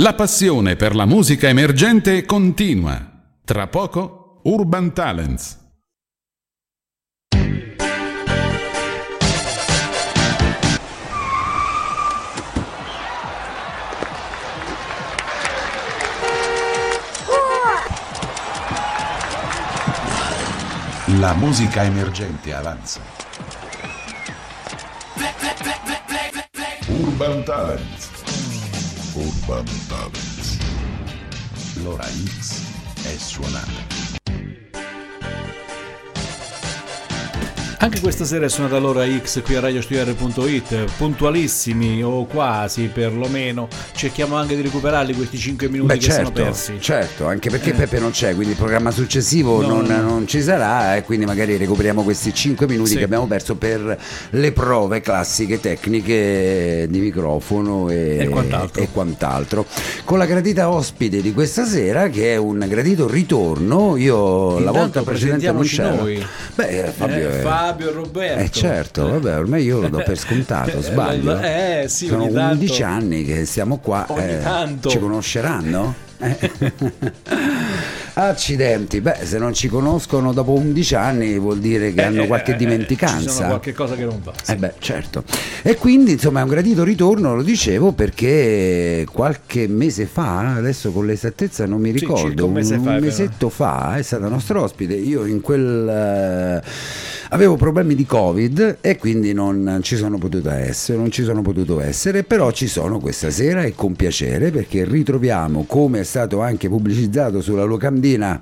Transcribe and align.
La 0.00 0.14
passione 0.14 0.76
per 0.76 0.94
la 0.94 1.06
musica 1.06 1.48
emergente 1.48 2.24
continua. 2.24 3.04
Tra 3.44 3.66
poco, 3.66 4.38
Urban 4.44 4.92
Talents. 4.92 5.58
La 21.18 21.34
musica 21.34 21.82
emergente 21.82 22.54
avanza. 22.54 23.00
Urban 26.86 27.42
Talents. 27.42 28.07
Urban 29.18 29.64
Talents. 29.88 30.58
L'ora 31.82 32.08
X 32.08 32.62
Anche 37.80 38.00
questa 38.00 38.24
sera 38.24 38.44
è 38.44 38.48
suonata 38.48 38.76
l'ora 38.78 39.04
X 39.06 39.40
qui 39.42 39.54
a 39.54 39.60
radiostudiare.it, 39.60 40.96
puntualissimi 40.96 42.02
o 42.02 42.24
quasi 42.26 42.90
perlomeno. 42.92 43.68
Cerchiamo 43.94 44.34
anche 44.34 44.56
di 44.56 44.62
recuperarli 44.62 45.14
questi 45.14 45.38
5 45.38 45.68
minuti 45.68 45.92
Beh, 45.94 45.98
che 45.98 46.10
sono 46.10 46.24
certo, 46.24 46.42
persi. 46.42 46.76
certo, 46.80 47.26
anche 47.28 47.50
perché 47.50 47.74
Peppe 47.74 48.00
non 48.00 48.10
c'è, 48.10 48.34
quindi 48.34 48.54
il 48.54 48.58
programma 48.58 48.90
successivo 48.90 49.60
No, 49.60 49.68
non, 49.80 49.84
no. 49.86 50.00
non 50.02 50.26
ci 50.26 50.42
sarà 50.42 50.96
e 50.96 51.04
quindi 51.04 51.24
magari 51.24 51.56
recuperiamo 51.56 52.02
questi 52.02 52.34
5 52.34 52.66
minuti 52.66 52.90
Sì. 52.90 52.96
che 52.96 53.04
abbiamo 53.04 53.28
perso 53.28 53.54
per 53.54 53.96
le 54.30 54.52
prove 54.52 55.00
classiche 55.00 55.60
tecniche 55.60 56.86
di 56.90 56.98
microfono 56.98 57.90
e, 57.90 58.18
E 58.22 58.28
quant'altro. 58.28 58.82
e 58.82 58.88
quant'altro. 58.92 59.64
Con 60.02 60.18
la 60.18 60.26
gradita 60.26 60.68
ospite 60.68 61.22
di 61.22 61.32
questa 61.32 61.64
sera 61.64 62.08
che 62.08 62.32
è 62.32 62.36
un 62.36 62.64
gradito 62.68 63.06
ritorno, 63.06 63.96
io 63.96 64.54
la 64.54 64.70
Intanto 64.70 64.78
volta 64.78 65.02
precedente 65.02 65.52
non 65.52 65.62
c'ero. 65.62 65.94
noi. 65.94 66.26
Beh, 66.56 66.92
Fabio 66.96 67.28
Eh, 67.28 67.38
è... 67.38 67.42
Fabio 67.68 67.90
e 67.90 67.92
Roberto. 67.92 68.42
Eh 68.44 68.50
certo, 68.50 69.08
vabbè, 69.10 69.36
ormai 69.38 69.62
io 69.62 69.80
lo 69.80 69.88
do 69.88 70.02
per 70.02 70.16
scontato, 70.18 70.80
sbaglio. 70.80 71.38
Eh 71.38 71.84
sì, 71.88 72.06
Sono 72.06 72.26
tanto. 72.30 72.54
11 72.62 72.82
anni 72.82 73.24
che 73.24 73.44
siamo 73.44 73.76
qua, 73.78 74.06
eh, 74.16 74.40
tanto. 74.42 74.88
ci 74.88 74.98
conosceranno? 74.98 75.94
Eh. 76.20 76.36
Accidenti, 78.14 79.00
beh, 79.00 79.18
se 79.22 79.38
non 79.38 79.52
ci 79.54 79.68
conoscono 79.68 80.32
dopo 80.32 80.50
11 80.52 80.94
anni 80.96 81.38
vuol 81.38 81.58
dire 81.60 81.92
che 81.94 82.02
hanno 82.02 82.26
qualche 82.26 82.50
Eh, 82.52 82.54
eh, 82.54 82.58
Ci 82.58 82.64
dimenticanza. 82.64 83.30
sono 83.30 83.46
qualche 83.48 83.72
cosa 83.72 83.94
che 83.94 84.04
non 84.04 84.18
va. 84.24 84.32
sì. 84.42 84.50
Eh 84.50 84.56
beh, 84.56 84.72
certo. 84.80 85.22
E 85.62 85.76
quindi 85.76 86.12
insomma 86.12 86.40
è 86.40 86.42
un 86.42 86.48
gradito 86.48 86.82
ritorno, 86.82 87.36
lo 87.36 87.42
dicevo, 87.44 87.92
perché 87.92 89.06
qualche 89.12 89.68
mese 89.68 90.06
fa, 90.06 90.54
adesso 90.56 90.90
con 90.90 91.06
l'esattezza 91.06 91.66
non 91.66 91.80
mi 91.80 91.92
Sì, 91.92 91.98
ricordo, 92.00 92.26
circa 92.28 92.44
un 92.44 92.52
mese 92.52 92.76
fa, 92.78 92.82
però. 92.94 92.98
mesetto 93.00 93.48
fa 93.50 93.96
è 93.96 94.02
stata 94.02 94.26
nostra 94.26 94.60
ospite. 94.60 94.94
Io 94.94 95.24
in 95.24 95.40
quel 95.40 95.88
eh, 95.88 96.68
avevo 97.30 97.56
problemi 97.56 97.94
di 97.94 98.06
Covid 98.06 98.78
e 98.80 98.96
quindi 98.96 99.32
non 99.32 99.80
ci 99.82 99.96
sono 99.96 100.18
potuto 100.18 100.50
essere, 100.50 100.98
non 100.98 101.10
ci 101.10 101.24
sono 101.24 101.42
potuto 101.42 101.80
essere, 101.80 102.22
però 102.22 102.50
ci 102.50 102.66
sono 102.66 102.98
questa 103.00 103.30
sera 103.30 103.62
e 103.62 103.74
con 103.74 103.94
piacere 103.94 104.50
perché 104.50 104.84
ritroviamo 104.84 105.64
come 105.64 106.00
è 106.00 106.04
stato 106.04 106.40
anche 106.40 106.68
pubblicizzato 106.68 107.40
sulla 107.40 107.64
locandina. 107.64 108.40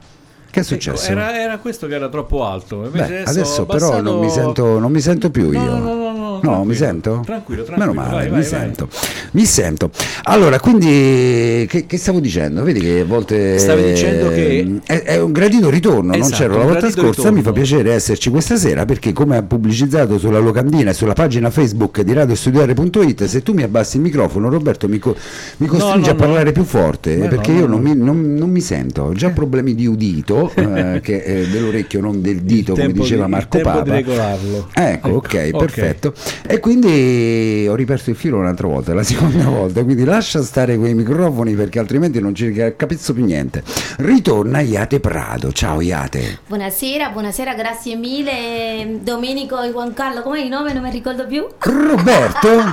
Che 0.51 0.61
è 0.61 0.65
successo? 0.65 1.11
Era, 1.11 1.39
era 1.39 1.59
questo 1.59 1.87
che 1.87 1.95
era 1.95 2.09
troppo 2.09 2.45
alto. 2.45 2.89
Beh, 2.91 3.25
adesso 3.25 3.63
ho 3.63 3.67
però 3.67 4.01
non 4.01 4.21
mi, 4.21 4.31
sento, 4.31 4.79
non 4.79 4.91
mi 4.91 5.01
sento 5.01 5.31
più 5.31 5.51
No, 5.51 5.63
io. 5.63 5.77
no, 5.77 5.79
no, 5.79 5.95
no, 5.95 6.13
no, 6.13 6.41
No, 6.43 6.65
mi 6.65 6.75
sento? 6.75 7.23
Tranquillo, 7.25 7.63
tranquillo, 7.65 7.93
Meno 7.93 7.93
male, 7.93 8.15
vai, 8.15 8.25
mi 8.25 8.31
vai, 8.31 8.41
vai. 8.41 8.45
sento. 8.49 8.89
Mi 9.33 9.45
sento. 9.45 9.91
Allora, 10.25 10.59
quindi 10.61 11.67
che, 11.69 11.85
che 11.87 11.99
stavo 11.99 12.21
dicendo? 12.21 12.63
Vedi 12.63 12.81
che 12.81 13.01
a 13.01 13.05
volte 13.05 13.59
Stavi 13.59 13.83
dicendo 13.85 14.29
che- 14.31 14.59
ehm, 14.59 14.81
è, 14.87 15.03
è 15.03 15.21
un 15.21 15.33
gradito 15.33 15.69
ritorno, 15.69 16.13
non 16.13 16.21
Esatto, 16.21 16.37
c'ero 16.37 16.57
la 16.57 16.65
un 16.65 16.67
volta 16.73 16.91
scorsa, 16.91 17.23
mi 17.31 17.43
fa 17.43 17.51
ritorno. 17.51 17.53
piacere 17.53 17.93
esserci 17.93 18.31
questa 18.31 18.57
sera 18.57 18.85
perché 18.87 19.13
come 19.13 19.37
ha 19.37 19.43
pubblicizzato 19.43 20.19
sulla 20.19 20.39
locandina 20.39 20.91
e 20.91 20.95
sulla 20.95 21.13
pagina 21.15 21.51
Facebook 21.51 22.01
di 22.03 22.13
radiostudiare.it, 22.13 23.25
se 23.25 23.43
tu 23.43 23.53
mi 23.53 23.63
abbassi 23.63 23.97
il 23.97 24.03
microfono 24.03 24.49
Roberto 24.49 24.89
mi, 24.89 24.99
co- 24.99 25.17
mi 25.59 25.67
costringe 25.67 26.11
no, 26.11 26.17
a 26.17 26.19
parlare 26.19 26.45
no. 26.45 26.53
più 26.53 26.65
forte 26.65 27.17
perché 27.17 27.53
no, 27.53 27.59
io 27.59 27.67
no, 27.67 27.75
non, 27.79 27.83
no. 27.83 27.89
Mi, 27.95 27.97
non- 28.03 28.35
non 28.35 28.51
mi 28.51 28.61
sento, 28.61 29.03
ho 29.03 29.13
già 29.13 29.31
problemi 29.31 29.75
di 29.75 29.87
udito, 29.87 30.46
eh, 30.55 31.01
che 31.03 31.23
è 31.23 31.47
dell'orecchio 31.47 32.01
non 32.01 32.21
del 32.21 32.43
dito 32.43 32.75
come 32.75 32.93
diceva 32.93 33.25
di- 33.25 33.31
Marco 33.31 33.59
Papa. 33.59 33.83
di 33.83 33.91
regolarlo. 33.91 34.69
Ecco, 34.73 35.09
Ecco, 35.09 35.17
ok, 35.17 35.51
ok. 35.53 35.57
perfetto. 35.59 36.15
E 36.47 36.61
quindi 36.61 37.67
ho 37.69 37.75
riperso 37.75 38.11
il 38.11 38.17
filo 38.17 38.39
un'altra 38.39 38.67
volta, 38.67 38.95
la 38.95 39.03
seconda 39.03 39.45
volta, 39.49 39.83
quindi 39.85 40.05
lascia 40.05 40.43
stare 40.43 40.77
quei 40.77 40.95
microfoni 40.95 41.55
perché 41.55 41.79
altrimenti 41.79 42.21
non 42.21 42.35
ci 42.35 42.53
capisco 42.77 43.13
più 43.13 43.25
niente. 43.25 43.63
Ritorna 43.99 44.61
Iate 44.61 45.01
Prado, 45.01 45.53
ciao 45.53 45.81
Iate. 45.81 46.41
Buonasera, 46.47 47.11
buonasera, 47.11 47.55
grazie 47.55 47.97
mille. 47.97 48.99
Domenico 49.03 49.61
e 49.63 49.71
Juan 49.71 49.93
Carlo, 49.95 50.23
com'è 50.23 50.41
il 50.41 50.49
nome? 50.49 50.73
Non 50.73 50.83
mi 50.83 50.91
ricordo 50.91 51.27
più. 51.27 51.47
Roberto? 51.59 52.49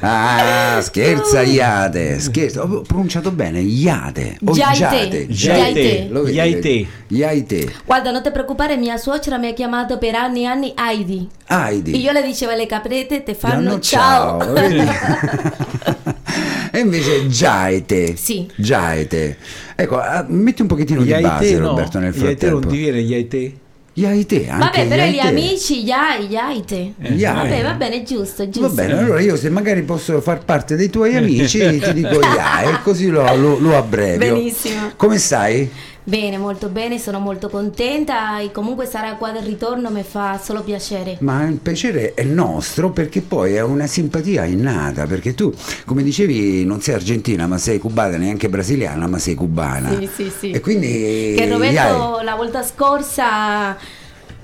ah, 0.00 0.80
scherza 0.82 1.42
Iate, 1.42 2.18
scherza, 2.20 2.62
ho 2.62 2.82
pronunciato 2.82 3.30
bene, 3.30 3.60
Iate. 3.60 4.38
O 4.44 4.54
Giaite. 4.72 6.08
Lo 6.10 6.22
vedi? 6.22 6.36
Iate. 6.36 6.86
Iate. 7.08 7.72
Guarda, 7.84 8.10
non 8.10 8.22
ti 8.22 8.30
preoccupare, 8.30 8.76
mia 8.76 8.96
suocera 8.96 9.38
mi 9.38 9.48
ha 9.48 9.52
chiamato 9.52 9.98
per 9.98 10.14
anni 10.14 10.42
e 10.42 10.46
anni 10.46 10.74
Heidi. 10.76 11.28
Heidi. 11.48 11.92
E 11.92 11.96
io 11.98 12.12
le 12.12 12.22
dicevo 12.22 12.52
alle 12.52 12.66
caprette, 12.66 13.22
te 13.22 13.34
fanno 13.34 13.78
ciao. 13.80 14.38
vedi? 14.52 14.78
e 16.72 16.78
invece 16.80 17.26
Giaite. 17.28 18.16
Sì. 18.16 18.50
Giaite. 18.56 19.36
Ecco, 19.74 19.98
ah, 19.98 20.24
metti 20.28 20.62
un 20.62 20.68
pochettino 20.68 21.02
di 21.02 21.12
base 21.12 21.58
no. 21.58 21.68
Roberto 21.68 21.98
nel 21.98 22.14
Iaite 22.14 22.48
non 22.48 22.60
frattempo. 22.60 22.68
ti 22.68 22.76
viene 22.76 23.00
Iaite? 23.00 23.52
Iaite, 23.98 24.46
anche 24.48 24.82
Vabbè, 24.82 24.88
però 24.88 25.06
gli 25.06 25.14
Iaite. 25.14 25.28
amici, 25.28 25.82
Iai, 25.84 26.26
Iaite. 26.28 26.92
Iai. 26.98 27.34
Vabbè, 27.34 27.62
va 27.62 27.72
bene, 27.72 28.02
giusto, 28.02 28.46
giusto. 28.46 28.68
Va 28.68 28.82
bene, 28.82 28.98
allora 28.98 29.20
io 29.22 29.36
se 29.36 29.48
magari 29.48 29.80
posso 29.82 30.20
far 30.20 30.44
parte 30.44 30.76
dei 30.76 30.90
tuoi 30.90 31.16
amici 31.16 31.58
ti 31.80 31.92
dico 31.94 32.20
Iae, 32.20 32.80
così 32.82 33.06
lo, 33.08 33.22
lo, 33.36 33.58
lo 33.58 33.74
abbrevio. 33.74 34.34
Benissimo. 34.34 34.92
Come 34.96 35.16
stai? 35.18 35.70
Bene, 36.08 36.38
molto 36.38 36.68
bene, 36.68 37.00
sono 37.00 37.18
molto 37.18 37.48
contenta 37.48 38.38
e 38.38 38.52
comunque 38.52 38.86
sarà 38.86 39.14
qua 39.14 39.32
del 39.32 39.42
ritorno, 39.42 39.90
mi 39.90 40.04
fa 40.04 40.38
solo 40.40 40.62
piacere. 40.62 41.16
Ma 41.18 41.42
il 41.48 41.56
piacere 41.56 42.14
è 42.14 42.22
nostro 42.22 42.90
perché 42.90 43.22
poi 43.22 43.54
è 43.54 43.60
una 43.60 43.88
simpatia 43.88 44.44
innata, 44.44 45.04
perché 45.06 45.34
tu, 45.34 45.52
come 45.84 46.04
dicevi, 46.04 46.64
non 46.64 46.80
sei 46.80 46.94
argentina, 46.94 47.48
ma 47.48 47.58
sei 47.58 47.80
cubana, 47.80 48.18
neanche 48.18 48.48
brasiliana, 48.48 49.08
ma 49.08 49.18
sei 49.18 49.34
cubana. 49.34 49.98
Sì, 49.98 50.08
sì, 50.14 50.30
sì. 50.30 50.50
E 50.52 50.60
quindi 50.60 51.34
Che 51.36 51.48
Roberto 51.50 51.72
Iae, 51.72 52.22
la 52.24 52.34
volta 52.36 52.62
scorsa 52.62 53.76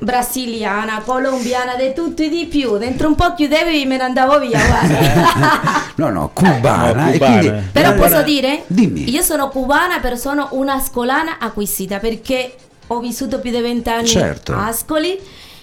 brasiliana, 0.03 1.01
colombiana, 1.05 1.77
di 1.77 1.93
tutto 1.95 2.23
e 2.23 2.29
di 2.29 2.47
più. 2.47 2.77
Dentro 2.79 3.09
un 3.09 3.15
po' 3.15 3.35
chiudevi 3.35 3.83
e 3.83 3.87
me 3.87 3.97
ne 3.97 4.03
andavo 4.03 4.39
via, 4.41 4.59
guarda. 4.67 5.81
No, 5.97 6.11
no, 6.11 6.31
cubana. 6.33 6.93
No, 7.05 7.09
e 7.11 7.13
cubana. 7.13 7.39
quindi- 7.39 7.63
Però 7.73 7.91
allora, 7.91 8.09
posso 8.09 8.23
dire? 8.23 8.65
Dimmi. 8.67 9.11
Io 9.11 9.23
sono 9.23 9.49
cubana, 9.49 10.01
però 10.01 10.17
sono 10.17 10.49
una 10.53 10.75
ascolana 10.75 11.37
acquisita 11.39 11.99
perché 11.99 12.55
ho 12.89 12.99
vissuto 12.99 13.39
più 13.41 13.51
di 13.51 13.61
vent'anni 13.61 14.07
Certo. 14.07 14.53
a 14.53 14.67
Ascoli, 14.67 15.19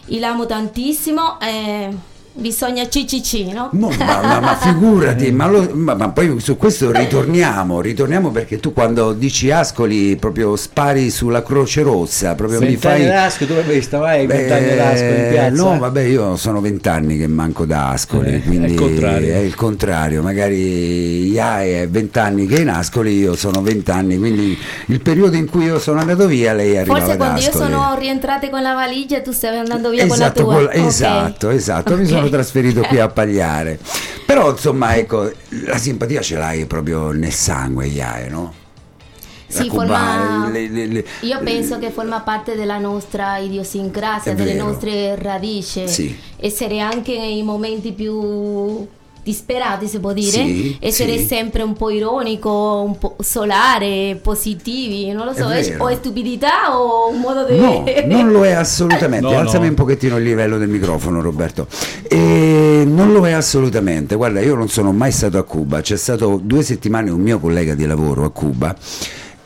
e 0.07 0.19
l'amo 0.19 0.45
tantissimo. 0.45 1.39
E 1.39 1.89
bisogna 2.33 2.85
CCC, 2.87 3.51
no? 3.53 3.69
No, 3.73 3.89
ma, 3.97 4.21
ma- 4.21 4.39
ma 4.39 4.55
figurati, 4.61 5.31
ma, 5.31 5.47
lo- 5.47 5.69
ma- 5.73 5.95
ma 5.95 6.09
poi 6.09 6.39
su 6.39 6.55
questo 6.57 6.91
ritorniamo, 6.91 7.81
ritorniamo 7.81 8.31
perché 8.31 8.59
tu 8.59 8.71
quando 8.71 9.11
dici 9.13 9.51
Ascoli 9.51 10.15
proprio 10.15 10.55
spari 10.55 11.09
sulla 11.09 11.43
Croce 11.43 11.81
Rossa, 11.81 12.35
proprio 12.35 12.61
mi 12.61 12.77
fai... 12.77 13.05
d'Ascoli, 13.05 13.49
tu 13.49 13.55
l'hai 13.55 13.63
vista, 13.75 13.97
vai, 13.97 14.25
vent'anni 14.25 14.75
d'Ascoli 14.75 15.19
in 15.19 15.27
piazza. 15.29 15.63
No, 15.63 15.77
vabbè, 15.79 16.01
io 16.01 16.35
sono 16.37 16.61
vent'anni 16.61 17.17
che 17.17 17.27
manco 17.27 17.65
da 17.65 17.89
Ascoli, 17.89 18.35
Eh, 18.35 18.41
quindi 18.41 18.67
è 18.67 18.69
il 18.69 18.75
contrario. 18.79 19.33
è 19.33 19.37
il 19.37 19.55
contrario. 19.55 20.21
Magari 20.21 21.29
Iae 21.31 21.81
è 21.83 21.87
vent'anni 21.89 22.45
che 22.47 22.57
è 22.57 22.59
in 22.61 22.69
Ascoli, 22.69 23.17
io 23.17 23.35
sono 23.35 23.61
vent'anni, 23.61 24.17
quindi 24.17 24.57
il 24.87 25.01
periodo 25.01 25.35
in 25.35 25.49
cui 25.49 25.65
io 25.65 25.77
sono 25.79 25.99
andato 25.99 26.25
via, 26.27 26.53
lei 26.53 26.77
arrivava 26.77 26.99
Forse 26.99 27.11
ad 27.13 27.17
quando 27.17 27.39
io 27.41 27.47
Ascoli. 27.49 27.63
sono 27.65 27.95
rientrata 27.97 28.49
con 28.49 28.61
la 28.61 28.73
valigia 28.73 29.19
tu 29.21 29.31
stavi 29.31 29.57
andando 29.57 29.89
via 29.89 30.03
Esatto, 30.05 30.43
con 30.45 30.53
la 30.53 30.59
tua. 30.59 30.69
col- 30.71 30.79
Ok. 30.81 30.87
esatto, 30.87 31.49
esatto, 31.49 31.95
mi 31.97 32.03
Ok. 32.03 32.18
Sono 32.19 32.29
trasferito 32.29 32.81
qui 32.81 32.99
a 32.99 33.07
Pagliare. 33.09 33.79
Però 34.25 34.51
insomma, 34.51 34.95
ecco, 34.95 35.31
la 35.65 35.77
simpatia 35.77 36.21
ce 36.21 36.37
l'hai 36.37 36.65
proprio 36.65 37.11
nel 37.11 37.31
sangue, 37.33 37.87
Iae, 37.87 38.29
no? 38.29 38.53
Sì, 39.47 39.67
cubana, 39.67 40.41
forma- 40.43 40.49
le- 40.49 40.67
le- 40.69 40.85
le- 40.85 41.05
Io 41.21 41.39
penso 41.43 41.79
che 41.79 41.89
forma 41.89 42.19
parte 42.21 42.55
della 42.55 42.77
nostra 42.77 43.37
idiosincrasia, 43.37 44.35
delle 44.35 44.53
vero. 44.53 44.65
nostre 44.67 45.15
radici. 45.15 45.87
Sì. 45.87 46.15
Essere 46.37 46.79
anche 46.79 47.17
nei 47.17 47.41
momenti 47.41 47.91
più 47.91 48.87
disperati, 49.23 49.87
si 49.87 49.99
può 49.99 50.13
dire, 50.13 50.31
Sì, 50.31 50.77
essere 50.79 51.17
sì. 51.17 51.25
sempre 51.25 51.61
un 51.61 51.73
po' 51.73 51.89
ironico, 51.89 52.83
un 52.85 52.97
po' 52.97 53.15
solare, 53.19 54.19
positivi, 54.21 55.11
non 55.11 55.25
lo 55.25 55.33
so, 55.33 55.49
È 55.49 55.75
o 55.77 55.87
è 55.87 55.95
stupidità 55.95 56.77
o 56.79 57.09
un 57.09 57.19
modo 57.19 57.45
di... 57.45 57.57
No, 57.57 57.83
non 58.05 58.31
lo 58.31 58.45
è 58.45 58.51
assolutamente. 58.51 59.27
No, 59.27 59.37
Alzami 59.37 59.65
no. 59.65 59.69
un 59.69 59.75
pochettino 59.75 60.17
il 60.17 60.23
livello 60.23 60.57
del 60.57 60.69
microfono, 60.69 61.21
Roberto. 61.21 61.67
E 62.07 62.83
non 62.85 63.11
lo 63.11 63.25
è 63.27 63.31
assolutamente. 63.31 64.15
Guarda, 64.15 64.41
io 64.41 64.55
non 64.55 64.67
sono 64.69 64.91
mai 64.91 65.11
stato 65.11 65.37
a 65.37 65.43
Cuba. 65.43 65.81
C'è 65.81 65.97
stato 65.97 66.39
due 66.43 66.63
settimane 66.63 67.09
un 67.09 67.21
mio 67.21 67.39
collega 67.39 67.75
di 67.75 67.85
lavoro 67.85 68.25
a 68.25 68.31
Cuba 68.31 68.75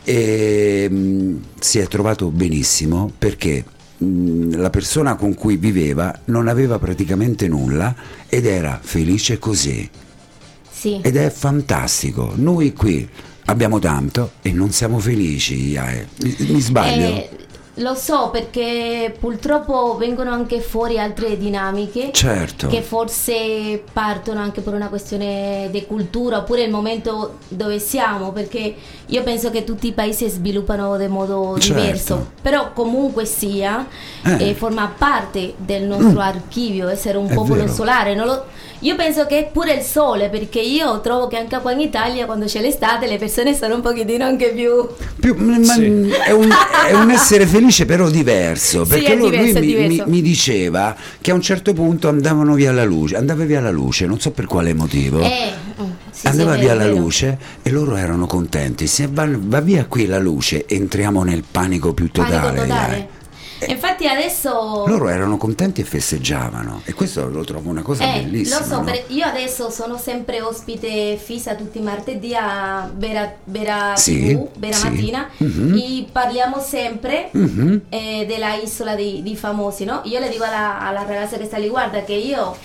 e 0.06 0.88
mh, 0.90 1.40
si 1.60 1.80
è 1.80 1.88
trovato 1.88 2.28
benissimo 2.28 3.10
perché 3.18 3.64
la 3.98 4.70
persona 4.70 5.16
con 5.16 5.34
cui 5.34 5.58
viveva 5.58 6.18
non 6.26 6.48
aveva 6.48 6.80
praticamente 6.80 7.48
nulla 7.48 7.96
ed 8.28 8.46
era 8.46 8.80
felice 8.82 9.40
così. 9.40 9.90
Sì. 10.70 11.00
Ed 11.02 11.16
è 11.16 11.30
fantastico. 11.30 12.34
Noi 12.36 12.74
qui 12.74 13.08
abbiamo 13.46 13.80
tanto 13.80 14.34
e 14.42 14.52
non 14.52 14.72
siamo 14.72 15.00
felici. 15.00 15.78
Mi, 16.18 16.36
mi 16.40 16.60
sbaglio? 16.60 17.08
Eh, 17.08 17.30
lo 17.78 17.96
so 17.96 18.30
perché 18.32 19.12
purtroppo 19.20 19.96
vengono 19.98 20.30
anche 20.30 20.60
fuori 20.62 21.00
altre 21.00 21.38
dinamiche 21.40 22.12
Certo. 22.12 22.68
che 22.68 22.84
forse 22.84 23.82
partono 23.92 24.40
anche 24.42 24.62
per 24.62 24.76
una 24.76 24.90
questione 24.90 25.70
di 25.72 25.84
cultura 25.88 26.38
oppure 26.38 26.62
il 26.62 26.70
momento 26.70 27.38
dove 27.48 27.80
siamo 27.80 28.32
perché 28.32 28.76
io 29.08 29.24
penso 29.24 29.50
che 29.50 29.64
tutti 29.64 29.88
i 29.88 29.92
paesi 29.92 30.30
sviluppano 30.30 31.02
in 31.02 31.10
modo 31.10 31.58
Certo. 31.58 31.82
diverso 31.82 32.28
però 32.44 32.74
comunque 32.74 33.26
sia 33.26 33.88
Eh. 34.22 34.50
eh, 34.50 34.54
forma 34.54 34.94
parte 34.96 35.56
del 35.58 35.82
nostro 35.84 36.20
archivio 36.20 36.90
essere 36.90 37.18
un 37.18 37.28
È 37.30 37.34
popolo 37.34 37.62
vero. 37.62 37.74
solare 37.74 38.14
non 38.14 38.28
lo- 38.28 38.44
io 38.82 38.96
penso 38.96 39.26
che 39.26 39.40
è 39.40 39.50
pure 39.50 39.74
il 39.76 39.82
sole 39.82 40.30
perché 40.30 40.60
io 40.60 41.00
trovo 41.00 41.28
che 41.28 41.38
anche 41.38 41.58
qua 41.60 41.72
in 41.72 41.80
Italia 41.80 42.26
quando 42.26 42.46
c'è 42.46 42.60
l'estate 42.62 43.08
le 43.08 43.18
persone 43.18 43.56
sono 43.56 43.76
un 43.76 43.82
pochettino 43.82 44.26
anche 44.26 44.52
più 44.52 44.88
Più- 45.20 45.34
ma- 45.38 45.64
Sì. 45.64 46.10
è, 46.28 46.32
un, 46.32 46.50
è 46.88 46.94
un 46.94 47.10
essere 47.10 47.46
felice 47.48 47.62
però 47.86 48.10
diverso 48.10 48.84
Sì, 48.84 48.90
perché 48.90 49.14
è 49.14 49.16
lui, 49.16 49.30
diverso, 49.30 49.60
lui 49.60 49.76
mi, 49.76 49.88
mi- 49.88 50.04
mi 50.06 50.22
diceva 50.22 50.96
che 51.22 51.32
a 51.32 51.34
un 51.34 51.42
certo 51.42 51.74
punto 51.74 52.10
andavano 52.10 52.54
via 52.56 52.72
la 52.72 52.84
luce 52.84 53.16
andava 53.16 53.44
via 53.46 53.62
la 53.62 53.72
luce 53.72 54.06
non 54.06 54.20
so 54.20 54.32
per 54.32 54.46
quale 54.46 54.74
motivo 54.74 55.22
Eh, 55.22 55.52
mm, 55.82 55.90
sì, 56.12 56.28
andava 56.28 56.54
sì, 56.54 56.60
via 56.60 56.74
la 56.76 56.88
luce 56.88 57.38
e 57.62 57.70
loro 57.72 57.96
erano 57.96 58.26
contenti 58.26 58.88
se 58.88 59.08
va, 59.12 59.28
va 59.30 59.62
via 59.62 59.86
qui 59.86 60.06
la 60.06 60.20
luce 60.20 60.66
entriamo 60.68 61.24
nel 61.24 61.44
panico 61.50 61.94
più 61.94 62.10
Panico 62.12 62.36
totale, 62.38 62.60
totale. 62.62 62.68
dai. 62.68 63.08
Infatti 63.72 64.08
adesso 64.08 64.84
loro 64.88 65.08
erano 65.10 65.38
contenti 65.38 65.82
e 65.82 65.84
festeggiavano 65.84 66.82
e 66.86 66.94
questo 66.94 67.28
lo 67.30 67.44
trovo 67.44 67.70
una 67.70 67.82
cosa 67.82 68.04
eh, 68.04 68.22
bellissima 68.22 68.60
lo 68.60 68.66
so, 68.66 68.76
no? 68.78 68.84
per- 68.84 69.04
io 69.08 69.26
adesso 69.26 69.70
sono 69.70 69.98
sempre 69.98 70.42
ospite 70.42 71.18
fissa 71.18 71.56
tutti 71.56 71.78
i 71.80 71.82
martedì 71.82 72.34
a 72.36 72.90
Vera, 72.96 73.34
Vera 73.46 73.96
Sì, 73.96 74.28
TV, 74.36 74.48
Vera 74.58 74.76
sì. 74.76 74.90
Mattina 74.90 75.30
Mhm. 75.38 75.74
e 75.78 76.06
parliamo 76.12 76.60
sempre 76.60 77.30
Mhm. 77.32 77.82
eh, 77.90 78.26
della 78.28 78.54
isola 78.56 78.96
dei, 78.96 79.22
dei 79.24 79.36
famosi, 79.36 79.86
no? 79.86 80.02
Io 80.06 80.20
le 80.20 80.30
dico 80.30 80.44
alla, 80.44 80.80
alla 80.80 81.04
ragazza 81.04 81.38
che 81.38 81.46
sta 81.46 81.58
lì, 81.58 81.68
guarda 81.70 82.02
che 82.04 82.14
io, 82.14 82.56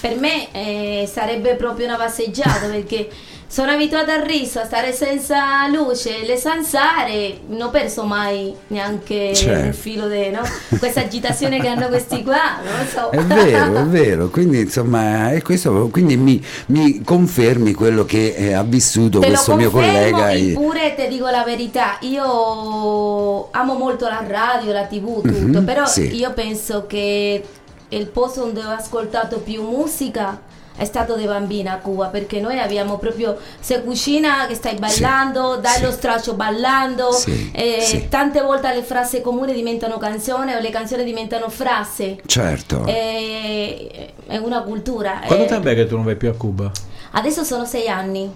per 0.00 0.16
me 0.16 0.48
eh, 0.52 1.08
sarebbe 1.12 1.54
proprio 1.54 1.86
una 1.86 1.96
passeggiata 1.96 2.66
perché 2.70 3.08
sono 3.50 3.72
abituata 3.72 4.14
al 4.14 4.22
riso, 4.22 4.60
a 4.60 4.64
stare 4.64 4.92
senza 4.92 5.66
luce, 5.66 6.24
le 6.24 6.36
zanzare, 6.36 7.38
non 7.48 7.62
ho 7.62 7.70
perso 7.70 8.04
mai 8.04 8.54
neanche 8.68 9.34
Certo. 9.34 9.66
un 9.66 9.72
filo 9.72 10.06
di, 10.06 10.30
no? 10.30 10.40
Questa 10.78 11.00
agitazione 11.00 11.58
che 11.60 11.66
hanno 11.66 11.88
questi 11.88 12.22
qua, 12.22 12.60
non 12.64 12.78
lo 12.78 12.84
so. 12.88 13.10
È 13.10 13.18
vero, 13.24 13.74
è 13.76 13.82
vero, 13.86 14.28
quindi 14.28 14.60
insomma, 14.60 15.32
è 15.32 15.42
questo, 15.42 15.88
quindi 15.90 16.16
mi, 16.16 16.40
mi 16.66 17.02
confermi 17.02 17.74
quello 17.74 18.04
che 18.04 18.34
eh, 18.36 18.52
ha 18.52 18.62
vissuto 18.62 19.18
Te 19.18 19.26
questo 19.26 19.56
mio 19.56 19.70
collega. 19.70 20.30
e- 20.30 20.50
Eppure 20.52 20.94
ti 20.94 21.08
dico 21.08 21.28
la 21.28 21.42
verità, 21.42 21.96
io 22.02 23.50
amo 23.50 23.74
molto 23.74 24.06
la 24.06 24.22
radio, 24.24 24.70
la 24.72 24.84
tv, 24.84 25.22
tutto, 25.22 25.58
Mhm, 25.58 25.64
però 25.64 25.86
sì. 25.86 26.14
io 26.14 26.32
penso 26.32 26.86
che 26.86 27.42
il 27.90 28.06
posto 28.06 28.44
dove 28.46 28.64
ho 28.64 28.70
ascoltato 28.70 29.38
più 29.40 29.62
musica 29.62 30.40
è 30.76 30.84
stato 30.84 31.14
di 31.16 31.26
bambina 31.26 31.72
a 31.72 31.76
Cuba 31.78 32.06
perché 32.06 32.40
noi 32.40 32.58
abbiamo 32.58 32.96
proprio 32.96 33.36
se 33.60 33.82
cucina 33.82 34.46
che 34.46 34.54
stai 34.54 34.76
ballando, 34.78 35.56
dai 35.56 35.74
sì. 35.76 35.82
lo 35.82 35.90
straccio 35.90 36.34
ballando, 36.34 37.12
Sì, 37.12 37.50
eh, 37.52 37.80
sì. 37.82 38.08
tante 38.08 38.40
volte 38.40 38.72
le 38.72 38.82
frasi 38.82 39.20
comuni 39.20 39.52
diventano 39.52 39.98
canzone 39.98 40.56
o 40.56 40.60
le 40.60 40.70
canzoni 40.70 41.04
diventano 41.04 41.50
frasi. 41.50 42.18
Certo. 42.24 42.84
Eh, 42.86 44.12
è 44.26 44.38
una 44.38 44.62
cultura. 44.62 45.20
Quanto 45.26 45.44
eh. 45.44 45.48
tempo 45.48 45.68
è 45.68 45.74
che 45.74 45.86
tu 45.86 45.96
non 45.96 46.04
vai 46.04 46.16
più 46.16 46.30
a 46.30 46.34
Cuba? 46.34 46.70
Adesso 47.10 47.44
sono 47.44 47.66
sei 47.66 47.88
anni. 47.88 48.32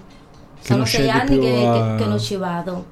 Sono 0.61 0.85
sei 0.85 1.09
anni 1.09 1.39
che, 1.39 1.65
a- 1.67 1.95
che- 1.97 2.03
che 2.03 2.09
non 2.09 2.19
ci 2.21 2.37
vado. 2.37 2.85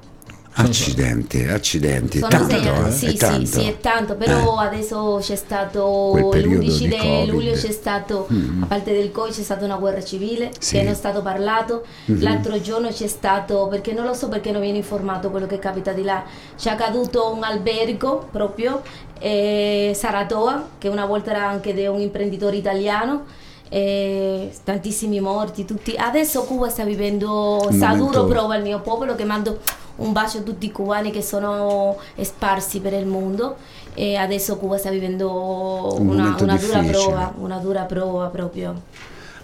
Accidenti, 0.55 1.43
accidenti. 1.45 2.19
Sono 2.19 2.29
tanto, 2.29 2.47
sei 2.49 2.67
eh, 2.87 2.91
sì, 2.91 3.05
è 3.05 3.09
sì, 3.09 3.17
tanto. 3.17 3.45
sì, 3.45 3.67
è 3.67 3.79
tanto, 3.79 4.15
però 4.15 4.61
Eh. 4.61 4.65
adesso 4.67 5.17
c'è 5.19 5.35
stato 5.35 6.09
Quel 6.11 6.25
periodo 6.29 6.63
l'11 6.65 6.77
di 6.77 6.87
di 6.89 6.97
Covid. 6.97 7.29
luglio 7.29 7.51
c'è 7.53 7.71
stato, 7.71 8.27
Mm. 8.31 8.61
a 8.61 8.65
parte 8.67 8.91
del 8.93 9.11
Covid 9.11 9.33
c'è 9.33 9.41
stata 9.41 9.65
una 9.65 9.77
guerra 9.77 10.03
civile 10.03 10.51
Sì. 10.59 10.75
che 10.75 10.83
non 10.83 10.91
è 10.91 10.95
stato 10.95 11.21
parlato, 11.23 11.83
Mhm. 12.05 12.21
l'altro 12.21 12.61
giorno 12.61 12.89
c'è 12.89 13.07
stato, 13.07 13.67
perché 13.67 13.93
non 13.93 14.05
lo 14.05 14.13
so 14.13 14.29
perché 14.29 14.51
non 14.51 14.61
viene 14.61 14.77
informato 14.77 15.31
quello 15.31 15.47
che 15.47 15.57
capita 15.57 15.91
di 15.91 16.03
là, 16.03 16.23
c'è 16.55 16.75
caduto 16.75 17.33
un 17.33 17.43
albergo 17.43 18.27
proprio, 18.31 18.81
eh, 19.19 19.91
Saratoga, 19.95 20.67
che 20.77 20.87
una 20.87 21.05
volta 21.07 21.31
era 21.31 21.47
anche 21.47 21.73
di 21.73 21.87
un 21.87 21.99
imprenditore 21.99 22.57
italiano, 22.57 23.23
eh, 23.69 24.51
tantissimi 24.63 25.19
morti, 25.19 25.65
tutti. 25.65 25.95
Adesso 25.97 26.43
Cuba 26.43 26.69
sta 26.69 26.83
vivendo, 26.83 27.67
momento- 27.71 27.95
duro 27.95 28.25
prova 28.25 28.55
il 28.55 28.61
mio 28.61 28.81
popolo 28.81 29.15
che 29.15 29.23
mando 29.23 29.59
un 29.95 30.11
bacio 30.11 30.39
a 30.39 30.41
tutti 30.41 30.65
i 30.65 30.71
cubani 30.71 31.11
che 31.11 31.21
sono 31.21 31.97
sparsi 32.21 32.79
per 32.79 32.93
il 32.93 33.05
mondo 33.05 33.57
e 33.93 34.15
adesso 34.15 34.57
Cuba 34.57 34.77
sta 34.77 34.89
vivendo 34.89 35.95
Un 35.99 36.09
una, 36.09 36.35
una 36.39 36.55
dura 36.57 36.79
prova, 36.79 37.33
una 37.37 37.57
dura 37.57 37.83
prova 37.83 38.27
proprio. 38.27 38.81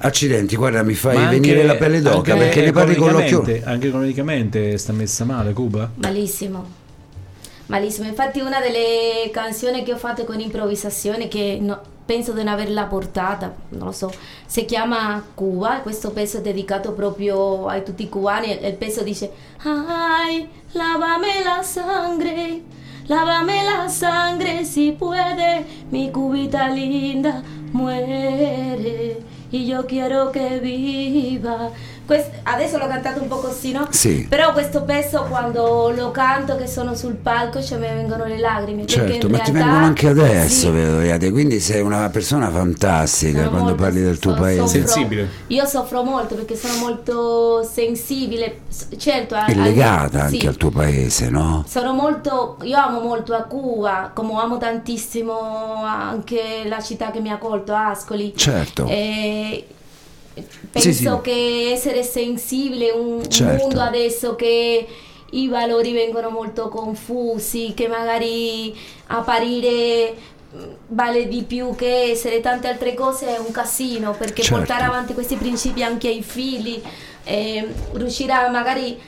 Accidenti, 0.01 0.55
guarda, 0.55 0.81
mi 0.81 0.93
fai 0.93 1.17
anche- 1.17 1.39
venire 1.39 1.63
la 1.63 1.75
pelle 1.75 2.01
d'oca 2.01 2.35
perché 2.35 2.61
ne 2.61 2.71
parli 2.71 2.95
con 2.95 3.11
l'occhio. 3.11 3.43
Anche 3.65 3.87
economicamente 3.87 4.77
sta 4.77 4.93
messa 4.93 5.25
male 5.25 5.51
Cuba? 5.53 5.89
Malissimo. 5.95 6.78
Malissimo, 7.69 8.07
infatti 8.07 8.39
una 8.39 8.59
delle 8.59 9.29
canzoni 9.31 9.83
che 9.83 9.93
ho 9.93 9.97
fatto 9.97 10.23
con 10.23 10.39
improvvisazione 10.39 11.27
che 11.27 11.59
no- 11.61 11.79
penso 12.03 12.31
di 12.31 12.39
non 12.39 12.53
averla 12.53 12.85
portata, 12.85 13.53
non 13.69 13.85
lo 13.85 13.91
so, 13.91 14.11
si 14.47 14.65
chiama 14.65 15.23
Cuba, 15.35 15.81
questo 15.81 16.09
pezzo 16.09 16.37
è 16.37 16.41
dedicato 16.41 16.93
proprio 16.93 17.67
a 17.67 17.79
tutti 17.81 18.01
i 18.01 18.09
cubani, 18.09 18.57
il 18.59 18.73
pezzo 18.73 19.03
dice 19.03 19.31
Ay, 19.63 20.49
lávame 20.71 21.43
la 21.43 21.61
sangre, 21.61 22.63
lávame 23.05 23.63
la 23.63 23.87
sangre 23.87 24.63
si 24.63 24.95
puede, 24.97 25.63
mi 25.89 26.09
cubita 26.09 26.67
linda 26.69 27.43
muere 27.71 29.21
y 29.51 29.65
yo 29.65 29.85
quiero 29.85 30.31
que 30.31 30.59
viva. 30.59 31.71
Quest- 32.09 32.31
adesso 32.41 32.79
l'ho 32.79 32.87
cantato 32.87 33.21
un 33.21 33.27
po' 33.27 33.35
così, 33.37 33.71
no? 33.71 33.85
Sì. 33.91 34.25
Però 34.27 34.51
questo 34.51 34.81
pezzo 34.81 35.25
quando 35.29 35.91
lo 35.95 36.09
canto 36.09 36.55
che 36.57 36.65
sono 36.65 36.95
sul 36.95 37.13
palco 37.13 37.61
cioè 37.61 37.77
mi 37.77 37.85
vengono 37.85 38.25
le 38.25 38.39
lacrime. 38.39 38.85
perché 38.85 38.93
Certo, 39.11 39.29
ma 39.29 39.37
ti 39.37 39.51
realtà- 39.51 39.65
vengono 39.65 39.85
anche 39.85 40.07
adesso, 40.07 40.55
sì, 40.55 40.69
vedo, 40.71 41.01
Iade, 41.01 41.29
quindi 41.29 41.59
sei 41.59 41.81
una 41.81 42.09
persona 42.09 42.49
fantastica 42.49 43.37
sono 43.37 43.49
quando 43.51 43.67
molto- 43.69 43.83
parli 43.83 44.01
del 44.01 44.17
tuo 44.17 44.33
so- 44.33 44.41
paese. 44.41 44.59
soffro- 44.61 44.79
Sensibile. 44.79 45.29
Io 45.47 45.65
soffro 45.65 46.01
molto 46.03 46.33
perché 46.33 46.55
sono 46.55 46.77
molto 46.79 47.61
sensibile, 47.63 48.61
certo. 48.97 49.35
al- 49.35 49.53
legata 49.55 50.23
anche 50.23 50.39
sì. 50.39 50.47
al 50.47 50.57
tuo 50.57 50.71
paese, 50.71 51.29
no? 51.29 51.63
Sono 51.67 51.93
molto, 51.93 52.57
io 52.63 52.77
amo 52.77 53.01
molto 53.01 53.35
a 53.35 53.43
Cuba, 53.43 54.09
come 54.15 54.33
amo 54.33 54.57
tantissimo 54.57 55.83
anche 55.85 56.63
la 56.65 56.81
città 56.81 57.11
che 57.11 57.19
mi 57.19 57.29
ha 57.29 57.35
accolto, 57.35 57.73
Ascoli. 57.75 58.33
Certo. 58.35 58.87
Sì, 58.87 59.63
penso 60.71 60.91
sì. 60.91 61.21
che 61.21 61.71
essere 61.71 62.03
sensibile, 62.03 62.91
un 62.91 63.29
Certo. 63.29 63.63
mondo 63.63 63.81
adesso 63.81 64.35
che 64.35 64.87
i 65.31 65.47
valori 65.47 65.91
vengono 65.93 66.29
molto 66.29 66.69
confusi, 66.69 67.73
che 67.75 67.87
magari 67.87 68.75
apparire 69.07 70.13
mh, 70.51 70.57
vale 70.87 71.27
di 71.27 71.43
più 71.43 71.75
che 71.75 72.11
essere 72.11 72.39
tante 72.41 72.67
altre 72.67 72.93
cose 72.93 73.35
è 73.35 73.37
un 73.39 73.51
casino 73.51 74.11
perché 74.17 74.41
Certo. 74.41 74.57
portare 74.57 74.83
avanti 74.83 75.13
questi 75.13 75.35
principi 75.35 75.83
anche 75.83 76.07
ai 76.07 76.23
figli, 76.23 76.81
eh, 77.23 77.67
riuscire 77.93 78.33
a 78.33 78.49
magari 78.49 78.99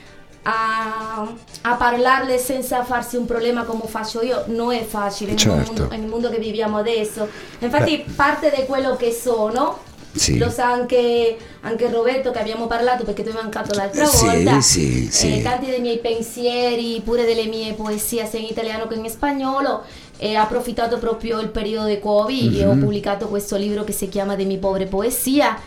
a, 0.44 1.26
a 1.62 1.74
parlarle 1.74 2.36
senza 2.36 2.82
farsi 2.82 3.16
un 3.16 3.26
problema 3.26 3.62
come 3.62 3.82
faccio 3.86 4.22
io 4.22 4.42
non 4.48 4.72
è 4.72 4.84
facile 4.84 5.30
nel, 5.30 5.38
Certo. 5.38 5.72
mondo, 5.82 5.88
nel 5.96 6.06
mondo 6.06 6.30
che 6.30 6.38
viviamo 6.38 6.78
adesso. 6.78 7.28
Infatti 7.60 8.04
parte 8.16 8.52
di 8.54 8.64
quello 8.66 8.96
che 8.96 9.12
sono 9.12 9.78
Sì. 10.14 10.36
lo 10.38 10.50
sa 10.50 10.70
anche, 10.70 11.36
anche 11.62 11.90
Roberto 11.90 12.30
che 12.30 12.38
abbiamo 12.38 12.66
parlato 12.66 13.02
perché 13.04 13.22
tu 13.22 13.28
hai 13.30 13.34
mancato 13.42 13.74
l'altra 13.74 14.04
Sì, 14.04 14.24
volta. 14.26 14.60
sì, 14.60 15.08
sì. 15.10 15.38
Eh, 15.38 15.42
tanti 15.42 15.66
dei 15.66 15.80
miei 15.80 15.98
pensieri, 15.98 17.00
pure 17.04 17.24
delle 17.24 17.46
mie 17.46 17.72
poesie 17.72 18.26
sia 18.26 18.38
in 18.38 18.46
italiano 18.46 18.86
che 18.86 18.94
in 18.94 19.08
spagnolo. 19.08 19.82
E 20.18 20.38
ho 20.38 20.42
approfittato 20.42 20.98
proprio 20.98 21.40
il 21.40 21.48
periodo 21.48 21.88
di 21.88 21.98
Covid 21.98 22.56
e 22.56 22.64
Mhm. 22.64 22.70
ho 22.70 22.76
pubblicato 22.78 23.26
questo 23.28 23.56
libro 23.56 23.82
che 23.84 23.92
si 23.92 24.08
chiama 24.08 24.36
De 24.36 24.44
mi 24.44 24.58
povere 24.58 24.86
poesia 24.86 25.58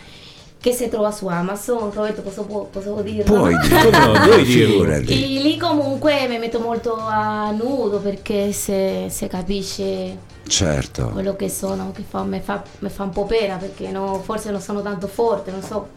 che 0.62 0.72
si 0.72 0.88
trova 0.90 1.12
su 1.12 1.28
Amazon. 1.28 1.92
Roberto, 1.92 2.22
posso, 2.22 2.44
posso 2.72 3.02
dirlo? 3.02 3.24
Puoi 3.24 3.54
dirlo, 3.68 4.18
no, 4.18 4.38
dirlo. 4.42 4.92
E 4.94 5.02
lì 5.16 5.58
comunque 5.58 6.28
mi 6.28 6.38
metto 6.40 6.60
molto 6.60 6.96
a 6.96 7.52
nudo 7.52 7.98
perché 8.00 8.52
se, 8.54 9.08
se 9.10 9.28
capisce 9.28 10.18
Certo. 10.48 11.08
quello 11.10 11.36
che 11.36 11.50
sono, 11.50 11.92
che 11.94 12.04
fa, 12.08 12.24
mi, 12.24 12.40
fa, 12.44 12.64
mi 12.80 12.90
fa 12.90 13.04
un 13.04 13.10
po' 13.12 13.26
pena 13.26 13.58
perché 13.58 13.90
no, 13.92 14.22
forse 14.24 14.52
non 14.52 14.62
sono 14.62 14.82
tanto 14.82 15.08
forte, 15.08 15.52
non 15.52 15.62
so. 15.62 15.90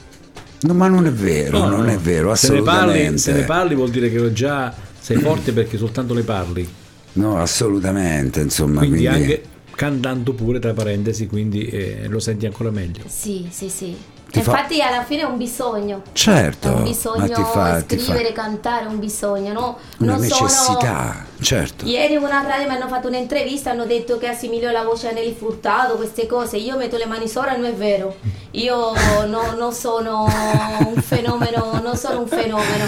No, 0.61 0.75
ma 0.75 0.89
non 0.89 1.07
è 1.07 1.13
vero, 1.13 1.59
No, 1.59 1.69
non 1.69 1.85
no. 1.85 1.91
è 1.93 1.97
vero, 1.99 2.35
Se 2.35 2.53
ne, 2.53 2.63
parli, 2.63 2.81
assolutamente. 2.81 3.19
se 3.19 3.33
ne 3.33 3.43
parli 3.45 3.75
vuol 3.75 3.91
dire 3.91 4.11
che 4.11 4.33
già 4.33 4.75
sei 4.99 5.19
forte 5.19 5.53
perché 5.53 5.77
soltanto 5.79 6.15
ne 6.15 6.23
parli. 6.23 6.69
No, 7.15 7.39
assolutamente, 7.41 8.41
insomma, 8.41 8.79
Quindi, 8.81 9.05
quindi, 9.07 9.23
anche 9.23 9.43
cantando 9.75 10.33
pure 10.33 10.59
tra 10.59 10.73
parentesi, 10.73 11.27
quindi 11.27 11.67
eh, 11.67 12.07
lo 12.09 12.19
senti 12.19 12.47
ancora 12.47 12.71
meglio. 12.71 13.05
Sì, 13.07 13.47
sì, 13.51 13.69
sì. 13.69 13.97
Ti 14.31 14.43
fa- 14.43 14.51
Infatti 14.51 14.83
alla 14.83 15.05
fine 15.05 15.23
è 15.23 15.25
un 15.25 15.39
bisogno. 15.39 16.03
Certo, 16.13 16.69
È 16.69 16.73
un 16.75 16.83
bisogno 16.83 17.25
ti 17.27 17.43
fa, 17.51 17.81
ti 17.81 17.97
fa 17.97 18.05
scrivere, 18.13 18.33
cantare, 18.33 18.85
è 18.85 18.89
un 18.89 18.99
bisogno, 18.99 19.53
no? 19.55 19.79
una 20.01 20.17
non 20.17 20.23
sono- 20.27 20.43
necessità, 20.43 21.25
certo. 21.41 21.87
Ieri 21.87 22.17
una 22.17 22.43
radio 22.47 22.69
mi 22.69 22.75
hanno 22.75 22.89
fatto 22.89 23.09
un'intervista, 23.09 23.71
hanno 23.71 23.87
detto 23.87 24.19
che 24.19 24.27
assimilio 24.29 24.71
la 24.71 24.83
voce 24.85 25.09
a 25.09 25.13
Nelly 25.13 25.35
Furtado, 25.35 25.95
queste 25.95 26.27
cose. 26.27 26.59
Io 26.59 26.77
metto 26.77 26.99
le 26.99 27.07
mani 27.07 27.27
sopra, 27.27 27.57
non 27.57 27.65
è 27.65 27.73
vero. 27.73 28.17
Io 28.51 28.93
no- 29.27 29.55
non 29.57 29.73
sono 29.73 30.25
un 30.25 31.01
fenomeno, 31.01 31.81
non 31.83 31.97
sono 31.97 32.21
un 32.21 32.27
fenomeno. 32.29 32.85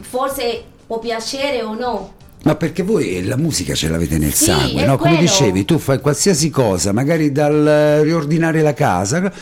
Forse 0.00 0.64
può 0.86 0.98
piacere 0.98 1.62
o 1.62 1.74
no. 1.74 2.12
Ma 2.44 2.56
perché 2.56 2.82
voi 2.82 3.24
la 3.24 3.36
musica 3.36 3.72
ce 3.74 3.88
l'avete 3.88 4.18
nel 4.18 4.32
Sì, 4.32 4.46
sangue, 4.46 4.84
no? 4.84 4.96
Come 4.96 5.10
quello. 5.14 5.30
dicevi, 5.30 5.64
tu 5.64 5.78
fai 5.78 6.00
qualsiasi 6.00 6.50
cosa, 6.50 6.92
magari 6.92 7.30
dal 7.30 7.64
eh, 7.68 8.02
riordinare 8.02 8.62
la 8.62 8.74
casa, 8.74 9.32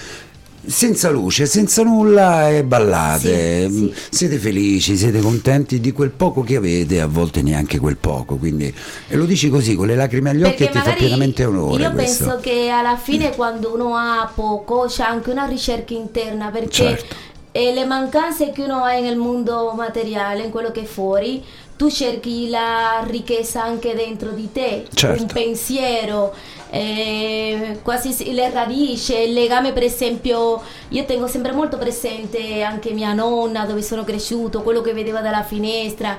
senza 0.71 1.11
luce, 1.11 1.47
senza 1.47 1.83
nulla 1.83 2.49
e 2.51 2.65
ballate. 2.65 3.69
Sì, 3.69 3.75
sì. 3.77 3.83
Mm, 3.83 3.89
Siete 4.11 4.39
felici, 4.39 4.97
siete 4.97 5.21
contenti 5.21 5.81
di 5.81 5.93
quel 5.93 6.11
poco 6.11 6.43
che 6.43 6.57
avete, 6.57 7.01
a 7.01 7.07
volte 7.07 7.43
neanche 7.43 7.79
quel 7.79 7.97
poco. 7.97 8.37
Quindi, 8.37 8.73
e 9.09 9.17
lo 9.17 9.25
dici 9.25 9.49
così, 9.51 9.75
con 9.75 9.87
le 9.87 9.97
lacrime 9.97 10.31
agli 10.31 10.43
occhi, 10.45 10.65
e 10.65 10.69
ti 10.71 10.79
fa 10.79 10.93
pienamente 10.93 11.45
onore 11.45 11.83
io 11.83 11.91
questo. 11.93 12.25
penso 12.25 12.41
che 12.41 12.69
alla 12.69 12.97
fine 12.97 13.35
quando 13.35 13.75
uno 13.75 13.97
ha 13.97 14.31
poco 14.35 14.85
c'è 14.89 15.03
anche 15.03 15.31
una 15.31 15.47
ricerca 15.47 15.93
interna 15.95 16.51
perché 16.51 16.69
Certo. 16.71 17.15
eh, 17.53 17.73
le 17.75 17.85
mancanze 17.85 18.51
che 18.53 18.63
uno 18.63 18.83
ha 18.85 18.99
nel 19.01 19.17
mondo 19.17 19.73
materiale, 19.77 20.45
in 20.45 20.51
quello 20.51 20.71
che 20.71 20.83
è 20.83 20.85
fuori, 20.85 21.43
tu 21.77 21.91
cerchi 21.91 22.49
la 22.51 23.03
ricchezza 23.09 23.63
anche 23.63 23.95
dentro 23.95 24.31
di 24.33 24.51
te, 24.53 24.85
Certo. 24.93 25.23
un 25.23 25.29
pensiero, 25.33 26.35
eh, 26.71 27.79
quasi 27.83 28.13
si- 28.13 28.33
le 28.33 28.49
radici, 28.51 29.15
il 29.15 29.33
legame 29.33 29.73
per 29.73 29.83
esempio, 29.83 30.61
io 30.89 31.05
tengo 31.05 31.27
sempre 31.27 31.53
molto 31.53 31.77
presente 31.79 32.63
anche 32.63 32.93
mia 32.93 33.13
nonna 33.13 33.65
dove 33.65 33.83
sono 33.83 34.05
cresciuto, 34.05 34.63
quello 34.63 34.81
che 34.81 34.93
vedeva 34.93 35.21
dalla 35.21 35.43
finestra, 35.43 36.17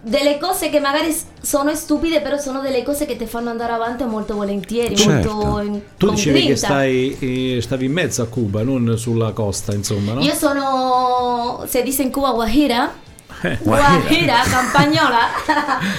delle 0.00 0.38
cose 0.38 0.70
che 0.70 0.80
magari 0.80 1.14
sono 1.42 1.74
stupide, 1.74 2.20
però 2.20 2.38
sono 2.38 2.60
delle 2.60 2.82
cose 2.82 3.04
che 3.06 3.16
ti 3.16 3.26
fanno 3.26 3.50
andare 3.50 3.72
avanti 3.72 4.04
molto 4.04 4.34
volentieri, 4.34 4.96
Certo. 4.96 5.32
molto 5.34 5.60
in- 5.60 5.80
Tu 5.98 6.10
dicevi 6.10 6.38
che 6.40 6.44
grinta. 6.52 6.66
stai, 6.66 7.16
eh, 7.56 7.60
stavi 7.60 7.84
in 7.86 7.92
mezzo 7.92 8.22
a 8.22 8.26
Cuba, 8.26 8.62
non 8.62 8.96
sulla 8.96 9.32
costa, 9.32 9.74
insomma, 9.74 10.12
no? 10.14 10.20
Io 10.22 10.32
sono, 10.34 11.64
se 11.66 11.82
dice 11.82 12.02
in 12.02 12.10
Cuba 12.10 12.30
Guajira, 12.32 13.02
Guajira. 13.62 13.98
Guajira, 14.00 14.42
campagnola. 14.42 15.18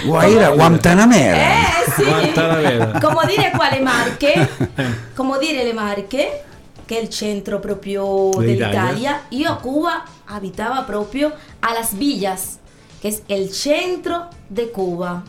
Guaira 0.04 0.50
Guantanamera. 0.52 1.36
Eh 1.38 1.92
sì. 1.96 2.04
Guantanamera. 2.04 3.00
Come 3.00 3.26
dire 3.28 3.52
qua 3.52 3.70
le 3.70 3.80
Marche, 3.80 4.50
come 5.14 5.38
dire 5.38 5.64
le 5.64 5.74
Marche, 5.74 6.44
che 6.86 6.98
è 6.98 7.02
il 7.02 7.10
centro 7.10 7.60
proprio 7.60 8.32
dell'Italia. 8.38 9.22
Io 9.30 9.52
a 9.52 9.56
Cuba 9.58 10.04
abitava 10.26 10.82
proprio 10.82 11.32
a 11.60 11.74
Las 11.74 11.94
Villas, 11.94 12.58
che 13.00 13.22
è 13.26 13.34
il 13.34 13.52
centro 13.52 14.28
di 14.48 14.70
Cuba. 14.72 15.22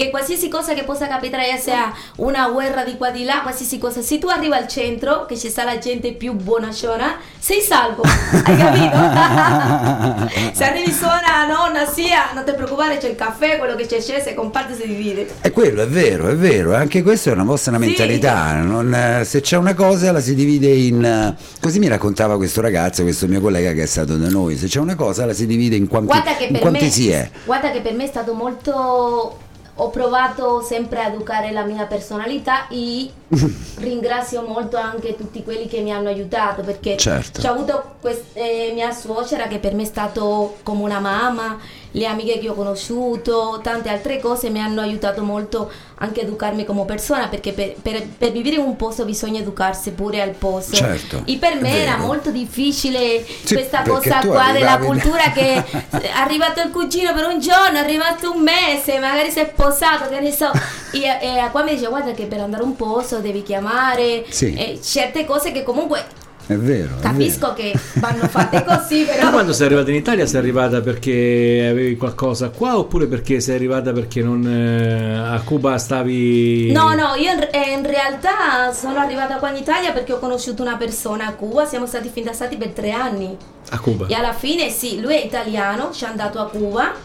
Che 0.00 0.08
qualsiasi 0.08 0.48
cosa 0.48 0.72
che 0.72 0.84
possa 0.84 1.06
capitare, 1.08 1.46
ya 1.48 1.58
sia 1.58 1.92
una 2.16 2.48
guerra 2.48 2.84
di 2.84 2.96
qua 2.96 3.10
di 3.10 3.22
là, 3.22 3.40
qualsiasi 3.42 3.76
cosa, 3.76 4.00
se 4.00 4.16
tu 4.18 4.28
arrivi 4.28 4.54
al 4.54 4.66
centro, 4.66 5.26
che 5.26 5.36
ci 5.36 5.50
sta 5.50 5.62
la 5.62 5.76
gente 5.76 6.14
più 6.14 6.32
buonacciona, 6.32 7.16
sei 7.38 7.60
salvo, 7.60 8.00
hai 8.08 8.56
capito? 8.56 8.96
se 10.56 10.64
arrivi 10.64 10.90
solo 10.90 11.12
a 11.12 11.44
nonna, 11.46 11.84
sia, 11.84 12.30
non 12.32 12.44
ti 12.46 12.52
preoccupare, 12.54 12.96
c'è 12.96 13.08
il 13.10 13.14
caffè, 13.14 13.58
quello 13.58 13.74
che 13.74 13.84
c'è, 13.84 13.98
c'è, 13.98 14.22
se 14.22 14.32
comparte 14.32 14.74
si 14.74 14.86
divide. 14.86 15.34
È 15.42 15.52
quello, 15.52 15.82
è 15.82 15.86
vero, 15.86 16.28
è 16.28 16.34
vero, 16.34 16.74
anche 16.74 17.02
questa 17.02 17.28
è 17.28 17.34
una 17.34 17.44
vostra 17.44 17.74
Sì. 17.74 17.80
mentalità, 17.80 18.54
non, 18.54 18.94
eh, 18.94 19.24
se 19.26 19.42
c'è 19.42 19.58
una 19.58 19.74
cosa 19.74 20.12
la 20.12 20.20
si 20.20 20.34
divide 20.34 20.68
in... 20.68 21.04
eh, 21.04 21.36
così 21.60 21.78
mi 21.78 21.88
raccontava 21.88 22.38
questo 22.38 22.62
ragazzo, 22.62 23.02
questo 23.02 23.26
mio 23.28 23.42
collega 23.42 23.74
che 23.74 23.82
è 23.82 23.86
stato 23.86 24.16
da 24.16 24.30
noi, 24.30 24.56
se 24.56 24.66
c'è 24.66 24.80
una 24.80 24.94
cosa 24.94 25.26
la 25.26 25.34
si 25.34 25.44
divide 25.44 25.76
in 25.76 25.88
quanti, 25.88 26.06
Guarda 26.06 26.36
che 26.36 26.44
in 26.44 26.58
quanti 26.58 26.84
me, 26.84 26.90
si 26.90 27.10
è. 27.10 27.28
guarda 27.44 27.70
che 27.70 27.82
per 27.82 27.92
me 27.92 28.04
è 28.04 28.08
stato 28.08 28.32
molto 28.32 29.48
ho 29.82 29.88
provato 29.88 30.60
sempre 30.60 31.00
a 31.02 31.08
educare 31.08 31.52
la 31.52 31.62
mia 31.64 31.86
personalità 31.86 32.68
e 32.68 33.10
ringrazio 33.78 34.42
molto 34.42 34.76
anche 34.76 35.16
tutti 35.16 35.42
quelli 35.42 35.66
che 35.68 35.80
mi 35.80 35.90
hanno 35.90 36.08
aiutato 36.08 36.62
perché 36.62 36.96
Certo. 36.98 37.40
c'ho 37.40 37.48
avuto 37.48 37.94
quest- 38.00 38.34
eh, 38.34 38.72
mia 38.74 38.92
suocera 38.92 39.46
che 39.46 39.58
per 39.58 39.74
me 39.74 39.82
è 39.82 39.86
stato 39.86 40.56
come 40.62 40.82
una 40.82 40.98
mamma, 41.00 41.58
le 41.92 42.06
amiche 42.06 42.38
che 42.38 42.48
ho 42.48 42.54
conosciuto, 42.54 43.60
tante 43.62 43.88
altre 43.88 44.20
cose 44.20 44.48
mi 44.50 44.60
hanno 44.60 44.80
aiutato 44.80 45.22
molto 45.22 45.70
anche 46.02 46.20
a 46.20 46.22
educarmi 46.22 46.64
come 46.64 46.84
persona 46.86 47.28
perché 47.28 47.52
per, 47.52 47.74
per- 47.82 48.06
per 48.16 48.32
vivere 48.32 48.56
in 48.56 48.62
un 48.62 48.76
posto 48.76 49.04
bisogna 49.04 49.40
educarsi 49.40 49.90
pure 49.90 50.22
al 50.22 50.30
posto. 50.30 50.76
Certo, 50.76 51.22
E 51.26 51.36
per 51.36 51.60
me 51.60 51.82
era 51.82 51.96
molto 51.98 52.30
difficile 52.30 53.24
Sì, 53.44 53.54
questa 53.54 53.82
cosa 53.82 54.20
qua 54.24 54.52
della 54.52 54.78
cultura 54.78 55.30
che 55.32 55.54
è 55.90 56.10
arrivato 56.14 56.60
il 56.62 56.70
cugino 56.70 57.12
per 57.12 57.26
un 57.26 57.38
giorno, 57.40 57.76
è 57.76 57.80
arrivato 57.80 58.32
un 58.32 58.42
mese, 58.42 58.98
magari 58.98 59.30
si 59.30 59.40
è 59.40 59.50
sposato, 59.52 60.08
che 60.08 60.20
ne 60.20 60.32
so. 60.32 60.50
E, 60.92 61.00
e 61.02 61.48
qua 61.50 61.62
mi 61.62 61.74
dice 61.74 61.88
guarda 61.88 62.12
che 62.12 62.24
per 62.24 62.40
andare 62.40 62.62
a 62.62 62.66
un 62.66 62.76
posto 62.76 63.18
devi 63.18 63.42
chiamare 63.42 64.24
Sì. 64.30 64.78
certe 64.82 65.24
cose 65.24 65.52
che 65.52 65.62
comunque 65.62 66.04
È 66.50 66.56
vero. 66.56 66.96
è 66.98 67.00
capisco 67.00 67.52
che 67.52 67.78
vanno 67.94 68.26
fatte 68.26 68.64
così, 68.66 69.04
Tu 69.04 69.12
però 69.12 69.30
quando 69.30 69.52
sei 69.52 69.66
arrivata 69.66 69.90
in 69.90 69.96
Italia 69.96 70.26
sei 70.26 70.40
arrivata 70.40 70.80
perché 70.80 71.68
avevi 71.70 71.96
qualcosa 71.96 72.48
qua 72.48 72.76
oppure 72.76 73.06
perché 73.06 73.38
sei 73.38 73.54
arrivata 73.54 73.92
perché 73.92 74.20
non, 74.20 74.44
eh, 74.44 75.16
a 75.16 75.40
Cuba 75.42 75.78
stavi... 75.78 76.72
No, 76.72 76.92
no, 76.94 77.14
io 77.14 77.30
in, 77.30 77.48
eh, 77.52 77.72
in 77.72 77.86
realtà 77.86 78.72
sono 78.72 78.98
arrivata 78.98 79.36
qua 79.36 79.50
in 79.50 79.56
Italia 79.58 79.92
perché 79.92 80.12
ho 80.12 80.18
conosciuto 80.18 80.62
una 80.62 80.76
persona 80.76 81.28
a 81.28 81.34
Cuba, 81.34 81.66
siamo 81.66 81.86
stati 81.86 82.08
fidanzati 82.08 82.56
per 82.56 82.70
tre 82.70 82.90
anni. 82.90 83.36
A 83.70 83.78
Cuba. 83.78 84.08
E 84.08 84.14
alla 84.14 84.32
fine 84.32 84.70
sì, 84.70 85.00
lui 85.00 85.14
è 85.14 85.24
italiano, 85.24 85.92
ci 85.92 86.04
è 86.04 86.08
andato 86.08 86.40
a 86.40 86.48
Cuba. 86.48 86.90
È 86.90 86.96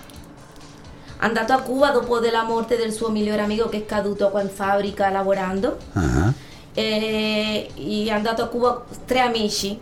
andato 1.17 1.53
a 1.53 1.59
Cuba 1.59 1.91
dopo 1.91 2.17
della 2.17 2.43
morte 2.43 2.77
del 2.77 2.91
suo 2.91 3.09
migliore 3.11 3.43
amico 3.43 3.69
che 3.69 3.77
è 3.77 3.85
caduto 3.85 4.29
qua 4.29 4.41
in 4.41 4.49
fabbrica 4.49 5.09
lavorando. 5.09 5.77
Ah, 5.93 6.33
E 6.75 7.69
è 8.05 8.09
andato 8.11 8.43
a 8.43 8.47
Cuba 8.47 8.83
tre 9.05 9.19
amici. 9.21 9.77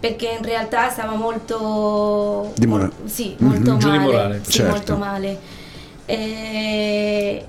Perché 0.00 0.34
in 0.38 0.42
realtà 0.42 0.88
stava 0.88 1.12
molto... 1.14 2.52
Di 2.56 2.66
mora- 2.66 2.90
sì, 3.04 3.34
Mhm. 3.38 3.46
molto 3.48 3.74
di 3.74 3.84
male. 3.84 3.98
morale, 3.98 4.40
Sì, 4.44 4.52
certo. 4.52 4.70
molto 4.72 4.96
male. 4.96 5.38
E 6.06 7.44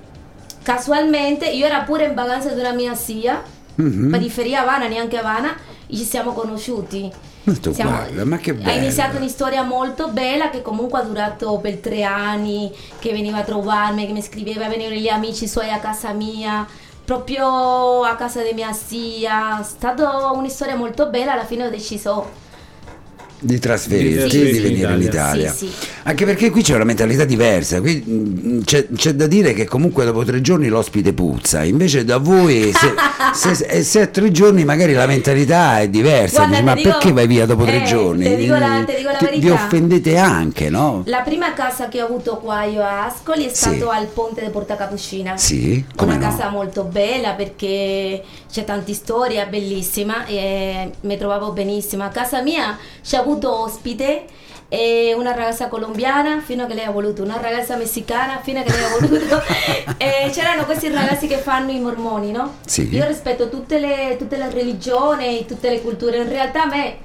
casualmente 0.61 1.47
io 1.50 1.65
ero 1.65 1.83
pure 1.85 2.05
in 2.07 2.13
vacanza 2.13 2.50
di 2.50 2.59
una 2.59 2.73
mia 2.73 2.93
zia, 2.93 3.41
mhm. 3.75 4.09
periferia 4.11 4.61
Havana, 4.63 4.88
neanche 4.88 5.17
Havana, 5.17 5.55
e 5.88 5.95
ci 5.95 6.03
siamo 6.03 6.33
conosciuti. 6.33 7.09
Ma 7.43 7.53
tu 7.55 7.73
Siamo- 7.73 7.89
guarda, 7.91 8.23
ma 8.25 8.38
che 8.38 8.51
Ha 8.51 8.53
bello. 8.53 8.81
iniziato 8.83 9.17
una 9.17 9.27
storia 9.27 9.63
molto 9.63 10.09
bella 10.09 10.50
che 10.51 10.61
comunque 10.61 11.00
ha 11.00 11.03
durato 11.03 11.57
per 11.59 11.77
tre 11.77 12.03
anni, 12.03 12.71
che 13.00 13.11
veniva 13.13 13.38
a 13.39 13.43
trovarmi, 13.43 14.05
che 14.05 14.11
mi 14.13 14.21
scriveva, 14.21 14.67
venivano 14.67 14.95
gli 14.95 15.07
amici 15.07 15.47
suoi 15.47 15.71
a 15.71 15.79
casa 15.79 16.11
mia, 16.11 16.67
proprio 17.03 18.03
a 18.03 18.15
casa 18.15 18.41
di 18.43 18.53
mia 18.53 18.72
zia. 18.74 19.60
È 19.60 19.63
stata 19.63 20.31
una 20.31 20.50
storia 20.50 20.75
molto 20.75 21.10
bella, 21.10 21.34
alla 21.34 21.46
fine 21.46 21.65
ho 21.65 21.70
deciso 21.70 22.40
Di 23.43 23.57
trasferirti, 23.57 24.29
Sì, 24.29 24.51
di 24.51 24.60
venire 24.60 24.93
in 24.93 25.01
Italia. 25.01 25.51
sì, 25.51 25.65
sì. 25.65 25.88
Anche 26.03 26.25
perché 26.25 26.51
qui 26.51 26.62
c'è 26.62 26.75
una 26.75 26.83
mentalità 26.83 27.25
diversa. 27.25 27.81
Qui 27.81 28.03
mm, 28.07 28.62
c'è, 28.63 28.88
c'è 28.95 29.13
da 29.15 29.25
dire 29.25 29.53
che 29.53 29.65
comunque 29.65 30.05
dopo 30.05 30.24
tre 30.24 30.41
giorni 30.41 30.67
l'ospite 30.67 31.12
puzza. 31.13 31.63
Invece 31.63 32.05
da 32.05 32.17
voi, 32.17 32.71
se, 32.71 32.93
se, 33.55 33.65
e 33.65 33.81
se 33.83 34.01
a 34.01 34.05
tre 34.07 34.29
giorni 34.31 34.63
magari 34.63 34.93
la 34.93 35.07
mentalità 35.07 35.79
è 35.79 35.89
diversa. 35.89 36.45
Guarda, 36.45 36.53
Dici, 36.57 36.63
ma 36.65 36.74
dico- 36.75 36.89
perché 36.89 37.12
vai 37.13 37.25
via 37.25 37.45
dopo 37.48 37.63
tre 37.63 37.81
eh, 37.81 37.86
giorni? 37.88 38.25
ti 38.25 38.36
dico 38.36 38.55
la- 38.57 38.83
ti 38.86 38.95
dico 38.95 39.10
la 39.10 39.17
Ti- 39.17 39.25
Vi 39.25 39.39
verità. 39.39 39.53
offendete 39.53 40.17
anche, 40.17 40.69
no? 40.69 41.01
La 41.07 41.21
prima 41.21 41.51
casa 41.53 41.88
che 41.88 42.00
ho 42.01 42.05
avuto 42.05 42.38
qua 42.38 42.63
io 42.65 42.83
a 42.83 43.05
Ascoli 43.05 43.45
è 43.45 43.50
Sì. 43.50 43.55
stato 43.55 43.89
al 43.89 44.05
ponte 44.05 44.43
di 44.45 44.51
Porta 44.51 44.75
Cappuccina. 44.75 45.36
Sì, 45.38 45.83
come 45.95 46.15
una 46.15 46.27
no? 46.27 46.29
casa 46.36 46.50
molto 46.50 46.83
bella 46.83 47.31
perché 47.33 48.21
c'è 48.51 48.65
tanta 48.65 48.93
storia, 48.93 49.46
bellissima 49.46 50.25
e 50.25 50.91
mi 51.01 51.17
trovavo 51.17 51.51
benissimo. 51.51 52.03
A 52.03 52.10
casa 52.10 52.41
mia 52.41 52.77
c'è 53.01 53.17
avuto 53.17 53.62
ospite 53.62 54.25
e 54.67 55.13
una 55.17 55.34
ragazza 55.34 55.67
colombiana 55.67 56.41
fino 56.41 56.63
a 56.63 56.65
che 56.65 56.74
lei 56.74 56.86
ha 56.86 56.91
voluto, 56.91 57.24
una 57.24 57.39
ragazza 57.39 57.75
messicana 57.75 58.39
fino 58.41 58.60
a 58.60 58.63
che 58.63 58.72
lei 58.72 58.84
ha 58.84 58.89
voluto. 58.89 59.41
e 59.98 60.29
c'erano 60.31 60.65
questi 60.65 60.89
ragazzi 60.89 61.27
che 61.27 61.38
fanno 61.38 61.72
i 61.72 61.79
mormoni, 61.79 62.31
no? 62.31 62.58
Sì. 62.65 62.88
Io 62.93 63.05
rispetto 63.08 63.50
tutte 63.50 63.79
le, 63.79 64.15
tutte 64.17 64.38
le 64.38 64.50
religioni, 64.50 65.46
tutte 65.46 65.70
le 65.70 65.81
culture. 65.81 66.17
In 66.17 66.29
realtà 66.29 66.63
a 66.63 66.67
me 66.67 66.98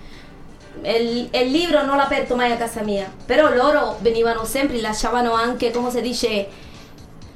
il, 0.83 1.29
il 1.31 1.51
libro 1.51 1.85
non 1.85 1.97
l'ho 1.97 2.03
aperto 2.03 2.35
mai 2.35 2.53
a 2.53 2.57
casa 2.57 2.83
mia, 2.83 3.11
però 3.25 3.53
loro 3.55 3.97
venivano 4.01 4.45
sempre, 4.45 4.81
lasciavano 4.81 5.33
anche, 5.33 5.71
come 5.71 5.91
si 5.91 6.01
dice, 6.01 6.49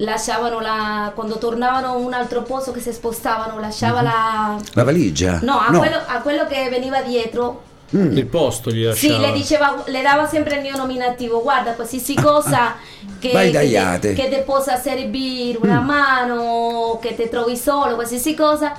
lasciavano 0.00 0.60
la, 0.60 1.12
quando 1.14 1.38
tornavano 1.38 1.96
un 1.96 2.12
altro 2.12 2.42
posto 2.42 2.72
che 2.72 2.80
si 2.80 2.92
spostavano, 2.92 3.58
lasciava 3.58 4.02
la... 4.02 4.56
La 4.72 4.84
valigia? 4.84 5.40
No, 5.42 5.58
a, 5.58 5.76
Quello, 5.76 6.00
a 6.06 6.20
quello 6.20 6.46
che 6.46 6.68
veniva 6.68 7.00
dietro 7.02 7.68
Mm. 7.96 8.16
Il 8.16 8.26
posto 8.26 8.70
gli 8.70 8.84
lasciava. 8.84 9.14
sì, 9.14 9.20
le, 9.20 9.32
diceva, 9.32 9.82
le 9.86 10.00
dava 10.00 10.24
sempre 10.28 10.56
il 10.56 10.60
mio 10.60 10.76
nominativo, 10.76 11.42
guarda 11.42 11.72
qualsiasi 11.72 12.14
cosa 12.14 12.76
che, 13.18 13.32
Vai 13.32 13.50
che, 13.50 14.12
che 14.12 14.28
te 14.28 14.42
possa 14.46 14.76
servire 14.76 15.58
una 15.60 15.80
mano, 15.80 17.00
che 17.02 17.16
ti 17.16 17.28
trovi 17.28 17.56
solo, 17.56 17.96
qualsiasi 17.96 18.34
cosa, 18.34 18.74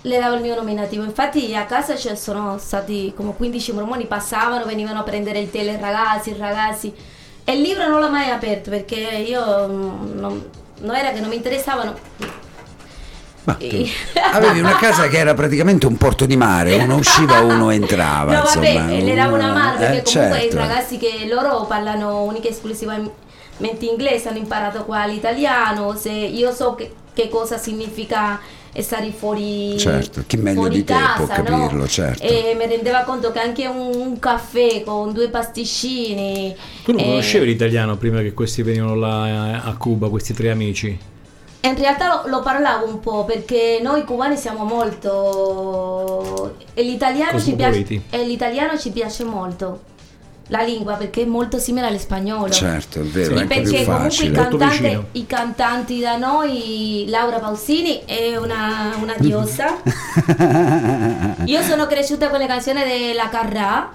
le 0.00 0.18
davo 0.18 0.34
il 0.34 0.42
mio 0.42 0.56
nominativo. 0.56 1.04
Infatti 1.04 1.54
a 1.54 1.66
casa 1.66 1.94
ci 1.94 2.10
sono 2.16 2.58
stati 2.58 3.12
come 3.14 3.32
15 3.36 3.72
mormoni, 3.72 4.06
passavano, 4.06 4.64
venivano 4.64 4.98
a 4.98 5.02
prendere 5.04 5.38
il 5.38 5.50
tè 5.50 5.60
i 5.60 5.78
ragazzi, 5.80 6.30
i 6.30 6.36
ragazzi. 6.36 6.92
E 7.48 7.54
il 7.54 7.62
libro 7.62 7.88
non 7.88 8.00
l'ho 8.00 8.10
mai 8.10 8.28
aperto 8.28 8.68
perché 8.68 8.96
io 8.96 9.40
non, 9.66 10.50
non 10.80 10.94
era 10.94 11.12
che 11.12 11.20
non 11.20 11.30
mi 11.30 11.36
interessavano. 11.36 11.96
Ma 13.44 13.54
tu 13.54 13.64
avevi 14.34 14.60
una 14.60 14.76
casa 14.76 15.08
che 15.08 15.16
era 15.16 15.32
praticamente 15.32 15.86
un 15.86 15.96
porto 15.96 16.26
di 16.26 16.36
mare, 16.36 16.74
uno 16.74 16.96
usciva, 16.96 17.40
uno 17.40 17.70
entrava. 17.70 18.34
No, 18.36 18.42
vabbè, 18.42 18.68
insomma, 18.68 18.90
le 18.90 19.14
davo 19.14 19.36
una 19.36 19.52
mano 19.54 19.76
eh, 19.76 19.78
perché 19.78 20.02
comunque 20.02 20.40
certo. 20.40 20.56
i 20.56 20.58
ragazzi 20.58 20.98
che 20.98 21.26
loro 21.26 21.64
parlano 21.64 22.24
unica 22.24 22.48
e 22.48 22.50
esclusivamente 22.50 23.86
inglese, 23.86 24.28
hanno 24.28 24.36
imparato 24.36 24.84
qua 24.84 25.06
l'italiano, 25.06 25.96
se 25.96 26.10
io 26.10 26.52
so 26.52 26.74
che, 26.74 26.92
che 27.14 27.30
cosa 27.30 27.56
significa 27.56 28.38
stare 28.82 29.10
fuori, 29.10 29.78
Certo, 29.78 30.22
chi 30.26 30.36
meglio 30.36 30.60
fuori 30.60 30.76
di 30.76 30.84
te 30.84 30.92
casa, 30.92 31.24
può 31.24 31.26
no? 31.26 31.42
capirlo, 31.42 31.86
certo. 31.88 32.22
E 32.22 32.54
mi 32.58 32.66
rendeva 32.66 33.02
conto 33.02 33.30
che 33.32 33.38
anche 33.40 33.66
un, 33.66 33.94
un 33.94 34.18
caffè 34.18 34.82
con 34.84 35.12
due 35.12 35.28
pasticcini... 35.28 36.54
Tu 36.84 36.92
non 36.92 37.00
eh, 37.00 37.04
conoscevi 37.04 37.46
l'italiano 37.46 37.96
prima 37.96 38.20
che 38.20 38.32
questi 38.32 38.62
venivano 38.62 38.94
là 38.94 39.62
a 39.62 39.76
Cuba, 39.76 40.08
questi 40.08 40.32
tre 40.34 40.50
amici? 40.50 40.98
In 41.60 41.76
realtà 41.76 42.22
lo, 42.22 42.30
lo 42.30 42.40
parlavo 42.40 42.86
un 42.86 43.00
po' 43.00 43.24
perché 43.24 43.80
noi 43.82 44.04
cubani 44.04 44.36
siamo 44.36 44.64
molto... 44.64 46.56
E 46.74 46.82
l'italiano, 46.82 47.40
ci 47.40 47.54
piace, 47.54 48.02
e 48.10 48.24
l'italiano 48.24 48.78
ci 48.78 48.90
piace 48.90 49.24
molto. 49.24 49.96
La 50.48 50.62
lingua 50.62 50.94
perché 50.94 51.22
è 51.22 51.26
molto 51.26 51.58
simile 51.58 51.86
all'espagnolo. 51.86 52.50
Certo, 52.50 53.00
è 53.00 53.04
vero, 53.04 53.36
Sì, 53.36 53.42
è 53.42 53.46
Perché 53.46 53.84
comunque 53.84 54.24
i, 54.24 54.30
cantante- 54.32 55.04
i 55.12 55.26
cantanti 55.26 56.00
da 56.00 56.16
noi, 56.16 57.04
Laura 57.08 57.38
Pausini 57.38 58.02
è 58.04 58.36
una, 58.36 58.96
una 59.00 59.14
diosa. 59.18 59.76
Io 61.44 61.62
sono 61.62 61.86
cresciuta 61.86 62.28
con 62.30 62.38
le 62.38 62.46
canzoni 62.46 62.82
della 62.82 63.28
Carrà 63.28 63.92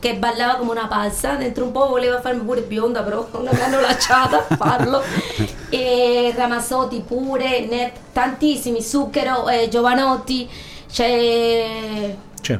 che 0.00 0.14
ballava 0.16 0.54
come 0.54 0.70
una 0.70 0.86
pazza, 0.86 1.34
dentro 1.34 1.64
un 1.64 1.72
po' 1.72 1.86
voleva 1.88 2.20
farmi 2.22 2.40
pure 2.42 2.62
bionda, 2.62 3.02
però 3.02 3.28
non 3.32 3.50
mi 3.52 3.60
hanno 3.60 3.80
lasciata 3.80 4.42
farlo. 4.56 5.02
E 5.72 6.32
Ramazzotti 6.34 7.04
pure, 7.06 7.60
ne- 7.66 7.92
tantissimi, 8.12 8.82
Zucchero, 8.82 9.48
eh, 9.48 9.68
Giovanotti, 9.70 10.48
c'è 10.90 12.12
Cioè, 12.40 12.58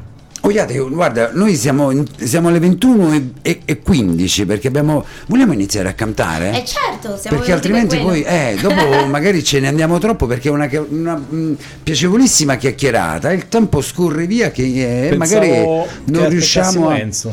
Oh, 0.51 0.53
Iate, 0.53 0.77
guarda, 0.79 1.31
noi 1.33 1.55
siamo, 1.55 1.93
in- 1.93 2.05
siamo 2.17 2.49
alle 2.49 2.59
21 2.59 3.13
e, 3.13 3.31
e- 3.43 3.61
e 3.65 3.79
15 3.81 4.47
perché 4.47 4.67
abbiamo. 4.67 5.05
Vogliamo 5.29 5.53
iniziare 5.53 5.89
a 5.89 5.93
cantare? 5.93 6.51
Eh 6.51 6.65
certo, 6.65 7.17
siamo 7.17 7.37
perché 7.37 7.45
per 7.45 7.55
altrimenti 7.55 7.97
quello. 7.99 8.09
poi, 8.09 8.23
eh, 8.23 8.57
dopo 8.61 9.07
magari 9.07 9.45
ce 9.45 9.61
ne 9.61 9.69
andiamo 9.69 9.99
troppo 9.99 10.27
perché 10.27 10.49
è 10.49 10.51
una, 10.51 10.69
una, 10.89 11.15
mh, 11.15 11.57
piacevolissima 11.85 12.57
chiacchierata. 12.57 13.33
Il 13.33 13.47
tempo 13.49 13.81
scorre 13.81 14.27
via 14.27 14.51
che 14.51 15.09
eh, 15.11 15.17
magari 15.17 15.51
non 15.51 15.95
che 16.23 16.29
riusciamo 16.29 16.89
a. 16.89 16.99
Enzo. 16.99 17.33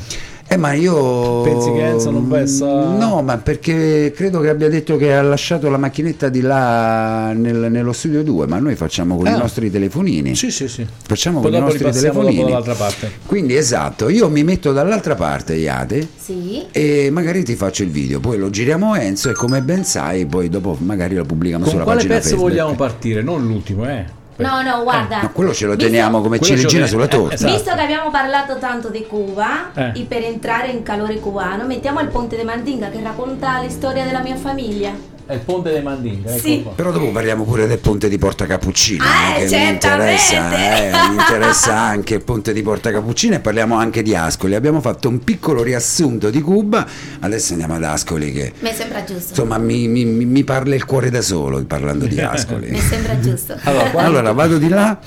Eh, 0.50 0.56
ma 0.56 0.72
io. 0.72 1.42
Pensi 1.42 1.72
che 1.74 1.86
Enzo 1.86 2.10
non 2.10 2.26
pensa- 2.30 2.66
No, 2.96 3.22
ma 3.22 3.38
perché 3.38 4.14
credo 4.16 4.40
che 4.40 4.48
abbia 4.48 4.70
detto 4.70 4.96
che 4.96 5.14
ha 5.14 5.22
lasciato 5.22 5.70
la 5.70 5.78
macchinetta 5.78 6.30
di 6.30 6.40
là 6.40 7.34
nel- 7.34 7.68
nello 7.70 7.92
studio 7.92 8.24
2, 8.24 8.48
ma 8.48 8.58
noi 8.58 8.76
facciamo 8.76 9.18
con 9.18 9.28
Ah. 9.28 9.36
i 9.36 9.38
nostri 9.38 9.70
telefonini. 9.70 10.36
Sì, 10.36 10.50
sì, 10.50 10.70
sì. 10.70 10.88
Facciamo 11.06 11.42
Poi 11.42 11.52
con 11.52 11.60
i 11.60 11.64
nostri 11.64 11.92
telefonini. 11.92 12.44
dall'altra 12.44 12.76
parte. 12.76 13.12
Quindi 13.26 13.56
esatto, 13.58 14.08
io 14.08 14.30
mi 14.30 14.44
metto 14.46 14.72
dall'altra 14.72 15.16
parte, 15.16 15.54
Iate, 15.56 16.08
Sì. 16.18 16.64
e 16.72 17.10
magari 17.12 17.44
ti 17.44 17.56
faccio 17.56 17.84
il 17.84 17.90
video, 17.90 18.22
poi 18.22 18.38
lo 18.38 18.50
giriamo 18.50 18.94
a 18.94 19.02
Enzo 19.02 19.30
e 19.30 19.34
come 19.34 19.62
ben 19.62 19.84
sai, 19.84 20.26
poi 20.28 20.48
dopo 20.48 20.78
magari 20.80 21.16
lo 21.16 21.26
pubblichiamo 21.26 21.64
Con 21.64 21.72
sulla 21.74 21.84
quale 21.84 21.98
pagina 22.00 22.16
pezzo 22.16 22.30
Facebook. 22.30 22.50
vogliamo 22.52 22.76
partire? 22.76 23.22
Non 23.22 23.46
l'ultimo, 23.46 23.86
eh. 23.90 24.06
No, 24.38 24.62
no, 24.62 24.84
guarda. 24.84 25.22
No, 25.22 25.32
quello 25.32 25.54
ce 25.54 25.66
lo 25.66 25.72
visto- 25.74 25.86
teniamo 25.86 26.22
come 26.22 26.38
ce 26.40 26.46
ciliegina 26.56 26.86
sulla 26.88 27.06
eh, 27.06 27.08
torta. 27.08 27.34
esatto. 27.36 27.54
Visto 27.54 27.74
che 27.76 27.82
abbiamo 27.82 28.10
parlato 28.12 28.58
tanto 28.58 28.90
di 28.90 29.06
Cuba 29.08 29.72
Eh. 29.74 29.92
e 29.96 30.06
per 30.08 30.24
entrare 30.24 30.68
in 30.70 30.84
calore 30.84 31.20
cubano, 31.20 31.66
mettiamo 31.66 32.00
il 32.02 32.08
ponte 32.08 32.38
di 32.38 32.44
Mandinga 32.44 32.90
che 32.90 33.02
racconta 33.02 33.62
la 33.62 33.70
storia 33.70 34.04
della 34.06 34.20
mia 34.22 34.36
famiglia. 34.36 35.16
È 35.28 35.34
il 35.34 35.40
ponte 35.42 35.72
dei 35.72 35.82
Mandinga, 35.84 36.30
ecco 36.32 36.40
Sì. 36.40 36.62
qua. 36.64 36.72
Però 36.72 36.90
dopo 36.92 37.12
parliamo 37.12 37.44
pure 37.44 37.68
del 37.68 37.80
ponte 37.80 38.08
di 38.08 38.18
Porta 38.18 38.46
Cappuccino, 38.46 39.04
Ah, 39.04 39.38
eh, 39.40 39.46
che 39.46 39.58
mi 39.58 39.68
interessa, 39.68 40.58
eh, 40.58 40.92
mi 41.10 41.16
interessa 41.18 41.78
anche 41.78 42.14
il 42.16 42.24
ponte 42.24 42.54
di 42.54 42.62
Porta 42.62 42.92
Cappuccino 42.92 43.36
e 43.36 43.40
parliamo 43.42 43.76
anche 43.76 44.02
di 44.04 44.16
Ascoli. 44.16 44.56
Abbiamo 44.56 44.80
fatto 44.80 45.10
un 45.10 45.22
piccolo 45.26 45.64
riassunto 45.64 46.30
di 46.30 46.40
Cuba, 46.42 46.88
adesso 47.20 47.52
andiamo 47.52 47.76
ad 47.76 47.84
Ascoli 47.84 48.32
che 48.32 48.54
Mi 48.60 48.72
sembra 48.74 49.04
giusto. 49.04 49.30
insomma 49.32 49.58
mi, 49.58 49.90
mi- 49.90 50.06
mi- 50.06 50.44
parla 50.46 50.76
il 50.76 50.86
cuore 50.86 51.10
da 51.10 51.22
solo 51.22 51.62
parlando 51.66 52.06
di 52.06 52.22
Ascoli. 52.22 52.70
Mi 52.72 52.80
sembra 52.80 53.20
giusto. 53.20 53.58
Allora, 53.64 53.90
quando- 53.90 54.10
Allora 54.20 54.32
vado 54.32 54.58
di 54.58 54.70
là 54.70 54.98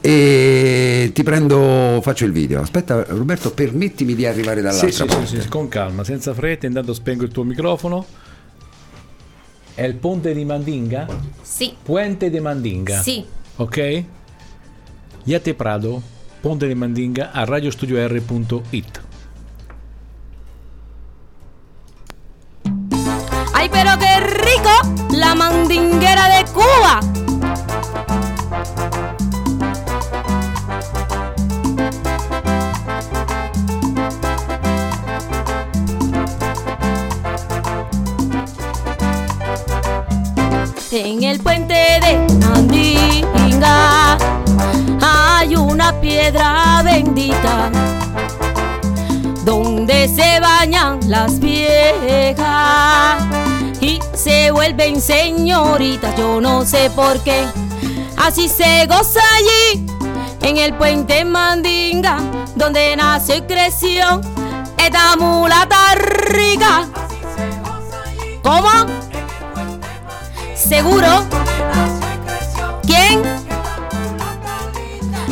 e 0.00 1.10
ti 1.12 1.22
prendo, 1.22 2.00
faccio 2.02 2.24
il 2.24 2.32
video. 2.32 2.62
Aspetta 2.62 3.04
Roberto, 3.08 3.50
permettimi 3.50 4.14
di 4.14 4.24
arrivare 4.24 4.56
Sì, 4.60 4.62
dall'altra 4.62 4.88
sì, 4.88 4.94
sì, 4.94 5.04
parte. 5.04 5.40
sì, 5.42 5.48
con 5.48 5.68
calma, 5.68 6.02
senza 6.02 6.32
fretta, 6.32 6.66
intanto 6.66 6.94
spengo 6.94 7.24
il 7.24 7.30
tuo 7.30 7.42
microfono. 7.44 8.06
È 9.76 9.82
il 9.84 9.94
ponte 9.96 10.32
di 10.32 10.42
Mandinga? 10.46 11.06
Sì, 11.42 11.74
Puente 11.82 12.30
de 12.30 12.40
Mandinga. 12.40 12.98
sì. 13.02 13.22
Ok? 13.56 14.04
Yate 15.24 15.52
Prado, 15.54 16.00
ponte 16.40 16.66
di 16.66 16.74
Mandinga 16.74 17.30
a 17.32 17.44
radiostudio.r.it. 17.44 19.00
¡Ay, 23.52 23.68
pero 23.68 23.90
qué 23.98 24.20
rico! 24.20 25.14
La 25.16 25.34
mandinguera 25.34 26.28
de 26.38 26.44
Cuba. 26.52 27.00
En 40.98 41.22
el 41.24 41.40
puente 41.40 41.74
de 41.74 42.26
Mandinga 42.46 44.16
hay 45.02 45.54
una 45.54 45.92
piedra 46.00 46.80
bendita 46.82 47.70
donde 49.44 50.08
se 50.08 50.40
bañan 50.40 50.98
las 51.06 51.38
viejas 51.38 53.22
y 53.78 54.00
se 54.14 54.50
vuelven 54.50 54.98
señoritas. 54.98 56.16
Yo 56.16 56.40
no 56.40 56.64
sé 56.64 56.88
por 56.88 57.20
qué, 57.20 57.44
así 58.16 58.48
se 58.48 58.86
goza 58.86 59.20
allí 59.34 59.86
en 60.40 60.56
el 60.56 60.72
puente 60.72 61.26
Mandinga, 61.26 62.20
donde 62.54 62.96
nació 62.96 63.36
y 63.36 63.42
creció 63.42 64.22
esta 64.78 65.14
mulata 65.16 65.94
rica. 65.94 66.86
¿Cómo? 68.42 69.05
¿Seguro? 70.68 71.24
¿Quién? 72.82 73.22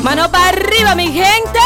Mano 0.03 0.31
para 0.31 0.49
arriba, 0.51 0.94
mi 0.94 1.09
gente. 1.11 1.59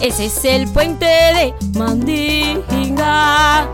Ese 0.00 0.24
es 0.26 0.44
el 0.44 0.68
puente 0.68 1.06
de 1.06 1.54
Mandinga, 1.78 3.68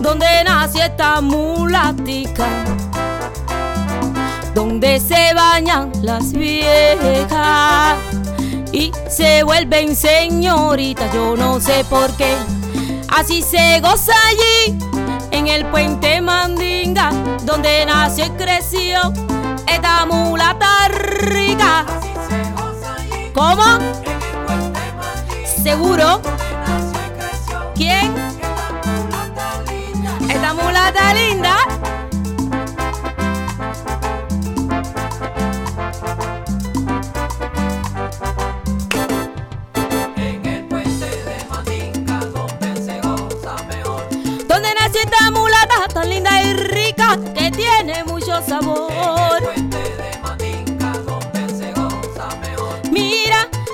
donde 0.00 0.26
nació 0.44 0.82
esta 0.82 1.20
mulatica, 1.20 2.48
donde 4.54 5.00
se 5.00 5.34
bañan 5.34 5.92
las 6.02 6.32
viejas 6.32 7.96
y 8.72 8.92
se 9.08 9.42
vuelven 9.42 9.94
señoritas. 9.96 11.12
Yo 11.12 11.36
no 11.36 11.60
sé 11.60 11.84
por 11.84 12.10
qué, 12.16 12.34
así 13.08 13.42
se 13.42 13.80
goza 13.80 14.12
allí 14.28 14.78
en 15.30 15.48
el 15.48 15.66
puente 15.66 16.20
Mandinga, 16.20 17.10
donde 17.44 17.84
nació 17.86 18.26
y 18.26 18.30
creció 18.30 19.12
esta 19.66 20.06
mulata 20.06 20.88
rica. 20.88 21.86
¿Cómo? 23.34 23.62
seguro 25.62 26.20
¿Quién? 27.74 28.14
Esta 30.28 30.54
mulata 30.54 31.14
linda. 31.14 31.56
Donde 31.66 31.91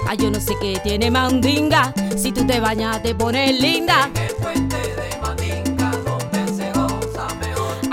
ay 0.09 0.17
yo 0.17 0.31
no 0.31 0.41
sé 0.41 0.55
qué 0.61 0.81
tiene 0.83 1.11
mandinga. 1.11 1.93
Si 2.17 2.33
tú 2.33 2.47
te 2.47 2.59
bañas 2.61 3.03
te 3.03 3.15
pones 3.15 3.61
linda. 3.61 4.11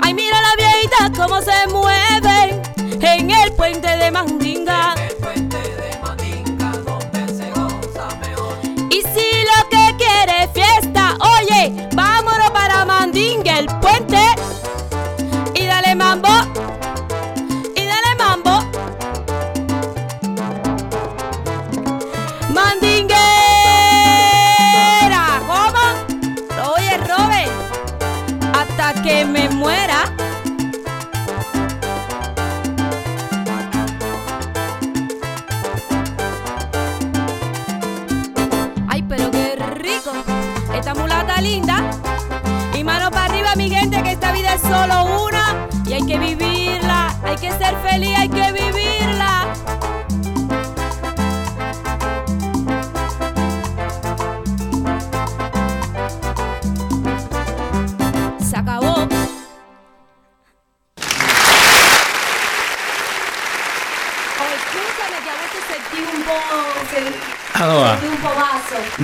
Ay 0.00 0.14
mira 0.14 0.40
la 0.40 0.56
viejita 0.56 1.12
cómo 1.16 1.40
se 1.42 1.66
mueve 1.68 2.62
en 3.00 3.30
el 3.30 3.52
puente 3.52 3.88
de 3.96 4.10
mandinga. 4.10 4.94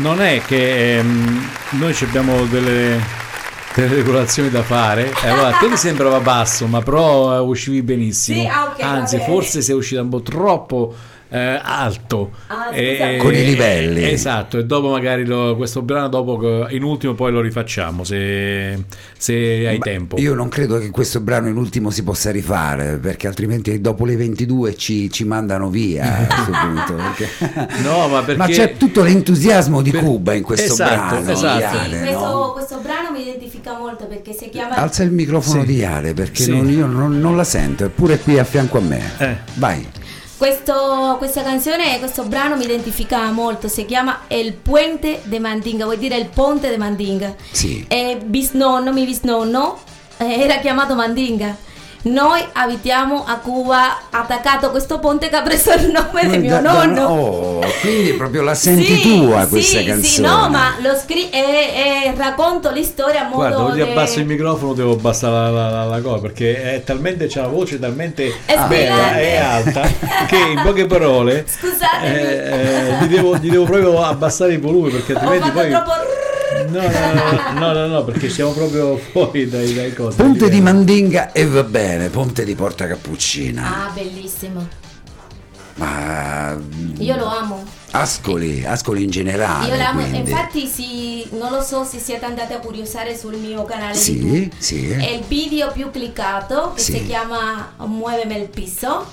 Non 0.03 0.21
è 0.21 0.43
che 0.45 0.99
ehm, 0.99 1.49
noi 1.71 1.95
ci 1.95 2.05
abbiamo 2.05 2.45
delle, 2.47 3.01
delle 3.75 3.95
regolazioni 3.95 4.51
da 4.51 4.63
fare. 4.63 5.13
Allora 5.23 5.49
a 5.49 5.59
te 5.59 5.69
ti 5.69 5.77
sembrava 5.77 6.19
basso, 6.19 6.67
ma 6.67 6.83
però 6.83 7.37
eh, 7.37 7.39
uscivi 7.39 7.83
benissimo. 7.83 8.43
Sì, 8.43 8.47
ah, 8.47 8.65
ok, 8.65 8.81
va 8.81 8.89
Anzi, 8.91 9.17
bene. 9.17 9.29
forse 9.29 9.63
sei 9.63 9.77
uscita 9.77 10.03
un 10.03 10.09
po' 10.09 10.21
troppo 10.23 10.95
eh, 11.33 11.61
alto. 11.63 12.31
Ah, 12.49 12.71
E- 12.75 12.95
scusate. 12.97 13.17
Con 13.17 13.35
i 13.35 13.45
livelli. 13.45 14.11
Esatto, 14.11 14.59
e 14.59 14.65
dopo 14.65 14.91
magari 14.91 15.25
lo- 15.25 15.57
questo 15.57 15.83
brano 15.83 16.09
dopo 16.09 16.69
in 16.69 16.83
ultimo 16.83 17.15
poi 17.15 17.33
lo 17.33 17.41
rifacciamo 17.41 18.05
se, 18.05 18.85
se 19.17 19.35
hai 19.67 19.79
Ma 19.79 19.85
tempo. 19.85 20.19
Io 20.19 20.35
non 20.35 20.49
credo 20.49 20.79
che 20.79 20.91
questo 20.91 21.21
brano 21.21 21.49
in 21.49 21.57
ultimo 21.57 21.91
si 21.91 22.03
possa 22.03 22.31
rifare, 22.31 22.99
perché 22.99 23.27
altrimenti 23.27 23.81
dopo 23.81 24.05
le 24.05 24.17
22 24.17 24.75
ci, 24.77 25.11
ci 25.11 25.25
mandano 25.25 25.69
via 25.71 26.19
a 26.19 26.27
questo 26.27 26.53
punto. 26.53 26.95
perché- 26.95 27.81
No, 27.83 28.09
ma 28.09 28.23
perché 28.23 28.53
c'è 28.53 28.77
tutto 28.77 29.03
l'entusiasmo 29.03 29.81
di 29.83 29.91
Per- 29.91 30.03
Cuba 30.03 30.35
in 30.35 30.43
questo 30.43 30.73
Esatto, 30.73 31.17
brano. 31.17 31.31
esatto. 31.31 31.59
Iale, 31.59 31.97
Sì, 31.99 32.03
questo, 32.05 32.27
no? 32.27 32.53
questo 32.53 32.79
brano 32.83 33.11
mi 33.13 33.23
identifica 33.23 33.77
molto 33.79 34.07
perché 34.07 34.33
si 34.33 34.49
chiama 34.51 34.75
Alza 34.77 35.03
il 35.03 35.13
microfono 35.13 35.61
Sì. 35.63 35.67
di 35.67 35.77
Iale 35.77 36.15
perché 36.15 36.43
Sì. 36.43 36.51
non- 36.51 36.69
io 36.71 36.87
non, 36.87 37.19
non 37.21 37.37
la 37.37 37.45
sento, 37.45 37.85
eppure 37.85 38.19
qui 38.19 38.39
a 38.39 38.45
fianco 38.45 38.79
a 38.79 38.81
me. 38.83 39.01
Eh. 39.19 39.37
Vai. 39.55 39.87
Questo- 40.43 41.15
questa 41.19 41.45
canzone, 41.45 42.01
questo 42.01 42.25
brano 42.25 42.57
mi 42.57 42.65
identifica 42.65 43.31
molto, 43.31 43.69
si 43.69 43.85
chiama 43.87 44.23
El 44.27 44.55
Puente 44.55 45.21
de 45.23 45.39
Mandinga, 45.39 45.85
vuol 45.85 45.99
dire 45.99 46.17
il 46.17 46.27
ponte 46.27 46.69
de 46.69 46.77
Mandinga. 46.77 47.33
Sì. 47.53 47.85
E 47.87 48.19
bisnonno, 48.21 48.93
mio 48.93 49.05
bisnonno, 49.05 49.79
eh, 50.17 50.41
era 50.41 50.57
chiamato 50.57 50.97
Mandinga. 50.97 51.57
Noi 52.05 52.45
abitiamo 52.53 53.25
a 53.25 53.37
Cuba, 53.37 53.97
attaccato 54.11 54.67
a 54.67 54.71
questo 54.71 54.99
ponte 54.99 55.29
che 55.29 55.37
ha 55.37 55.43
preso 55.43 55.73
il 55.75 55.89
nome 55.93 56.29
di 56.29 56.39
mio 56.39 56.61
Da- 56.61 56.61
da- 56.61 56.85
nonno. 56.85 57.03
oh, 57.07 57.61
quindi 57.81 58.13
proprio 58.15 58.43
la 58.43 58.55
senti 58.55 58.97
Sì, 58.97 59.03
tua 59.21 59.47
questa 59.47 59.79
sì, 59.79 59.85
canzone. 59.85 60.03
Sì, 60.09 60.21
no, 60.21 60.49
ma 60.49 60.75
lo 60.83 60.97
scri- 60.97 61.31
e, 61.31 61.39
e 62.09 62.15
racconto 62.17 62.71
la 62.75 62.83
storia 62.83 63.21
a 63.21 63.25
modo 63.25 63.37
Guarda, 63.37 63.63
oggi 63.63 63.77
de- 63.77 63.91
abbasso 63.91 64.19
il 64.19 64.27
microfono, 64.27 64.73
devo 64.75 64.93
abbassare 64.95 65.33
la, 65.33 65.51
la, 65.51 65.71
la- 65.71 65.85
la 65.85 66.01
cosa 66.01 66.19
perché 66.23 66.75
è 66.75 66.83
talmente 66.83 67.29
c'ha 67.29 67.43
la 67.43 67.47
voce 67.49 67.79
talmente 67.79 68.35
È 68.47 68.59
bella 68.67 69.19
e 69.21 69.37
alta 69.37 69.83
che 70.27 70.37
in 70.37 70.61
poche 70.65 70.87
parole 70.87 71.47
Scusatemi. 71.49 72.15
eh, 72.17 72.21
eh, 72.21 73.05
gli, 73.05 73.07
devo, 73.15 73.37
gli 73.37 73.49
devo 73.49 73.65
proprio 73.65 74.03
abbassare 74.03 74.55
il 74.55 74.61
volume 74.61 74.91
perché 74.91 75.13
Ho 75.13 75.19
altrimenti 75.19 75.49
fatto 75.51 75.61
poi 75.61 75.71
troppo... 75.71 75.93
no, 76.69 76.81
no, 76.81 77.13
no, 77.13 77.59
no, 77.59 77.73
no, 77.73 77.87
no, 77.87 78.05
perché 78.05 78.29
siamo 78.29 78.53
proprio 78.53 78.97
fuori 78.97 79.49
dai, 79.49 79.75
dai 79.75 79.93
cose. 79.95 80.17
Ponte 80.17 80.49
di. 80.49 80.61
Mandinga 80.61 81.33
e 81.33 81.47
va 81.47 81.63
bene, 81.65 82.09
Ponte 82.09 82.45
di 82.45 82.55
Porta 82.55 82.87
Cappuccina. 82.87 83.87
Ah, 83.87 83.91
bellissimo. 83.93 84.67
Ma 85.75 86.57
Io 86.99 87.17
lo 87.17 87.27
amo. 87.27 87.65
Ascoli, 87.93 88.65
Ascoli 88.65 89.05
in 89.05 89.11
generale. 89.11 89.69
Io 89.69 89.75
l'amo, 89.77 90.01
quindi. 90.01 90.19
infatti 90.31 90.67
sì, 90.67 91.27
non 91.33 91.51
lo 91.51 91.61
so 91.63 91.85
se 91.85 91.99
siete 91.99 92.25
andati 92.25 92.53
a 92.53 92.59
curiosare 92.59 93.17
sul 93.17 93.37
mio 93.37 93.65
canale 93.65 93.95
Sì, 93.95 94.19
YouTube. 94.19 94.51
sì. 94.59 94.91
È 94.91 95.09
il 95.11 95.25
video 95.27 95.71
più 95.73 95.91
cliccato 95.91 96.73
che 96.75 96.81
Sì. 96.81 96.93
si 96.93 97.07
chiama 97.07 97.73
Muoveme 97.79 98.37
il 98.39 98.49
piso 98.49 99.07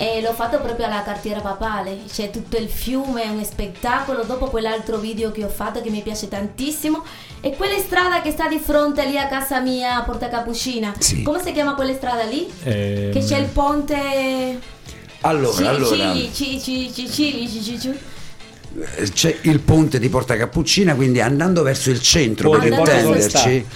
e 0.00 0.20
l'ho 0.22 0.32
fatto 0.32 0.60
proprio 0.60 0.86
alla 0.86 1.02
cartiera 1.02 1.40
papale, 1.40 1.98
c'è 2.08 2.30
tutto 2.30 2.56
il 2.56 2.68
fiume, 2.68 3.24
è 3.24 3.28
un 3.30 3.44
spettacolo, 3.44 4.22
dopo 4.22 4.46
quell'altro 4.46 4.98
video 4.98 5.32
che 5.32 5.42
ho 5.42 5.48
fatto 5.48 5.80
che 5.80 5.90
mi 5.90 6.02
piace 6.02 6.28
tantissimo. 6.28 7.02
E 7.40 7.56
quella 7.56 7.78
strada 7.78 8.22
che 8.22 8.30
sta 8.30 8.46
di 8.46 8.60
fronte 8.60 9.04
lì 9.06 9.18
a 9.18 9.26
casa 9.26 9.58
mia, 9.58 9.96
a 9.96 10.02
Porta 10.04 10.28
Capucina, 10.28 10.94
sì. 10.98 11.24
come 11.24 11.42
si 11.42 11.50
chiama 11.50 11.74
quella 11.74 11.94
strada 11.94 12.22
lì? 12.22 12.48
Ehm... 12.62 13.10
Che 13.10 13.24
c'è 13.24 13.38
il 13.38 13.46
ponte... 13.46 14.60
Allora, 15.22 15.56
ci, 15.56 15.64
allora... 15.64 16.14
Ci, 16.14 16.30
ci, 16.32 16.92
ci, 16.92 17.10
ci, 17.10 17.98
eh, 18.80 19.10
c'è 19.10 19.36
il 19.42 19.58
ponte 19.58 19.98
di 19.98 20.08
Porta 20.08 20.36
Cappuccina, 20.36 20.94
quindi 20.94 21.20
andando 21.20 21.62
verso 21.62 21.90
il 21.90 22.00
centro, 22.00 22.50
Poi, 22.50 22.60
per 22.60 22.78
intenderci... 22.78 23.66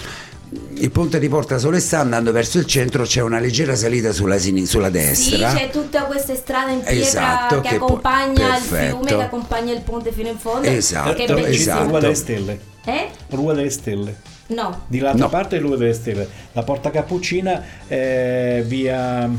Il 0.75 0.91
ponte 0.91 1.19
di 1.19 1.29
Porta 1.29 1.57
Solestà 1.57 1.99
andando 1.99 2.31
verso 2.31 2.57
il 2.57 2.65
centro 2.65 3.03
c'è 3.03 3.21
una 3.21 3.39
leggera 3.39 3.75
salita 3.75 4.11
sulla, 4.11 4.37
sini- 4.37 4.65
sulla 4.65 4.89
destra. 4.89 5.49
Sì, 5.51 5.55
c'è 5.55 5.69
tutta 5.69 6.03
questa 6.03 6.35
strada 6.35 6.71
in 6.71 6.79
pietra 6.79 6.93
Esatto, 6.95 7.61
che, 7.61 7.69
che 7.69 7.75
accompagna 7.75 8.31
il 8.57 8.63
perfetto. 8.63 8.95
fiume, 8.97 9.05
che 9.05 9.21
accompagna 9.23 9.73
il 9.73 9.81
ponte 9.81 10.11
fino 10.11 10.29
in 10.29 10.37
fondo. 10.37 10.67
Esatto, 10.67 11.13
che 11.13 11.23
è 11.25 11.33
bellissimo. 11.33 11.75
sono 11.75 11.87
Rua 11.89 11.99
delle 11.99 12.11
esatto. 12.13 12.31
Stelle. 12.31 12.59
Eh? 12.85 13.07
Rua 13.29 13.53
delle 13.53 13.69
Stelle. 13.69 14.15
No. 14.47 14.83
Di 14.87 14.99
l'altra 14.99 15.23
No. 15.23 15.29
parte 15.29 15.55
è 15.57 15.59
Rua 15.59 15.77
delle 15.77 15.93
Stelle. 15.93 16.27
La 16.51 16.63
Porta 16.63 16.89
Cappuccina 16.91 17.63
è 17.87 18.61
via... 18.65 19.29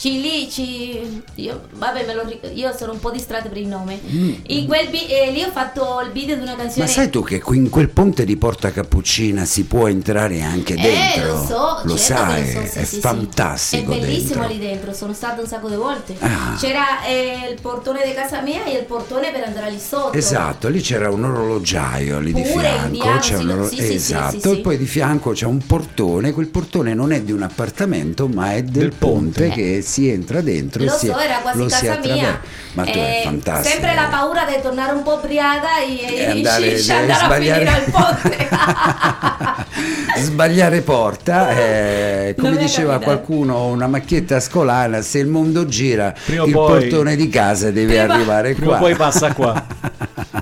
Ci 0.00 0.18
lì, 0.22 0.48
ci... 0.50 1.22
Io, 1.34 1.60
vabbè, 1.74 2.06
me 2.06 2.14
lo 2.14 2.22
ric- 2.26 2.50
io 2.54 2.74
sono 2.74 2.92
un 2.92 3.00
po' 3.00 3.10
distratta 3.10 3.48
per 3.50 3.58
il 3.58 3.66
nome. 3.66 4.00
Mm. 4.10 4.32
In 4.46 4.66
quel 4.66 4.88
vi- 4.88 5.06
eh, 5.06 5.30
lì 5.30 5.42
ho 5.42 5.50
fatto 5.50 6.00
il 6.02 6.10
video 6.10 6.36
di 6.36 6.40
una 6.40 6.52
Ma 6.54 6.62
canzone... 6.62 6.86
sai 6.86 7.10
tu 7.10 7.22
che 7.22 7.38
qui 7.42 7.58
in 7.58 7.68
quel 7.68 7.90
ponte 7.90 8.24
di 8.24 8.34
Porta 8.38 8.70
Cappuccina 8.70 9.44
si 9.44 9.64
può 9.64 9.88
entrare 9.88 10.40
anche 10.40 10.72
Eh, 10.72 10.80
dentro? 10.80 11.32
lo 11.34 11.44
so, 11.44 11.80
Lo 11.84 11.98
certo 11.98 12.14
sai, 12.14 12.40
lo 12.54 12.60
so, 12.62 12.66
sì, 12.72 12.78
è 12.78 12.84
sì, 12.84 12.94
sì. 12.94 13.00
fantastico 13.00 13.92
È 13.92 13.98
bellissimo 13.98 14.28
dentro. 14.40 14.48
lì 14.48 14.58
dentro, 14.58 14.92
sono 14.94 15.12
stata 15.12 15.42
un 15.42 15.46
sacco 15.46 15.68
di 15.68 15.74
volte. 15.76 16.16
Ah. 16.20 16.56
C'era 16.58 17.04
eh, 17.04 17.50
il 17.50 17.60
portone 17.60 18.00
di 18.06 18.14
casa 18.14 18.40
mia 18.40 18.64
e 18.64 18.78
il 18.78 18.84
portone 18.86 19.30
per 19.32 19.42
andare 19.44 19.70
lì 19.70 19.78
sotto. 19.78 20.16
Esatto, 20.16 20.68
lì 20.68 20.80
c'era 20.80 21.10
un 21.10 21.24
orologiaio 21.24 22.20
lì 22.20 22.32
di 22.32 22.40
Pure 22.40 22.52
fianco, 22.52 22.86
indiano, 22.94 23.18
c'è 23.18 23.36
un 23.36 23.50
oro- 23.50 23.68
sì, 23.68 23.76
sì, 23.76 23.82
sì, 23.84 23.92
esatto, 23.96 24.40
sì, 24.40 24.48
sì. 24.48 24.50
e 24.50 24.60
poi 24.62 24.78
di 24.78 24.86
fianco 24.86 25.32
c'è 25.32 25.44
un 25.44 25.58
portone, 25.66 26.32
quel 26.32 26.48
portone 26.48 26.94
non 26.94 27.12
è 27.12 27.20
di 27.20 27.32
un 27.32 27.42
appartamento 27.42 28.28
ma 28.28 28.54
è 28.54 28.62
del, 28.62 28.72
Del 28.72 28.92
ponte. 28.94 29.46
ponte, 29.46 29.48
che 29.50 29.82
si 29.90 30.08
entra 30.08 30.40
dentro 30.40 30.84
Lo 30.84 30.94
e 30.94 30.98
si, 30.98 31.06
so, 31.06 31.18
era 31.18 31.38
quasi 31.42 31.58
lo 31.58 31.68
si 31.68 31.80
casa 31.80 31.92
attraversa. 31.94 32.14
mia. 32.14 32.40
Ma 32.72 32.84
tu 32.84 32.90
è 32.90 33.18
Eh, 33.18 33.20
fantastico. 33.24 33.68
Sempre 33.68 33.94
la 33.94 34.06
paura 34.10 34.44
di 34.44 34.62
tornare 34.62 34.92
un 34.92 35.02
po' 35.02 35.14
ubriaca 35.14 35.80
e, 35.80 36.14
E 36.16 36.24
andare- 36.26 36.76
e 36.80 36.90
andare 36.92 37.12
a 37.12 37.24
sbagliare. 37.24 37.64
finire 37.66 37.84
al 37.84 37.90
ponte. 37.90 38.48
Sbagliare 40.20 40.80
porta, 40.82 41.50
eh, 41.56 42.34
come 42.38 42.56
diceva 42.56 42.92
capitato. 42.94 43.04
qualcuno, 43.26 43.66
una 43.66 43.86
macchietta 43.86 44.38
scolana, 44.40 45.00
se 45.02 45.18
il 45.18 45.26
mondo 45.28 45.66
gira, 45.66 46.14
Prima 46.24 46.44
il 46.44 46.52
poi- 46.52 46.80
portone 46.88 47.16
di 47.16 47.28
casa 47.28 47.70
deve 47.70 47.96
Prima- 47.98 48.14
arrivare 48.14 48.54
Prima 48.54 48.66
qua. 48.68 48.76
o 48.76 48.80
poi 48.80 48.94
passa 48.96 49.32
qua. 49.32 49.66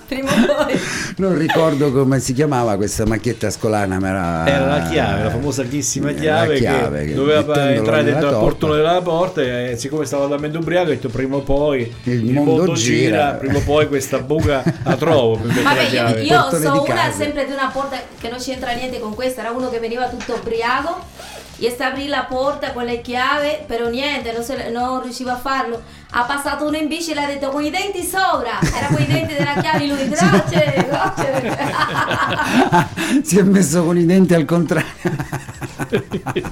Prima 0.09 0.31
o 0.31 0.65
poi. 0.65 0.81
non 1.19 1.37
ricordo 1.37 1.93
come 1.93 2.19
si 2.19 2.33
chiamava 2.33 2.77
questa 2.77 3.05
macchietta 3.07 3.51
scolana, 3.51 3.99
ma 3.99 4.09
era, 4.09 4.47
Era 4.47 4.67
la 4.79 4.89
chiave, 4.89 5.23
la 5.25 5.31
famosissima 5.31 6.09
Era 6.11 6.19
chiave, 6.19 6.53
la 6.55 6.59
chiave 6.59 7.01
che, 7.03 7.07
che 7.09 7.15
doveva 7.15 7.71
entrare 7.71 8.05
dentro 8.05 8.29
al 8.29 8.39
portone 8.39 8.77
della 8.77 9.03
porta 9.03 9.43
e 9.43 9.75
siccome 9.77 10.07
stava 10.07 10.27
talmente 10.27 10.57
ubriaco 10.57 10.87
ho 10.87 10.91
detto 10.91 11.09
prima 11.11 11.37
o 11.37 11.41
poi 11.41 11.95
Il 12.05 12.33
mondo 12.33 12.73
gira. 12.73 13.33
prima 13.33 13.59
o 13.59 13.63
poi 13.63 13.87
questa 13.87 14.19
buca 14.21 14.63
la 14.83 14.97
trovo 14.97 15.37
mettere 15.37 15.63
la 15.63 15.69
Vabbè, 15.71 15.83
io, 15.83 15.89
chiave. 15.89 16.23
io 16.23 16.49
so 16.51 16.57
una 16.73 16.83
casa. 16.85 17.13
sempre 17.17 17.45
di 17.45 17.53
una 17.53 17.69
porta 17.73 18.01
che 18.19 18.29
non 18.31 18.39
c'entra 18.39 18.73
niente 18.73 18.99
con 19.01 19.15
questa, 19.15 19.43
era 19.43 19.51
uno 19.51 19.69
che 19.69 19.79
veniva 19.79 20.09
tutto 20.09 20.35
ubriaco 20.41 21.05
e 21.61 21.71
sta 21.71 21.87
a 21.87 21.89
aprire 21.89 22.09
la 22.09 22.25
porta 22.29 22.71
con 22.73 22.85
le 22.85 23.01
chiavi, 23.01 23.65
però 23.67 23.89
niente, 23.89 24.33
non, 24.33 24.43
se- 24.45 24.71
non 24.71 25.03
riusciva 25.03 25.33
a 25.33 25.37
farlo. 25.37 25.83
Ha 26.11 26.23
passato 26.23 26.67
uno 26.67 26.77
in 26.79 26.89
bici 26.89 27.11
e 27.11 27.15
le 27.15 27.25
ha 27.25 27.27
detto 27.27 27.51
con 27.51 27.63
i 27.63 27.71
denti 27.71 28.03
sopra, 28.03 28.59
era 28.75 28.87
con 28.87 29.01
i 29.01 29.07
denti 29.07 29.35
della 29.35 29.53
chiave, 29.61 29.87
lui 29.87 30.09
grazie, 30.09 30.87
grazie. 30.89 31.43
si 33.23 33.39
è 33.39 33.43
messo 33.43 33.85
con 33.85 33.99
i 33.99 34.07
denti 34.07 34.33
al 34.33 34.47
contrario. 34.47 34.87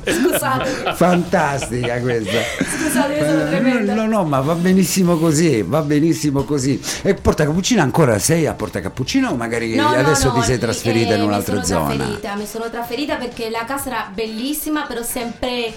Scusate, 0.05 0.92
Fantastica 0.95 1.99
questa. 2.01 2.38
scusate, 2.64 3.14
io 3.14 3.25
sono 3.25 3.42
Eh, 3.42 3.47
tremenda. 3.49 3.95
No, 3.95 4.07
no, 4.07 4.25
ma 4.25 4.40
va 4.40 4.55
benissimo 4.55 5.16
così, 5.16 5.62
va 5.62 5.81
benissimo 5.83 6.42
così. 6.45 6.81
E 7.03 7.14
Porta 7.14 7.45
Cappuccino 7.45 7.81
ancora 7.83 8.19
sei 8.19 8.47
a 8.47 8.53
Porta 8.55 8.81
Cappuccino 8.81 9.31
o 9.31 9.37
magari 9.37 9.75
No, 9.75 9.88
no, 9.90 9.97
adesso 9.97 10.29
no, 10.29 10.35
ti 10.35 10.42
sei 10.42 10.57
eh, 10.57 10.59
trasferita 10.59 11.14
in 11.14 11.23
un'altra 11.23 11.57
mi 11.57 11.64
zona? 11.64 11.95
Trasferita, 11.95 12.35
mi 12.37 12.47
sono 12.47 12.71
trasferita 12.71 13.16
perché 13.16 13.49
la 13.51 13.64
casa 13.64 13.88
era 13.88 14.11
bellissima, 14.12 14.83
però 14.83 15.03
sempre 15.03 15.73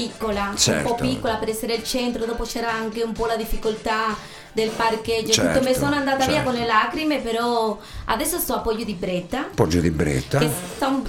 piccola, 0.00 0.52
Certo. 0.54 0.90
un 0.90 0.96
po' 0.96 1.02
piccola 1.02 1.36
per 1.36 1.48
essere 1.48 1.72
il 1.74 1.82
centro, 1.82 2.26
dopo 2.26 2.44
c'era 2.44 2.70
anche 2.70 3.02
un 3.02 3.12
po' 3.12 3.24
la 3.24 3.36
difficoltà 3.36 4.14
del 4.52 4.68
parcheggio, 4.68 5.32
Certo, 5.32 5.58
tutto 5.58 5.68
mi 5.70 5.74
sono 5.74 5.94
andata 5.94 6.26
via 6.26 6.36
certo. 6.36 6.50
con 6.50 6.58
le 6.58 6.66
lacrime, 6.66 7.20
però 7.20 7.78
adesso 8.06 8.38
sto 8.38 8.54
a 8.54 8.58
Poggio 8.58 8.84
di 8.84 8.92
Bretta, 8.92 9.46
Poggio 9.54 9.80
di 9.80 9.90
Bretta. 9.90 10.38
un- 10.80 11.02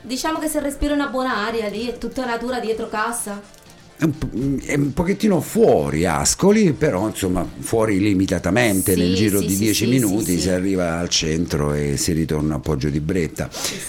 diciamo 0.00 0.38
che 0.40 0.48
si 0.48 0.58
respira 0.58 0.94
una 0.94 1.06
buona 1.06 1.46
aria 1.46 1.68
lì, 1.68 1.88
è 1.88 1.96
tutta 1.98 2.24
natura 2.24 2.58
dietro 2.58 2.88
casa. 2.88 3.40
È 3.98 4.74
un, 4.74 4.92
pochettino 4.92 5.40
fuori 5.40 6.06
Ascoli, 6.06 6.72
però 6.72 7.08
insomma 7.08 7.44
fuori 7.58 7.98
limitatamente, 7.98 8.92
Sì, 8.92 9.00
nel 9.00 9.14
giro 9.16 9.40
sì, 9.40 9.46
di 9.46 9.52
sì, 9.54 9.58
10 9.64 9.74
sì, 9.74 9.90
minuti 9.90 10.38
si 10.38 10.50
arriva 10.50 10.98
al 11.00 11.08
centro 11.08 11.72
e 11.72 11.96
si 11.96 12.12
ritorna 12.12 12.54
a 12.54 12.58
Poggio 12.60 12.90
di 12.90 13.00
Bretta, 13.00 13.48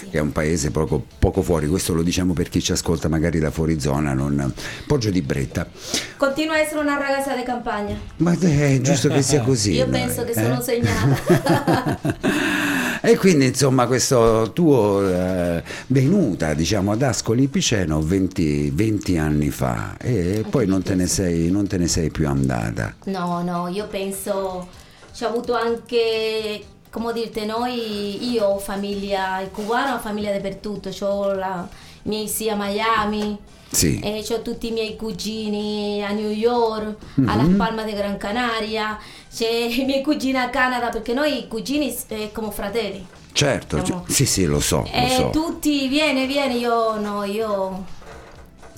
che 0.09 0.17
è 0.17 0.19
un 0.19 0.31
paese 0.31 0.71
poco, 0.71 1.05
poco 1.19 1.43
fuori, 1.43 1.67
questo 1.67 1.93
lo 1.93 2.01
diciamo 2.01 2.33
per 2.33 2.49
chi 2.49 2.59
ci 2.59 2.71
ascolta 2.71 3.07
magari 3.07 3.37
da 3.37 3.51
fuori 3.51 3.79
zona, 3.79 4.13
non... 4.13 4.51
Poggio 4.87 5.11
di 5.11 5.21
Bretta. 5.21 5.69
Continua 6.17 6.55
a 6.55 6.59
essere 6.59 6.79
una 6.79 6.97
ragazza 6.97 7.35
di 7.35 7.43
campagna. 7.43 7.95
Ma 8.17 8.35
è 8.35 8.81
giusto 8.81 9.09
che 9.09 9.21
sia 9.21 9.41
così. 9.41 9.73
Io 9.73 9.85
no? 9.85 9.91
penso 9.91 10.23
che 10.23 10.31
Eh? 10.31 10.33
sono 10.33 10.59
segnata. 10.59 11.99
E 13.01 13.17
quindi 13.17 13.45
insomma 13.45 13.87
questo 13.87 14.51
tuo 14.53 15.07
eh, 15.07 15.63
venuta 15.87 16.53
diciamo 16.53 16.91
ad 16.91 17.01
Ascoli 17.01 17.47
Piceno 17.47 18.01
20, 18.01 18.71
20 18.71 19.17
anni 19.17 19.49
fa 19.51 19.95
e 19.97 20.43
poi 20.49 20.65
non 20.65 20.83
te, 20.83 20.95
ne 20.95 21.07
sei, 21.07 21.49
non 21.49 21.65
te 21.65 21.77
ne 21.77 21.87
sei 21.87 22.09
più 22.09 22.27
andata. 22.27 22.93
No, 23.05 23.41
no, 23.41 23.67
io 23.69 23.87
penso, 23.87 24.67
ci 25.13 25.23
ho 25.23 25.29
avuto 25.29 25.53
anche, 25.53 26.61
come 26.89 27.13
dirte, 27.13 27.45
noi, 27.45 28.31
io 28.31 28.45
ho 28.45 28.59
famiglia 28.59 29.47
cubana, 29.51 29.95
ho 29.95 29.99
famiglia 29.99 30.31
dappertutto, 30.31 30.89
ho 31.05 31.33
la 31.33 31.67
miei 32.03 32.27
zii 32.27 32.49
a 32.49 32.55
Miami, 32.55 33.37
Sì. 33.71 33.99
e 33.99 34.25
ho 34.29 34.41
tutti 34.41 34.67
i 34.67 34.71
miei 34.71 34.95
cugini 34.95 36.03
a 36.03 36.11
New 36.11 36.29
York, 36.31 36.95
a 37.17 37.21
Mhm. 37.21 37.25
Las 37.37 37.55
Palmas 37.55 37.85
de 37.85 37.93
Gran 37.93 38.17
Canaria, 38.17 38.97
c'è 39.33 39.47
i 39.49 39.83
miei 39.85 40.01
cugini 40.01 40.37
a 40.37 40.49
Canada, 40.49 40.89
perché 40.89 41.13
noi 41.13 41.47
cugini 41.47 41.95
eh, 42.07 42.31
come 42.33 42.51
fratelli. 42.51 43.05
Certo, 43.31 43.83
Siamo- 43.85 44.05
sì, 44.07 44.25
sì, 44.25 44.45
lo 44.45 44.59
so, 44.59 44.85
E 44.91 45.07
so. 45.15 45.29
tutti, 45.29 45.87
vieni, 45.87 46.25
vieni, 46.25 46.57
io 46.57 46.99
no, 46.99 47.23
io, 47.23 47.85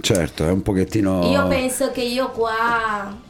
Certo, 0.01 0.45
è 0.45 0.51
un 0.51 0.61
pochettino... 0.61 1.29
io 1.31 1.47
penso 1.47 1.91
che 1.91 2.01
io 2.01 2.29
qua... 2.31 3.29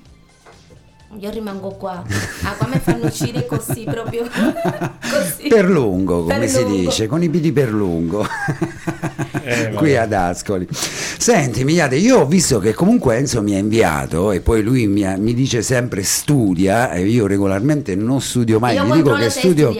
Io 1.19 1.29
rimango 1.29 1.69
qua. 1.71 2.03
Ah, 2.43 2.53
qua 2.53 2.67
mi 2.67 2.79
fanno 2.79 3.05
uscire 3.07 3.45
così 3.45 3.83
proprio. 3.83 4.23
così. 4.31 5.47
Per 5.49 5.69
lungo, 5.69 6.21
come 6.23 6.39
Per 6.39 6.49
si 6.49 6.61
lungo. 6.61 6.77
dice, 6.77 7.07
con 7.07 7.21
i 7.21 7.29
piedi 7.29 7.51
per 7.51 7.71
lungo. 7.71 8.25
Eh, 9.43 9.71
Qui 9.73 9.97
ad 9.97 10.13
Ascoli. 10.13 10.67
Senti, 10.69 11.63
Migliate, 11.63 11.95
io 11.95 12.19
ho 12.19 12.25
visto 12.27 12.59
che 12.59 12.75
comunque 12.75 13.15
Enzo 13.17 13.41
mi 13.41 13.55
ha 13.55 13.57
inviato 13.57 14.31
e 14.31 14.39
poi 14.39 14.61
lui 14.61 14.85
mi, 14.85 15.03
ha- 15.03 15.17
mi 15.17 15.33
dice 15.33 15.63
sempre 15.63 16.03
studia 16.03 16.91
e 16.91 17.07
io 17.07 17.25
regolarmente 17.25 17.95
non 17.95 18.21
studio 18.21 18.59
mai, 18.59 18.75
Io 18.75 18.85
gli 18.85 18.91
dico 19.01 19.15
che 19.15 19.31
studio. 19.31 19.73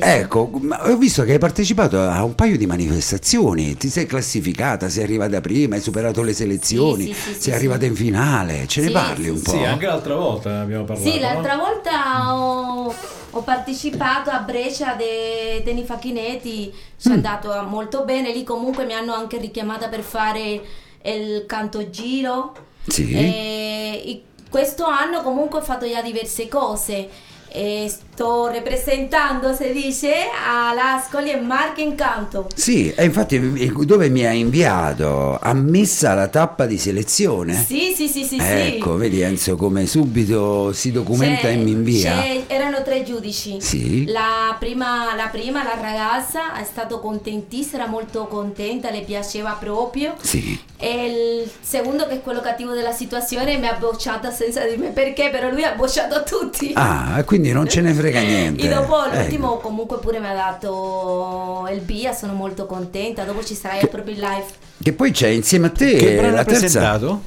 Ecco, 0.00 0.50
ma 0.62 0.90
ho 0.90 0.96
visto 0.96 1.22
che 1.22 1.32
hai 1.34 1.38
partecipato 1.38 2.00
a 2.00 2.24
un 2.24 2.34
paio 2.34 2.56
di 2.58 2.66
manifestazioni, 2.66 3.76
ti 3.76 3.88
sei 3.88 4.06
classificata, 4.06 4.88
sei 4.88 5.04
arrivata 5.04 5.40
prima, 5.40 5.76
hai 5.76 5.80
superato 5.80 6.20
le 6.22 6.32
selezioni, 6.34 7.04
sì, 7.06 7.12
sì, 7.12 7.20
sì, 7.20 7.32
sei 7.34 7.40
sì. 7.40 7.50
arrivata 7.52 7.84
in 7.86 7.94
finale, 7.94 8.64
ce 8.66 8.80
ne 8.80 8.90
parli 8.90 9.28
un 9.28 9.40
po'? 9.40 9.50
Sì, 9.52 9.62
anche 9.62 9.86
l'altra 9.86 10.16
volta 10.16 10.58
abbiamo 10.60 10.73
parlato. 10.82 11.08
Sì, 11.08 11.20
no? 11.20 11.26
l'altra 11.26 11.56
volta 11.56 12.34
ho, 12.34 12.94
ho 13.30 13.42
partecipato 13.42 14.30
a 14.30 14.38
Brescia 14.40 14.94
de 14.94 15.62
Teni 15.64 15.84
Facchinetti, 15.84 16.74
ci 16.98 17.08
è 17.08 17.10
Mm. 17.10 17.14
andato 17.14 17.52
a- 17.52 17.62
molto 17.62 18.02
bene, 18.04 18.32
lì 18.32 18.42
comunque 18.42 18.84
mi 18.84 18.94
hanno 18.94 19.14
anche 19.14 19.36
richiamata 19.38 19.88
per 19.88 20.00
fare 20.00 20.60
il 21.04 21.44
canto 21.46 21.88
giro. 21.90 22.52
Sì. 22.88 23.12
E 23.14 24.02
i- 24.06 24.22
questo 24.50 24.84
anno 24.86 25.22
comunque 25.22 25.60
ho 25.60 25.62
fatto 25.62 25.88
già 25.88 26.02
diverse 26.02 26.48
cose. 26.48 27.08
E 27.48 27.92
sto 28.14 28.46
rappresentando, 28.46 29.52
si 29.54 29.72
dice, 29.72 30.12
all'Ascoli 30.48 31.32
e 31.32 31.40
Marche 31.40 31.82
in 31.82 31.96
canto. 31.96 32.48
Sì, 32.54 32.92
e 32.94 33.04
infatti 33.04 33.34
eh, 33.56 33.72
dove 33.84 34.08
mi 34.08 34.24
hai 34.24 34.38
inviato? 34.38 35.36
Ha 35.40 35.52
messa 35.52 36.14
la 36.14 36.28
tappa 36.28 36.64
di 36.66 36.78
selezione? 36.78 37.54
Sì, 37.54 37.92
sì, 37.94 38.06
sì, 38.06 38.22
sì, 38.22 38.38
sì. 38.38 38.46
Ecco, 38.46 38.96
vedi 38.96 39.20
Enzo 39.20 39.56
come 39.56 39.86
subito 39.86 40.72
si 40.72 40.92
documenta 40.92 41.48
C'è- 41.48 41.54
e 41.54 41.56
mi 41.56 41.72
invia. 41.72 42.24
erano 42.46 42.82
tre 42.84 43.02
giudici. 43.02 43.60
Sì. 43.60 44.06
La 44.06 44.54
prima, 44.60 45.14
la 45.16 45.26
prima, 45.32 45.64
la 45.64 45.74
ragazza, 45.80 46.54
è 46.54 46.64
stata 46.64 46.96
contentissima, 46.98 47.82
era 47.82 47.90
molto 47.90 48.26
contenta, 48.28 48.90
le 48.90 49.00
piaceva 49.00 49.56
proprio. 49.58 50.14
Sì. 50.20 50.56
E 50.76 51.42
il 51.42 51.50
secondo, 51.60 52.06
che 52.06 52.14
è 52.14 52.22
quello 52.22 52.40
cattivo 52.40 52.72
della 52.74 52.92
situazione, 52.92 53.56
mi 53.56 53.66
ha 53.66 53.74
bocciata 53.74 54.30
senza 54.30 54.64
dirmi 54.64 54.90
perché, 54.90 55.30
però 55.30 55.50
lui 55.50 55.64
ha 55.64 55.72
bocciato 55.74 56.22
tutti. 56.24 56.72
Ah, 56.74 57.20
quindi 57.26 57.50
non 57.50 57.68
ce 57.68 57.80
ne 57.80 57.92
frega 57.92 58.02
niente. 58.10 58.62
E 58.64 58.68
dopo 58.68 59.04
Ecco. 59.04 59.16
l'ultimo 59.16 59.56
comunque 59.58 59.98
pure 59.98 60.18
mi 60.20 60.26
ha 60.28 60.34
dato 60.34 61.68
il 61.72 61.80
via, 61.80 62.12
sono 62.12 62.32
molto 62.32 62.66
contenta. 62.66 63.24
Dopo 63.24 63.44
ci 63.44 63.54
sarai 63.54 63.86
proprio 63.88 64.14
in 64.14 64.20
live. 64.20 64.46
Che 64.82 64.92
poi 64.92 65.10
c'è 65.10 65.28
insieme 65.28 65.66
a 65.66 65.70
te 65.70 65.94
Che 65.96 66.14
brano 66.16 66.34
terza. 66.36 66.44
presentato? 66.44 67.22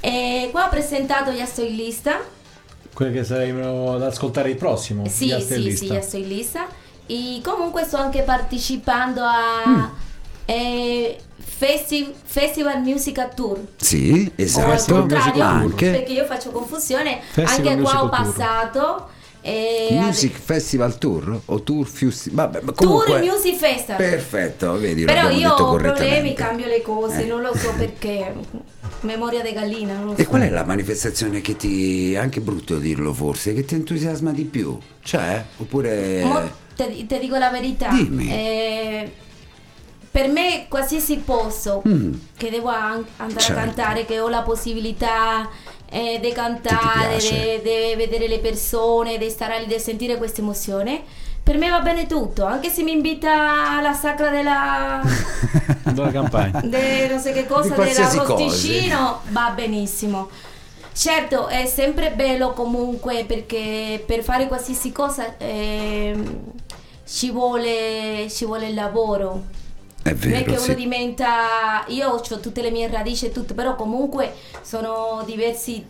E 0.00 0.48
qua 0.50 0.66
ho 0.66 0.68
presentato 0.68 1.30
Ya 1.30 1.46
sto 1.46 1.62
in 1.62 1.74
lista. 1.76 2.20
Quelle 2.92 3.12
che 3.12 3.24
saremo 3.24 3.94
ad 3.94 4.02
ascoltare 4.02 4.50
il 4.50 4.56
prossimo. 4.56 5.06
Sì, 5.08 5.28
stai 5.28 5.42
sì, 5.42 5.62
lista. 5.62 5.84
sì, 5.86 5.92
ya 5.92 6.00
sto 6.02 6.16
in 6.16 6.28
lista. 6.28 6.66
E 7.06 7.40
comunque 7.42 7.84
sto 7.84 7.96
anche 7.96 8.22
partecipando 8.22 9.20
a 9.22 9.68
Mm. 9.68 9.82
eh, 10.46 11.16
festi- 11.38 12.12
Festival 12.24 12.80
Music 12.82 13.34
Tour. 13.34 13.58
Sì, 13.76 14.30
O 14.36 14.40
al 14.40 14.44
esatto. 14.44 14.94
contrario, 14.94 15.42
Anche 15.42 15.90
perché 15.90 16.12
io 16.12 16.24
faccio 16.24 16.50
confusione, 16.50 17.20
Festival 17.30 17.68
anche 17.72 17.82
qua 17.82 18.02
ho 18.04 18.08
passato. 18.08 19.08
Eh, 19.42 19.88
Music 19.92 20.36
Festival 20.38 20.98
Tour 20.98 21.40
o 21.46 21.62
Tour 21.62 21.86
Fusi- 21.86 22.30
Vabbè, 22.32 22.60
ma 22.62 22.72
Tour 22.72 23.04
comunque 23.04 23.20
Music 23.20 23.56
Festival. 23.56 23.96
Perfetto, 23.96 24.78
vedi, 24.78 25.04
Però 25.04 25.28
io 25.30 25.52
ho 25.52 25.76
problemi, 25.76 26.34
cambio 26.34 26.66
le 26.66 26.82
cose, 26.82 27.22
Eh. 27.22 27.26
non 27.26 27.40
lo 27.40 27.54
so 27.56 27.72
perché. 27.78 28.34
Memoria 29.02 29.40
di 29.40 29.52
gallina, 29.52 29.94
non 29.94 30.04
lo 30.08 30.14
so. 30.14 30.20
E 30.20 30.26
qual 30.26 30.42
è 30.42 30.50
la 30.50 30.64
manifestazione 30.64 31.40
che 31.40 31.56
ti, 31.56 32.14
anche 32.16 32.40
brutto 32.40 32.76
dirlo 32.76 33.14
forse, 33.14 33.54
che 33.54 33.64
ti 33.64 33.74
entusiasma 33.74 34.30
di 34.30 34.44
più? 34.44 34.76
C'è? 35.02 35.42
Oppure... 35.56 36.22
Mo 36.22 36.50
te, 36.76 37.06
te 37.06 37.18
dico 37.18 37.36
la 37.38 37.48
verità. 37.48 37.88
Dimmi. 37.88 38.30
eh, 38.30 39.10
per 40.10 40.28
me 40.28 40.66
qualsiasi 40.68 41.16
posto 41.24 41.82
Mm. 41.88 42.12
che 42.36 42.50
devo 42.50 42.68
an- 42.68 43.04
andare 43.16 43.40
Certo. 43.40 43.58
a 43.58 43.64
cantare, 43.64 44.04
che 44.04 44.20
ho 44.20 44.28
la 44.28 44.42
possibilità 44.42 45.48
eh, 45.90 46.18
di 46.20 46.32
cantare, 46.32 47.18
di 47.18 47.94
vedere 47.96 48.28
le 48.28 48.38
persone, 48.38 49.18
di 49.18 49.28
stare 49.28 49.60
lì, 49.60 49.66
di 49.66 49.78
sentire 49.78 50.16
questa 50.16 50.40
emozione, 50.40 51.02
per 51.42 51.58
me 51.58 51.68
va 51.68 51.80
bene 51.80 52.06
tutto, 52.06 52.44
anche 52.44 52.70
se 52.70 52.82
mi 52.82 52.92
invita 52.92 53.76
alla 53.76 53.92
sacra 53.92 54.30
della... 54.30 55.02
Della 55.90 56.10
campagna. 56.12 56.60
de 56.62 57.08
non 57.08 57.18
so 57.18 57.32
che 57.32 57.46
cosa, 57.46 57.62
Di 57.62 57.68
della 57.70 57.82
qualsiasi 57.82 58.18
cosa. 58.18 58.34
rosticino, 58.34 59.20
va 59.30 59.52
benissimo. 59.54 60.28
Certo, 60.92 61.48
è 61.48 61.66
sempre 61.66 62.12
bello 62.12 62.52
comunque 62.52 63.24
perché 63.24 64.02
per 64.06 64.22
fare 64.22 64.46
qualsiasi 64.46 64.92
cosa 64.92 65.36
ehm, 65.38 66.40
ci, 67.06 67.30
vuole, 67.30 68.28
ci 68.30 68.44
vuole 68.44 68.68
il 68.68 68.74
lavoro. 68.74 69.42
È 70.02 70.12
Non 70.12 70.32
è 70.32 70.38
che 70.38 70.44
vero, 70.44 70.50
uno 70.52 70.60
sì. 70.60 70.74
diventa. 70.74 71.84
Io 71.88 72.08
ho 72.08 72.20
tutte 72.20 72.62
le 72.62 72.70
mie 72.70 72.88
radici 72.88 73.26
e 73.26 73.32
tutto, 73.32 73.54
però 73.54 73.74
comunque 73.74 74.34
sono 74.62 75.22
diversi. 75.26 75.84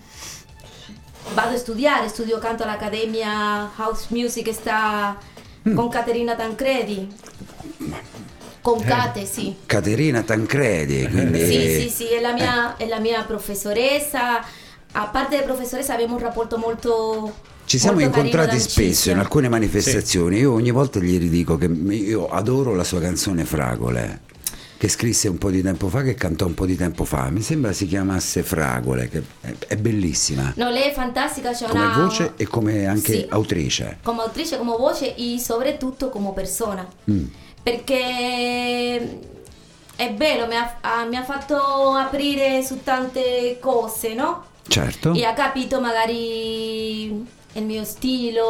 Vado 1.35 1.55
a 1.55 1.59
studiare, 1.59 2.09
studio 2.09 2.38
canto 2.38 2.62
all'Accademia 2.62 3.70
House 3.77 4.07
Music 4.09 4.44
che 4.44 4.53
sta 4.53 5.16
con 5.62 5.88
Caterina 5.88 6.35
Tancredi. 6.35 7.09
Con 8.62 8.83
Cate, 8.83 9.25
sì. 9.25 9.57
Caterina 9.64 10.23
Tancredi, 10.23 11.09
quindi... 11.09 11.44
Sì, 11.44 11.81
sì, 11.81 11.88
sì, 11.88 12.07
è 12.09 12.20
la 12.20 12.33
mia, 12.33 12.77
è 12.77 12.87
la 12.87 12.99
mia 12.99 13.23
professoressa. 13.25 14.44
A 14.92 15.07
parte 15.07 15.38
di 15.38 15.44
professoressa 15.44 15.94
abbiamo 15.94 16.14
un 16.14 16.20
rapporto 16.20 16.59
molto... 16.59 17.35
Ci 17.71 17.79
siamo 17.79 18.01
incontrati 18.01 18.59
spesso 18.59 19.13
in 19.13 19.19
alcune 19.19 19.49
manifestazioni. 19.49 20.39
Io 20.39 20.53
ogni 20.53 20.73
volta 20.73 20.99
gli 20.99 21.17
ridico 21.17 21.57
che 21.57 21.67
io 21.67 22.27
adoro 22.27 22.75
la 22.75 22.83
sua 22.83 22.99
canzone 22.99 23.45
Fragole, 23.45 24.23
che 24.77 24.89
scrisse 24.89 25.29
un 25.29 25.39
po' 25.39 25.51
di 25.51 25.63
tempo 25.63 25.87
fa, 25.89 26.03
che 26.03 26.17
cantò 26.17 26.47
un 26.47 26.55
po' 26.55 26.67
di 26.67 26.75
tempo 26.75 27.05
fa. 27.05 27.31
Mi 27.31 27.43
sembra 27.43 27.73
si 27.73 27.87
chiamasse 27.87 28.43
Fragole, 28.43 29.09
che 29.09 29.23
è, 29.43 29.55
è 29.69 29.77
bellissima. 29.77 30.53
No, 30.57 30.69
lei 30.69 30.89
è 30.89 30.93
fantastica, 30.93 31.53
c'è 31.53 31.69
Come 31.69 31.85
una... 31.85 31.97
voce 31.97 32.33
e 32.37 32.45
come 32.49 32.87
anche 32.87 33.13
Sì. 33.13 33.27
autrice. 33.29 33.99
come 34.03 34.23
autrice, 34.23 34.59
come 34.59 34.75
voce 34.77 35.15
e 35.15 35.39
soprattutto 35.39 36.09
come 36.09 36.33
persona. 36.33 36.85
Mm. 37.09 37.25
Perché 37.63 39.21
è 39.95 40.11
bello, 40.13 40.49
mi 40.49 40.57
ha, 40.57 40.79
ah, 40.81 41.05
mi 41.05 41.15
ha 41.15 41.23
fatto 41.23 41.55
aprire 41.93 42.65
su 42.65 42.83
tante 42.83 43.59
cose, 43.61 44.15
no? 44.15 44.47
Certo. 44.67 45.15
E 45.15 45.23
ha 45.23 45.35
capito 45.35 45.81
magari 45.81 47.39
il 47.55 47.65
mio 47.65 47.85
stile, 47.85 48.41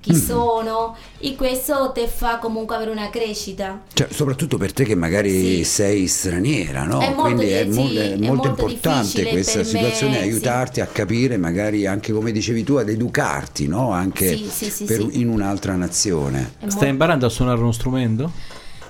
chi 0.00 0.12
Mm. 0.12 0.20
sono, 0.26 0.94
e 1.18 1.34
questo 1.34 1.90
ti 1.94 2.06
fa 2.06 2.36
comunque 2.36 2.76
avere 2.76 2.90
una 2.90 3.08
crescita. 3.08 3.80
Cioè, 3.90 4.08
soprattutto 4.10 4.58
per 4.58 4.72
te 4.74 4.84
che 4.84 4.94
magari 4.94 5.30
Sì. 5.30 5.64
sei 5.64 6.06
straniera, 6.08 6.84
no? 6.84 7.00
È 7.00 7.06
molto 7.08 7.22
Quindi 7.22 7.48
è, 7.48 7.64
mo- 7.64 7.88
sì, 7.88 7.96
è 7.96 8.02
è 8.12 8.16
molto 8.18 8.26
molto 8.26 8.48
importante 8.50 9.22
questa 9.26 9.52
per 9.60 9.64
me, 9.64 9.70
situazione, 9.70 10.12
sì. 10.16 10.20
aiutarti 10.20 10.80
a 10.82 10.86
capire 10.86 11.38
magari 11.38 11.86
anche 11.86 12.12
come 12.12 12.32
dicevi 12.32 12.62
tu, 12.64 12.74
ad 12.74 12.90
educarti, 12.90 13.66
no? 13.66 13.92
Anche 13.92 14.36
Sì, 14.36 14.46
sì, 14.50 14.70
sì, 14.70 14.84
per- 14.84 15.06
sì. 15.10 15.20
in 15.20 15.30
un'altra 15.30 15.74
nazione. 15.74 16.40
È 16.40 16.48
Stai 16.58 16.68
molto- 16.68 16.84
imparando 16.86 17.24
a 17.24 17.30
suonare 17.30 17.60
uno 17.60 17.72
strumento? 17.72 18.30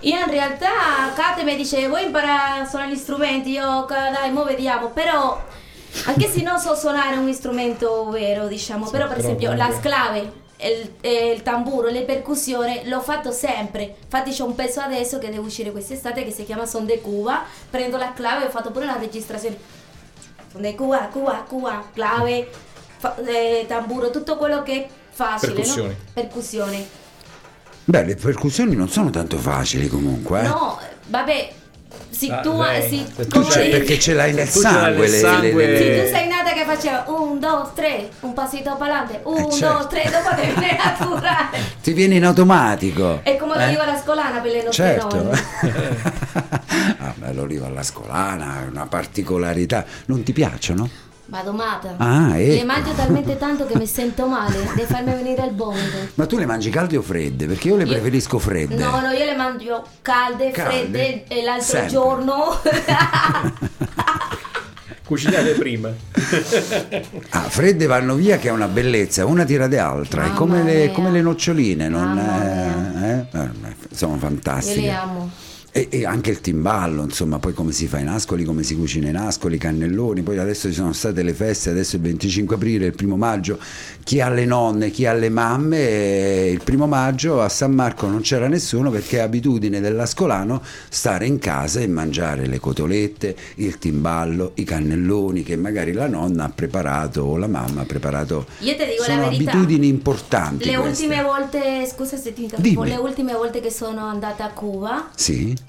Io 0.01 0.19
in 0.19 0.31
realtà 0.31 1.13
Kate 1.15 1.45
mi 1.45 1.55
dice 1.57 1.87
vuoi 1.89 2.07
imparare 2.07 2.63
a 2.63 2.67
suonare 2.67 2.93
gli 2.93 2.97
strumenti? 2.97 3.51
Io 3.53 3.85
"Ca- 3.87 4.11
dai, 4.11 4.33
mo 4.33 4.43
vediamo, 4.45 4.89
però 4.89 5.41
anche 6.07 6.29
se 6.29 6.43
non 6.43 6.59
so 6.59 6.75
suonare 6.75 7.17
un 7.17 7.33
strumento 7.33 8.09
vero, 8.11 8.47
diciamo, 8.47 8.89
però 8.91 9.07
per 9.07 9.17
però 9.17 9.29
esempio 9.29 9.53
la 9.55 9.73
sclave, 9.73 10.33
il, 10.57 10.91
e 11.01 11.33
il 11.33 11.43
tamburo, 11.43 11.89
le 11.89 12.03
percussioni 12.03 12.89
l'ho 12.89 13.01
fatto 13.01 13.31
sempre. 13.33 13.95
Infatti 14.03 14.31
c'è 14.31 14.43
un 14.43 14.55
pezzo 14.55 14.81
adesso 14.81 15.19
che 15.19 15.27
deve 15.31 15.39
uscire 15.47 15.71
quest'estate 15.73 16.25
che 16.25 16.31
si 16.31 16.45
chiama 16.45 16.67
Son 16.67 16.85
de 16.87 17.01
Cuba, 17.01 17.43
prendo 17.71 17.97
la 17.97 18.13
clave 18.13 18.45
e 18.45 18.47
ho 18.47 18.51
fatto 18.51 18.71
pure 18.71 18.87
la 18.87 18.97
registrazione. 18.99 19.57
Son 20.53 20.61
de 20.63 20.75
Cuba, 20.75 21.09
Cuba, 21.13 21.45
Cuba, 21.49 21.85
clave, 21.93 22.49
fa- 22.99 23.17
eh, 23.25 23.65
tamburo, 23.67 24.11
tutto 24.11 24.37
quello 24.37 24.63
che 24.63 24.85
è 24.85 24.89
facile, 25.11 25.53
Percussioni. 25.53 25.89
no? 25.89 25.95
Percussioni. 26.13 26.89
Beh, 27.87 28.05
le 28.05 28.15
percussioni 28.15 28.75
non 28.75 28.89
sono 28.89 29.11
tanto 29.11 29.37
facili 29.37 29.89
comunque. 29.89 30.41
eh. 30.41 30.47
No, 30.49 30.79
vabbè, 31.09 31.53
se 32.15 32.31
Ah, 32.33 32.41
tu, 32.41 32.53
come 32.53 33.51
Cioè, 33.51 33.69
perché 33.71 33.99
ce 33.99 34.15
l'hai 34.15 34.33
nel 34.33 34.51
Tu 34.51 34.61
sangue, 34.61 35.01
nel 35.03 35.11
le- 35.11 35.19
sangue. 35.19 35.53
le- 35.67 35.67
le- 35.73 35.79
se 35.79 36.05
tu 36.11 36.17
sei 36.17 36.29
nata 36.29 36.53
che 36.53 36.65
faceva 36.65 37.05
un, 37.09 37.39
due, 37.39 37.63
tre, 37.75 38.09
un 38.21 38.33
passito 38.33 38.75
per 38.77 38.89
avanti, 38.89 39.19
un, 39.25 39.37
Eh, 39.37 39.51
certo. 39.51 39.79
due, 39.79 39.87
tre, 39.89 40.11
dopo 40.11 40.35
te 40.35 40.43
viene 40.47 40.77
naturale. 40.83 41.59
ti 41.83 41.93
viene 41.93 42.15
in 42.17 42.25
automatico. 42.25 43.21
È 43.23 43.37
come 43.37 43.65
Eh? 43.65 43.69
dico 43.71 43.83
la 43.85 43.97
scolana 44.01 44.39
per 44.41 44.51
le 44.53 44.63
nostre 44.65 44.85
Certo. 44.85 45.17
nonne. 45.17 45.43
ah, 46.99 47.13
beh, 47.17 47.33
l'oliva 47.33 47.67
alla 47.67 47.83
scolana 47.83 48.63
è 48.63 48.67
una 48.69 48.87
particolarità. 48.87 49.85
Non 50.07 50.23
ti 50.23 50.33
piacciono? 50.33 50.89
Vado 51.27 51.53
mata. 51.53 51.95
Ah, 51.97 52.35
Le 52.37 52.57
ecco. 52.57 52.67
mangio 52.67 52.93
talmente 52.93 53.39
tanto 53.39 53.67
che 53.67 53.77
mi 53.79 53.87
sento 53.89 54.27
male, 54.27 54.59
deve 54.75 54.85
farmi 54.85 55.15
venire 55.15 55.47
il 55.47 55.55
vomito. 55.55 55.97
Ma 56.15 56.27
tu 56.27 56.37
le 56.37 56.45
mangi 56.47 56.69
calde 56.71 56.97
o 56.99 57.03
fredde? 57.03 57.47
Perché 57.47 57.69
io 57.69 57.77
le 57.77 57.85
Io- 57.85 57.89
preferisco 57.93 58.39
fredde. 58.39 58.77
No, 58.77 59.01
no, 59.01 59.11
io 59.11 59.25
le 59.25 59.35
mangio 59.35 59.83
calde, 60.03 60.51
Calde? 60.51 60.71
fredde 60.71 61.25
e 61.29 61.43
l'altro 61.43 61.65
Sempre. 61.67 61.89
giorno 61.91 62.61
Cucinate 65.05 65.51
prima. 65.53 65.91
Ah, 67.31 67.41
fredde 67.43 67.85
vanno 67.87 68.15
via 68.15 68.39
che 68.39 68.49
è 68.49 68.51
una 68.51 68.69
bellezza, 68.69 69.27
una 69.27 69.45
tira 69.45 69.67
di 69.67 69.77
altra, 69.77 70.25
è 70.27 70.33
come 70.33 70.63
le, 70.63 70.93
come 70.93 71.11
le 71.11 71.21
noccioline, 71.21 71.89
non 71.89 72.17
eh, 72.19 73.27
eh? 73.33 73.39
Eh, 73.39 73.49
sono 73.95 74.15
io 74.15 74.19
fantastiche. 74.19 74.81
le 74.81 74.91
amo. 74.91 75.31
E, 75.77 75.89
e 75.91 76.07
anche 76.07 76.31
il 76.31 76.41
timballo, 76.41 77.03
insomma, 77.03 77.41
poi 77.41 77.53
come 77.53 77.73
si 77.73 77.89
fa 77.89 77.99
in 77.99 78.07
Ascoli, 78.07 78.45
come 78.45 78.63
si 78.63 78.77
cucina 78.77 79.09
in 79.09 79.17
Ascoli, 79.17 79.57
i 79.57 79.59
cannelloni, 79.59 80.23
poi 80.23 80.39
adesso 80.39 80.69
ci 80.69 80.75
sono 80.75 80.93
state 80.93 81.25
le 81.25 81.33
feste, 81.35 81.71
adesso 81.71 81.97
il 81.97 82.03
25 82.03 82.55
aprile, 82.55 82.87
il 82.87 82.95
primo 82.95 83.17
maggio, 83.17 83.59
chi 84.05 84.21
ha 84.21 84.29
le 84.29 84.45
nonne, 84.45 84.93
chi 84.93 85.05
ha 85.05 85.13
le 85.13 85.31
mamme, 85.31 85.79
eh, 85.79 86.51
il 86.53 86.63
primo 86.63 86.87
maggio 86.87 87.43
a 87.43 87.49
San 87.49 87.73
Marco 87.73 88.07
non 88.07 88.21
c'era 88.21 88.47
nessuno 88.47 88.91
perché 88.93 89.17
è 89.17 89.21
abitudine 89.23 89.81
dell'ascolano 89.81 90.63
stare 90.89 91.27
in 91.27 91.41
casa 91.41 91.81
e 91.81 91.89
mangiare 91.89 92.47
le 92.47 92.61
cotolette, 92.61 93.35
il 93.57 93.77
timballo, 93.79 94.53
i 94.55 94.63
cannelloni 94.63 95.43
che 95.43 95.57
magari 95.57 95.91
la 95.93 96.07
nonna 96.07 96.45
ha 96.45 96.53
preparato 96.55 97.23
o 97.23 97.37
la 97.37 97.49
mamma 97.49 97.81
ha 97.81 97.85
preparato. 97.85 98.47
Io 98.61 98.77
ti 98.77 98.85
dico 98.85 99.03
sono 99.03 99.23
la 99.23 99.29
verità. 99.29 99.51
abitudini 99.51 99.89
importanti. 99.89 100.67
Le 100.67 100.77
queste. 100.77 101.05
ultime 101.05 101.23
volte, 101.25 101.89
scusa 101.93 102.17
se 102.17 102.33
ti 102.33 102.45
interrompo, 102.45 102.85
le 102.85 102.95
ultime 102.95 103.33
volte 103.33 103.61
che 103.61 103.73
sono 103.73 104.07
andata 104.07 104.45
a 104.45 104.51
Cuba, 104.51 105.11
Sì? 105.17 105.63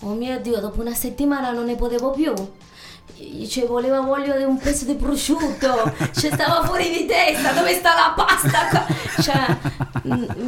Oh 0.00 0.12
mio 0.14 0.38
Dio, 0.40 0.60
dopo 0.60 0.80
una 0.80 0.94
settimana 0.94 1.50
non 1.50 1.66
ne 1.66 1.76
potevo 1.76 2.10
più. 2.10 2.32
Cioè, 3.48 3.66
volevo 3.66 4.02
voglio 4.02 4.34
di 4.38 4.44
un 4.44 4.56
pezzo 4.56 4.86
di 4.86 4.94
prosciutto, 4.94 5.92
cioè, 6.18 6.30
stava 6.32 6.64
fuori 6.64 6.88
di 6.90 7.04
testa, 7.06 7.52
dove 7.52 7.74
sta 7.74 7.90
la 7.94 8.14
pasta? 8.16 8.86
Cioè, 9.20 9.56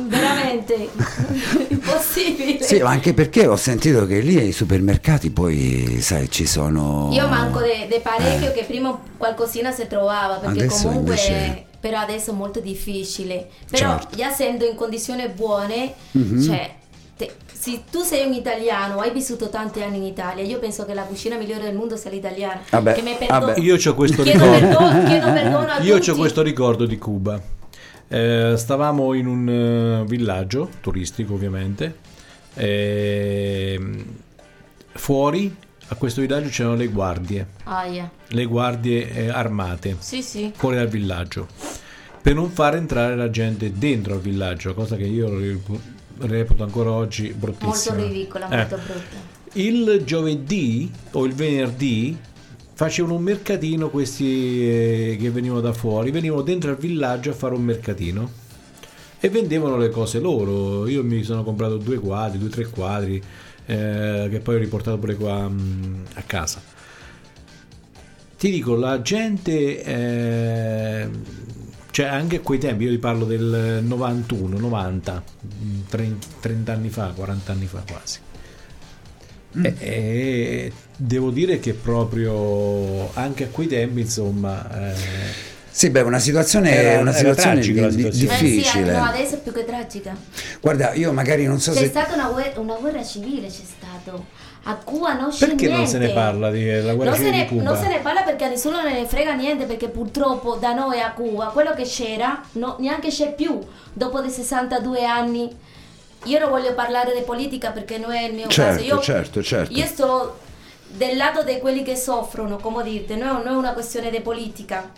veramente, 0.06 0.88
impossibile. 1.68 2.62
Sì, 2.62 2.78
ma 2.80 2.90
anche 2.90 3.12
perché 3.12 3.46
ho 3.46 3.56
sentito 3.56 4.06
che 4.06 4.20
lì 4.20 4.38
ai 4.38 4.52
supermercati 4.52 5.30
poi, 5.30 5.98
sai, 6.00 6.30
ci 6.30 6.46
sono... 6.46 7.10
Io 7.12 7.28
manco 7.28 7.60
di 7.60 8.00
parecchio 8.02 8.48
Eh. 8.48 8.52
che 8.52 8.64
prima 8.64 8.98
qualcosina 9.18 9.70
si 9.72 9.86
trovava, 9.86 10.36
perché 10.36 10.64
Adesso 10.64 10.86
comunque... 10.88 11.14
invece- 11.16 11.66
Però 11.78 11.98
adesso 11.98 12.30
è 12.30 12.34
molto 12.34 12.60
difficile. 12.60 13.48
Però 13.68 13.98
Certo. 13.98 14.16
Già 14.16 14.28
essendo 14.28 14.64
in 14.64 14.76
condizioni 14.76 15.28
buone, 15.28 15.92
cioè, 16.42 16.74
te- 17.16 17.32
se 17.52 17.82
tu 17.90 18.00
sei 18.02 18.26
un 18.26 18.32
italiano, 18.32 19.00
hai 19.00 19.12
vissuto 19.12 19.48
tanti 19.48 19.82
anni 19.82 19.98
in 19.98 20.02
Italia, 20.04 20.42
io 20.42 20.58
penso 20.58 20.84
che 20.84 20.94
la 20.94 21.02
cucina 21.02 21.36
migliore 21.36 21.62
del 21.64 21.74
mondo 21.74 21.96
sia 21.96 22.10
l'italiana. 22.10 22.60
Vabbè, 22.70 22.94
che 22.94 23.02
mi 23.02 23.14
perdo- 23.18 23.46
vabbè. 23.46 23.60
Io 23.60 23.76
ho 23.76 23.94
questo 23.94 24.22
chiedo, 24.22 24.44
ricordo. 24.52 24.76
perdono, 24.76 25.04
chiedo 25.06 25.32
perdono 25.32 25.58
a 25.70 25.78
Io 25.80 25.96
ho 25.96 26.14
questo 26.16 26.42
ricordo 26.42 26.86
di 26.86 26.98
Cuba. 26.98 27.40
Eh, 28.08 28.54
stavamo 28.56 29.14
in 29.14 29.26
un 29.26 29.48
eh, 29.48 30.04
villaggio 30.06 30.68
turistico, 30.80 31.34
ovviamente. 31.34 31.96
Ehm, 32.54 34.04
fuori 34.94 35.54
a 35.88 35.94
questo 35.94 36.20
villaggio 36.20 36.48
c'erano 36.48 36.74
le 36.76 36.86
guardie, 36.88 37.46
Aia. 37.64 38.10
le 38.28 38.44
guardie 38.44 39.10
eh, 39.12 39.28
armate 39.28 39.96
Sì, 39.98 40.22
sì. 40.22 40.50
fuori 40.54 40.76
dal 40.76 40.88
villaggio 40.88 41.48
per 42.22 42.34
non 42.34 42.50
far 42.50 42.76
entrare 42.76 43.16
la 43.16 43.28
gente 43.30 43.72
dentro 43.72 44.14
al 44.14 44.20
villaggio, 44.20 44.74
cosa 44.74 44.96
che 44.96 45.04
io 45.04 45.28
reputo 46.28 46.62
ancora 46.62 46.90
oggi 46.92 47.34
Molto 47.38 47.38
bruttissima. 47.66 47.96
ridicola, 47.96 48.48
Eh. 48.48 48.56
molto 48.56 48.76
brutta. 48.76 49.40
Il 49.54 50.02
giovedì 50.04 50.90
o 51.12 51.24
il 51.26 51.34
venerdì 51.34 52.16
facevano 52.74 53.14
un 53.14 53.22
mercatino 53.22 53.90
questi 53.90 54.24
eh, 54.68 55.16
che 55.20 55.30
venivano 55.30 55.60
da 55.60 55.72
fuori, 55.72 56.10
venivano 56.10 56.42
dentro 56.42 56.70
al 56.70 56.78
villaggio 56.78 57.30
a 57.30 57.34
fare 57.34 57.54
un 57.54 57.62
mercatino 57.62 58.30
e 59.20 59.28
vendevano 59.28 59.76
le 59.76 59.90
cose 59.90 60.18
loro. 60.20 60.86
Io 60.88 61.04
mi 61.04 61.22
sono 61.22 61.44
comprato 61.44 61.76
due 61.76 61.98
quadri, 61.98 62.38
due 62.38 62.48
o 62.48 62.50
tre 62.50 62.66
quadri 62.66 63.22
eh, 63.66 64.28
che 64.30 64.40
poi 64.40 64.54
ho 64.56 64.58
riportato 64.58 64.98
pure 64.98 65.14
qua 65.16 65.48
mm, 65.48 66.04
a 66.14 66.22
casa. 66.22 66.60
Ti 68.38 68.50
dico, 68.50 68.74
la 68.74 69.00
gente, 69.02 69.82
eh, 69.84 71.08
cioè 71.92 72.06
anche 72.06 72.36
a 72.36 72.40
quei 72.40 72.58
tempi, 72.58 72.84
io 72.84 72.90
ti 72.90 72.98
parlo 72.98 73.24
del 73.26 73.80
91, 73.84 74.58
90, 74.58 75.22
mm, 75.62 75.80
30, 75.88 76.26
30 76.40 76.72
anni 76.72 76.88
fa, 76.88 77.12
40 77.14 77.52
anni 77.52 77.66
fa 77.66 77.82
quasi. 77.86 78.18
E, 79.62 79.74
e 79.78 80.72
devo 80.96 81.30
dire 81.30 81.60
che 81.60 81.74
proprio 81.74 83.12
anche 83.14 83.44
a 83.44 83.48
quei 83.48 83.66
tempi, 83.68 84.00
insomma, 84.00 84.90
eh, 84.92 85.50
Sì, 85.70 85.90
beh, 85.90 86.00
una 86.00 86.18
situazione, 86.18 86.70
Era- 86.74 87.00
una 87.00 87.12
situazione 87.12 87.54
tragica 87.60 87.86
di- 87.88 87.92
situazione. 87.94 88.32
Eh 88.34 88.36
sì, 88.38 88.44
difficile. 88.44 88.92
no, 88.92 89.04
adesso 89.04 89.34
è 89.34 89.38
più 89.40 89.52
che 89.52 89.64
tragica. 89.66 90.16
Guarda, 90.60 90.94
io 90.94 91.12
magari 91.12 91.44
non 91.44 91.60
so 91.60 91.72
C'è 91.72 91.78
se... 91.80 91.86
stata 91.88 92.14
una 92.14 92.28
guerra, 92.30 92.60
una 92.60 92.76
guerra 92.76 93.04
civile, 93.04 93.48
c'è 93.48 93.62
stato. 93.64 94.26
A 94.64 94.76
Cuba 94.76 95.14
non 95.14 95.30
c'è 95.30 95.46
perché 95.48 95.66
niente. 95.66 95.76
non 95.76 95.86
se 95.86 95.98
ne 95.98 96.10
parla 96.10 96.50
della 96.50 96.94
guerra 96.94 97.10
non 97.10 97.18
civile 97.18 97.36
ne, 97.36 97.42
di 97.42 97.48
Cuba? 97.48 97.62
non 97.62 97.76
se 97.76 97.88
ne 97.88 97.98
parla 97.98 98.22
perché 98.22 98.44
a 98.44 98.48
nessuno 98.48 98.80
ne 98.82 99.04
frega 99.06 99.32
niente 99.34 99.64
perché 99.64 99.88
purtroppo 99.88 100.54
da 100.54 100.72
noi 100.72 101.00
a 101.00 101.10
Cuba 101.12 101.46
quello 101.46 101.74
che 101.74 101.82
c'era 101.82 102.40
no- 102.52 102.76
neanche 102.78 103.08
c'è 103.08 103.34
più 103.34 103.58
dopo 103.92 104.20
di 104.20 104.30
62 104.30 105.04
anni 105.04 105.50
io 106.24 106.38
non 106.38 106.50
voglio 106.50 106.74
parlare 106.74 107.12
di 107.12 107.22
politica 107.22 107.70
perché 107.72 107.98
non 107.98 108.12
è 108.12 108.22
il 108.22 108.34
mio 108.34 108.46
Certo, 108.46 108.76
caso 108.76 108.84
io, 108.94 109.00
certo, 109.00 109.42
certo. 109.42 109.72
io 109.76 109.86
sto 109.86 110.38
del 110.86 111.16
lato 111.16 111.42
di 111.42 111.58
quelli 111.58 111.82
che 111.82 111.96
soffrono 111.96 112.58
come 112.58 112.84
è, 112.84 113.14
non 113.16 113.42
è 113.46 113.50
una 113.50 113.72
questione 113.72 114.10
di 114.10 114.20
politica 114.20 114.92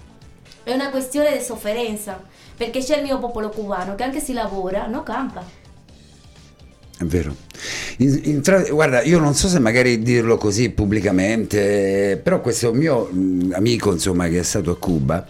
è 0.62 0.73
una 0.75 0.91
questione 0.91 1.33
di 1.37 1.43
sofferenza 1.43 2.21
perché 2.55 2.81
c'è 2.81 2.99
il 2.99 3.03
mio 3.05 3.19
popolo 3.19 3.49
cubano 3.49 3.95
che 3.95 4.03
anche 4.03 4.21
se 4.21 4.35
lavora 4.35 4.87
non 4.87 5.03
campa 5.03 5.43
È 6.99 7.05
vero. 7.05 7.35
In- 7.99 8.20
in 8.24 8.42
tra- 8.42 8.62
guarda, 8.62 9.03
io 9.03 9.18
non 9.18 9.34
so 9.34 9.49
se 9.49 9.59
magari 9.59 10.03
dirlo 10.03 10.36
così 10.36 10.70
pubblicamente, 10.70 12.18
però 12.22 12.40
questo 12.40 12.72
mio 12.72 13.05
mh, 13.11 13.53
amico, 13.55 13.92
insomma, 13.92 14.28
che 14.28 14.40
è 14.40 14.42
stato 14.42 14.70
a 14.72 14.76
Cuba, 14.78 15.24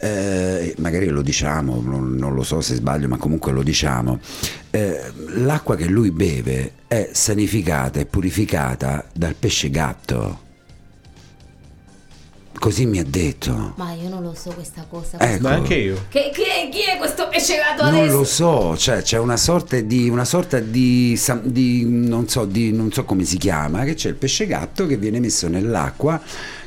eh, 0.00 0.74
magari 0.78 1.06
lo 1.08 1.22
diciamo, 1.22 1.80
non, 1.84 2.14
non 2.14 2.34
lo 2.34 2.42
so 2.42 2.60
se 2.60 2.74
sbaglio, 2.74 3.08
ma 3.08 3.16
comunque 3.16 3.52
lo 3.52 3.62
diciamo. 3.62 4.20
eh, 4.70 5.00
l'acqua 5.36 5.74
che 5.76 5.86
lui 5.86 6.10
beve 6.10 6.72
è 6.86 7.08
sanificata 7.12 7.98
e 8.00 8.06
purificata 8.06 9.04
dal 9.14 9.34
pesce 9.38 9.70
gatto. 9.70 10.44
Così 12.58 12.86
mi 12.86 12.98
ha 12.98 13.04
detto. 13.06 13.74
Ma 13.76 13.92
io 13.92 14.08
non 14.08 14.22
lo 14.22 14.34
so 14.34 14.50
questa 14.50 14.86
cosa. 14.88 15.18
Ecco. 15.20 15.42
Ma 15.42 15.50
anche 15.50 15.74
io. 15.74 16.06
Che, 16.08 16.30
chi, 16.34 16.42
chi 16.70 16.80
è 16.90 16.96
questo 16.98 17.28
pesce 17.28 17.56
gatto 17.56 17.84
Non 17.84 17.94
adesso? 18.00 18.16
lo 18.16 18.24
so, 18.24 18.76
cioè 18.76 19.02
c'è 19.02 19.18
una 19.18 19.36
sorta 19.36 19.78
di, 19.80 20.08
una 20.08 20.24
sorta 20.24 20.58
di, 20.58 21.20
di- 21.42 21.84
non, 21.86 22.28
so, 22.28 22.44
di 22.44 22.72
non 22.72 22.90
so 22.92 23.04
come 23.04 23.24
si 23.24 23.36
chiama, 23.36 23.84
che 23.84 23.94
c'è 23.94 24.08
il 24.08 24.14
pesce 24.16 24.46
gatto 24.46 24.86
che 24.86 24.96
viene 24.96 25.20
messo 25.20 25.48
nell'acqua 25.48 26.20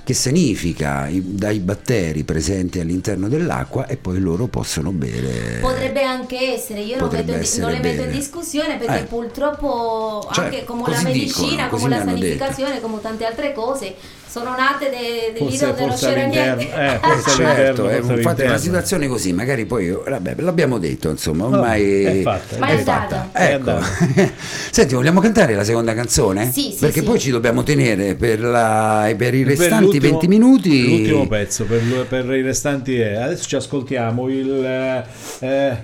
che 0.03 0.13
sanifica 0.15 1.07
i- 1.07 1.35
dai 1.35 1.59
batteri 1.59 2.23
presenti 2.23 2.79
all'interno 2.79 3.27
dell'acqua 3.27 3.85
e 3.87 3.97
poi 3.97 4.19
loro 4.19 4.47
possono 4.47 4.91
bere. 4.91 5.59
Potrebbe 5.59 6.03
anche 6.03 6.53
essere, 6.53 6.79
io 6.81 6.97
non, 6.97 7.13
essere 7.13 7.61
non 7.63 7.71
le 7.73 7.79
metto 7.79 8.03
in 8.03 8.11
discussione 8.11 8.77
perché 8.77 9.01
Eh. 9.01 9.03
purtroppo 9.03 10.27
Cioè, 10.31 10.45
anche 10.45 10.63
come 10.63 10.83
la 10.89 11.01
medicina, 11.01 11.63
dicono, 11.63 11.69
come 11.69 11.89
la 11.89 11.95
hanno 11.97 12.05
detto. 12.13 12.21
sanificazione, 12.21 12.79
come 12.81 13.01
tante 13.01 13.25
altre 13.25 13.53
cose, 13.53 13.95
sono 14.29 14.51
nate 14.55 14.89
de- 14.89 15.31
de- 15.33 15.39
Forse, 15.39 15.65
non 15.65 15.75
forse 15.75 16.07
c'era 16.07 16.25
niente. 16.27 16.63
Eh, 16.71 16.85
Eh, 16.85 16.99
forse 17.01 17.29
certo, 17.31 17.41
all'interno, 17.41 17.89
eh, 17.89 17.95
forse 17.95 17.95
infatti 17.95 18.13
è 18.13 18.19
all'interno. 18.19 18.49
una 18.51 18.57
situazione 18.59 19.07
così, 19.07 19.33
magari 19.33 19.65
poi 19.65 19.89
vabbè, 19.89 20.35
l'abbiamo 20.37 20.77
detto, 20.77 21.09
insomma, 21.09 21.45
ormai 21.45 22.03
è 22.03 22.21
fatta, 22.21 22.57
Ma 22.59 22.67
è 22.67 22.77
fatta. 22.77 23.29
È 23.31 23.43
Ecco. 23.53 23.69
andata. 23.71 23.87
Senti, 24.71 24.93
vogliamo 24.95 25.19
cantare 25.19 25.55
la 25.55 25.63
seconda 25.63 25.93
canzone? 25.93 26.51
Sì, 26.51 26.71
sì, 26.71 26.77
Perché 26.79 26.99
sì. 26.99 27.05
poi 27.05 27.19
ci 27.19 27.31
dobbiamo 27.31 27.63
tenere 27.63 28.15
per, 28.15 28.39
la- 28.41 29.11
per 29.17 29.33
i 29.33 29.43
restanti 29.43 29.83
l'ultimo- 29.99 30.09
20 30.19 30.27
minuti. 30.27 30.87
L'ultimo 30.89 31.27
pezzo 31.27 31.65
per, 31.65 31.81
per 32.07 32.25
i 32.31 32.41
restanti 32.41 32.99
è. 32.99 33.15
Adesso 33.15 33.47
ci 33.47 33.55
ascoltiamo 33.55 34.29
il 34.29 34.63
eh, 34.63 35.03
eh, 35.39 35.77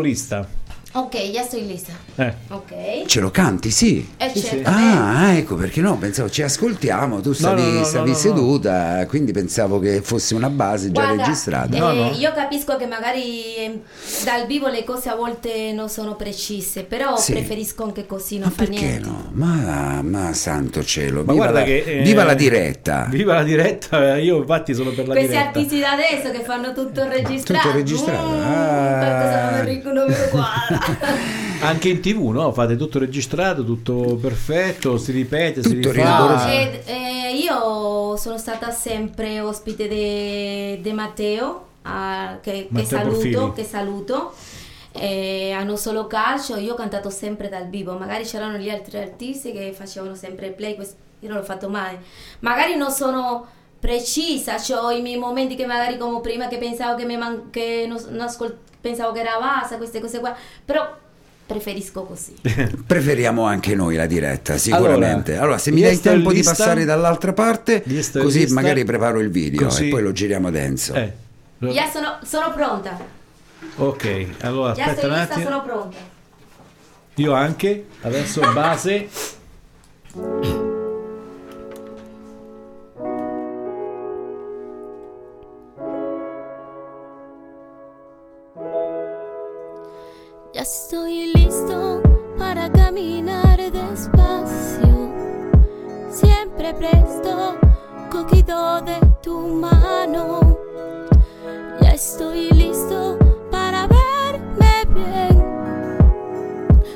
Lista. 0.00 0.46
Ok, 0.94 1.14
ya 1.32 1.40
estoy 1.40 1.66
lista. 1.66 1.92
Eh. 2.16 2.32
Ok. 2.48 3.04
Ce 3.06 3.20
lo 3.20 3.30
canti, 3.30 3.70
sì. 3.70 4.06
Eh, 4.16 4.28
Sì, 4.30 4.38
sì. 4.40 4.46
certamente. 4.48 4.98
Ah, 4.98 5.32
ecco 5.34 5.54
perché 5.54 5.80
no, 5.80 5.96
pensavo 5.96 6.28
ci 6.28 6.42
ascoltiamo, 6.42 7.20
tu 7.20 7.32
stavi, 7.32 7.62
no, 7.62 7.68
no, 7.68 7.78
no, 7.78 7.84
stavi 7.84 8.10
no, 8.10 8.14
no. 8.16 8.20
seduta, 8.20 9.06
quindi 9.08 9.32
pensavo 9.32 9.78
che 9.78 10.02
fosse 10.02 10.34
una 10.34 10.50
base 10.50 10.92
già 10.92 11.02
Guarda, 11.04 11.22
registrata. 11.24 11.74
eh, 11.76 11.78
No, 11.78 11.92
no. 11.92 12.10
io 12.12 12.32
capisco 12.32 12.76
che 12.76 12.86
magari 12.86 13.54
eh, 13.56 13.80
dal 14.24 14.46
vivo 14.46 14.68
le 14.68 14.84
cose 14.84 15.08
a 15.08 15.14
volte 15.14 15.72
non 15.72 15.88
sono 15.88 16.14
precise, 16.14 16.82
però 16.84 17.16
Sì. 17.16 17.32
preferisco 17.32 17.82
anche 17.84 18.04
così, 18.06 18.38
non 18.38 18.48
Ma 18.48 18.54
fa 18.54 18.64
perché 18.64 18.80
niente. 18.84 19.08
no? 19.08 19.30
Ma, 19.32 20.02
ma 20.02 20.32
santo 20.34 20.84
cielo, 20.84 21.24
Ma 21.24 21.32
viva, 21.32 21.44
guarda 21.44 21.58
la, 21.60 21.64
che, 21.64 21.78
eh, 21.86 22.02
viva 22.02 22.24
la 22.24 22.34
diretta. 22.34 23.06
Viva 23.08 23.34
la 23.34 23.42
diretta, 23.42 24.16
io 24.18 24.36
infatti 24.38 24.74
sono 24.74 24.90
per 24.90 25.06
la 25.08 25.14
Questi 25.14 25.30
diretta. 25.32 25.48
artisti 25.58 25.80
da 25.80 25.92
adesso 25.92 26.30
che 26.30 26.42
fanno 26.44 26.72
tutto 26.74 27.08
registrato. 27.08 27.62
Tutto 27.68 27.76
registrato, 27.76 28.26
Mm, 28.28 28.40
ah. 28.42 28.98
Qualcosa 28.98 29.92
non 29.92 30.06
mi, 30.06 30.14
guarda. 30.30 31.40
Anche 31.64 31.88
in 31.90 32.00
tv, 32.02 32.28
no? 32.30 32.52
Fate 32.52 32.76
tutto 32.76 32.98
registrato, 32.98 33.64
tutto 33.64 34.16
perfetto, 34.20 34.98
si 34.98 35.12
ripete, 35.12 35.62
si 35.62 35.76
Tutto 35.76 35.90
rifà. 35.92 36.16
rigoroso. 36.18 36.46
Ed, 36.48 36.82
eh, 36.86 37.36
io 37.42 38.16
sono 38.16 38.36
stata 38.36 38.70
sempre 38.70 39.40
ospite 39.40 39.88
di 39.88 40.92
Matteo, 40.92 41.68
che, 42.42 42.50
che 42.50 42.66
Matteo 42.68 42.86
saluto, 42.86 43.10
Porfiri. 43.16 43.52
che 43.54 43.64
saluto. 43.64 44.32
Eh, 44.94 45.52
hanno 45.52 45.76
solo 45.76 46.06
calcio, 46.06 46.56
io 46.56 46.72
ho 46.74 46.76
cantato 46.76 47.08
sempre 47.08 47.48
dal 47.48 47.68
vivo, 47.68 47.96
magari 47.96 48.24
c'erano 48.24 48.58
gli 48.58 48.68
altri 48.68 48.98
artisti 48.98 49.50
che 49.50 49.72
facevano 49.74 50.14
sempre 50.14 50.50
play, 50.50 50.76
io 50.78 51.28
non 51.28 51.38
l'ho 51.38 51.44
fatto 51.44 51.70
mai. 51.70 51.96
Magari 52.40 52.76
non 52.76 52.90
sono 52.90 53.46
precisa, 53.80 54.56
ho 54.80 54.90
i 54.90 55.00
miei 55.00 55.16
momenti 55.18 55.54
che 55.56 55.64
magari 55.66 55.96
come 55.96 56.20
prima 56.20 56.46
che 56.46 56.58
pensavo 56.58 56.94
che, 56.96 57.06
mi 57.06 57.16
man- 57.16 57.48
che 57.50 57.86
non, 57.88 57.98
non 58.10 58.20
ascol- 58.20 58.56
pensavo 58.80 59.12
che 59.12 59.20
era 59.20 59.38
bassa, 59.40 59.76
queste 59.78 59.98
cose 59.98 60.20
qua, 60.20 60.36
però 60.64 60.86
preferisco 61.52 62.02
così. 62.04 62.34
Preferiamo 62.86 63.44
anche 63.44 63.74
noi 63.74 63.96
la 63.96 64.06
diretta, 64.06 64.56
sicuramente. 64.56 65.36
Allora, 65.36 65.58
se 65.58 65.70
mi 65.70 65.82
dai 65.82 66.00
tempo 66.00 66.32
di 66.32 66.42
passare 66.42 66.84
dall'altra 66.84 67.32
parte, 67.32 67.82
così 67.82 68.40
Lista- 68.40 68.54
magari 68.54 68.84
preparo 68.84 69.20
il 69.20 69.30
video 69.30 69.66
così- 69.68 69.86
e 69.86 69.90
poi 69.90 70.02
lo 70.02 70.12
giriamo 70.12 70.50
denso. 70.50 70.94
Eh. 70.94 71.12
Già 71.58 71.88
sono, 71.90 72.18
sono 72.24 72.52
pronta, 72.52 72.98
Ok, 73.76 74.26
allora 74.40 74.72
già 74.72 74.84
aspetta 74.86 75.00
sono 75.02 75.12
un 75.14 75.18
lista, 75.20 75.34
attimo. 75.34 75.50
sono 75.50 75.62
pronta. 75.62 75.96
Io 77.16 77.32
anche. 77.32 77.84
Adesso 78.00 78.40
base. 78.52 79.08
Ya 90.54 90.62
estoy 90.62 91.21
siempre 96.62 96.74
presto, 96.74 97.56
cogido 98.10 98.80
de 98.82 99.00
tu 99.20 99.36
mano. 99.48 100.56
Ya 101.80 101.92
estoy 101.92 102.50
listo 102.50 103.18
para 103.50 103.88
verme 103.88 104.84
bien, 104.94 105.42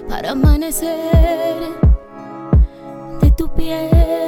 para 0.08 0.30
amanecer 0.32 1.56
de 3.20 3.30
tu 3.32 3.48
piel. 3.48 4.25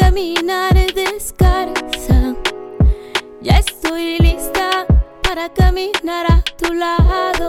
Caminar 0.00 0.74
descalza. 0.94 2.34
Ya 3.42 3.58
estoy 3.58 4.18
lista 4.18 4.86
para 5.22 5.48
caminar 5.52 6.26
a 6.26 6.42
tu 6.56 6.72
lado. 6.72 7.48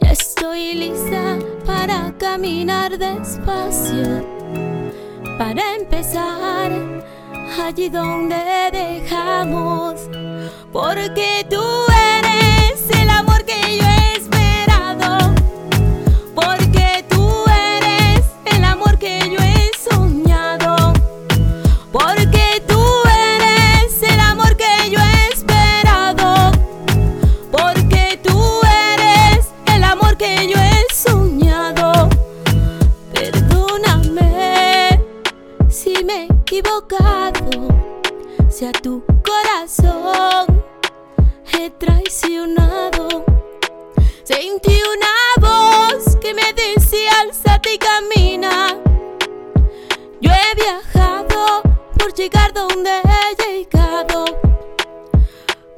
Ya 0.00 0.10
estoy 0.12 0.74
lista 0.74 1.38
para 1.66 2.14
caminar 2.18 2.96
despacio. 2.96 4.24
Para 5.38 5.74
empezar 5.74 6.70
allí 7.66 7.88
donde 7.88 8.70
dejamos. 8.72 10.08
Porque 10.72 11.44
tú 11.50 11.64
eres 12.16 12.78
el 13.00 13.10
amor 13.10 13.44
que 13.44 13.78
yo 13.78 13.93
equivocado, 36.54 37.68
si 38.48 38.64
a 38.64 38.70
tu 38.70 39.02
corazón 39.24 40.62
he 41.52 41.70
traicionado. 41.70 43.24
Sentí 44.22 44.78
una 44.96 45.48
voz 45.48 46.16
que 46.20 46.32
me 46.32 46.52
decía 46.52 47.10
alzate 47.22 47.74
y 47.74 47.78
camina. 47.78 48.76
Yo 50.20 50.30
he 50.30 50.54
viajado 50.54 51.62
por 51.98 52.14
llegar 52.14 52.52
donde 52.52 52.90
he 53.00 53.42
llegado. 53.42 54.24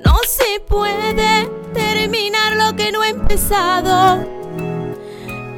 No 0.05 0.17
se 0.29 0.61
puede 0.61 1.49
terminar 1.73 2.55
lo 2.55 2.77
que 2.77 2.93
no 2.93 3.03
he 3.03 3.09
empezado. 3.09 4.27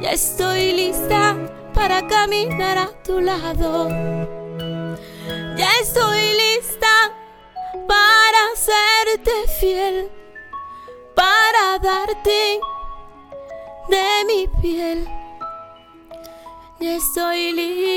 Ya 0.01 0.11
estoy 0.11 0.71
lista 0.71 1.35
para 1.73 2.07
caminar 2.07 2.77
a 2.77 2.87
tu 3.03 3.19
lado. 3.19 4.38
Ya 5.59 5.69
estoy 5.81 6.35
lista 6.35 7.11
para 7.85 8.55
serte 8.55 9.35
fiel, 9.59 10.09
para 11.13 11.77
darte 11.79 12.61
de 13.89 14.23
mi 14.25 14.47
piel. 14.61 15.05
Ya 16.79 16.95
estoy 16.95 17.51
lista. 17.51 17.91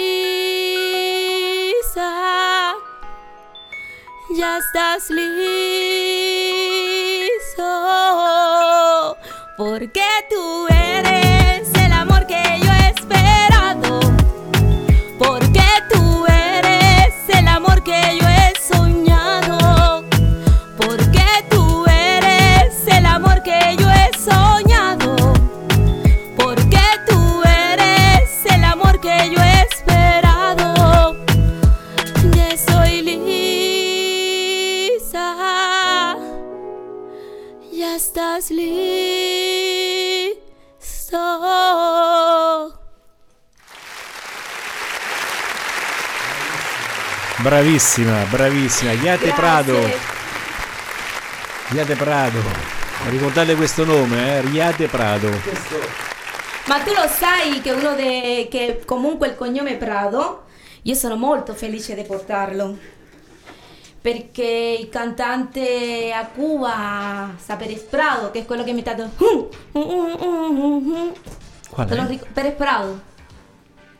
Ya 4.34 4.58
estás 4.58 5.08
listo. 5.08 5.56
Porque 9.56 10.08
tú 10.28 10.66
eres 10.68 11.61
estás 38.42 38.50
listo. 38.50 40.32
Bravissima, 47.38 48.24
bravissima. 48.30 48.92
Iate. 48.92 49.32
Prado. 49.32 49.78
Iate 51.74 51.96
Prado. 51.96 52.40
Ricordate 53.08 53.54
questo 53.54 53.84
nome, 53.84 54.36
eh? 54.36 54.40
Riate 54.42 54.86
Prado. 54.88 55.30
Ma 56.66 56.80
tu 56.80 56.92
lo 56.92 57.08
sai 57.08 57.60
che 57.60 57.72
uno 57.72 57.94
de, 57.94 58.46
che 58.50 58.82
comunque 58.84 59.28
il 59.28 59.36
cognome 59.36 59.76
Prado, 59.76 60.44
io 60.82 60.94
sono 60.94 61.16
molto 61.16 61.54
felice 61.54 61.94
di 61.94 62.02
portarlo. 62.02 62.78
Perché 64.02 64.76
il 64.80 64.88
cantante 64.88 66.10
a 66.12 66.26
Cuba, 66.26 67.30
Pérez 67.56 67.82
Prado, 67.82 68.30
che 68.32 68.40
è 68.40 68.44
quello 68.44 68.64
che 68.64 68.72
mi 68.72 68.82
ha 68.84 68.94
dato... 68.94 69.48
Qual 71.70 71.88
Te 71.88 71.94
lo 71.94 72.02
è? 72.02 72.06
ric- 72.08 72.26
Pérez 72.32 72.54
Prado. 72.54 73.00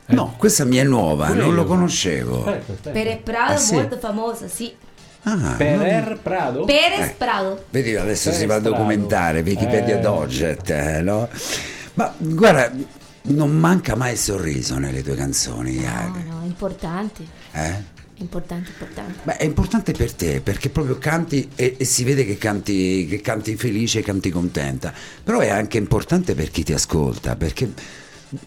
No, 0.07 0.35
questa 0.37 0.65
mi 0.65 0.75
è 0.77 0.83
nuova, 0.83 1.27
Pure 1.27 1.39
non 1.39 1.55
lo 1.55 1.63
conoscevo. 1.63 2.43
Pérez 2.81 3.19
Prado 3.23 3.51
Ah, 3.53 3.55
è 3.55 3.57
sì? 3.57 3.75
molto 3.75 3.97
famoso, 3.97 4.47
sì. 4.49 4.75
Ah, 5.23 5.53
Perer 5.57 6.19
Prado? 6.21 6.65
Pérez 6.65 7.07
Eh. 7.11 7.15
Prado. 7.17 7.63
Vedi, 7.69 7.95
adesso 7.95 8.29
Eh, 8.29 8.33
si 8.33 8.45
va 8.45 8.55
a 8.55 8.59
documentare, 8.59 9.39
Wikipedia 9.39 9.95
Eh. 9.97 10.01
Doget, 10.01 10.69
eh, 10.69 11.01
no? 11.01 11.29
Ma 11.93 12.13
guarda, 12.17 12.69
non 13.21 13.51
manca 13.57 13.95
mai 13.95 14.11
il 14.11 14.17
sorriso 14.17 14.77
nelle 14.77 15.01
tue 15.01 15.15
canzoni, 15.15 15.75
No, 15.75 15.81
Iac, 15.81 16.15
no, 16.27 16.41
importante. 16.43 17.23
eh? 17.53 17.83
Importante, 18.17 18.69
importante. 18.69 19.19
Beh, 19.23 19.37
è 19.37 19.43
importante 19.43 19.91
per 19.91 20.13
te 20.13 20.39
perché 20.41 20.69
proprio 20.69 20.97
canti 20.97 21.49
e, 21.55 21.75
e 21.77 21.83
si 21.85 22.03
vede 22.03 22.25
che 22.25 22.37
canti, 22.37 23.07
che 23.09 23.21
canti 23.21 23.55
felice, 23.55 24.01
canti 24.01 24.29
contenta, 24.29 24.93
però 25.23 25.39
è 25.39 25.49
anche 25.49 25.77
importante 25.77 26.35
per 26.35 26.49
chi 26.51 26.63
ti 26.63 26.73
ascolta 26.73 27.35
perché 27.35 27.71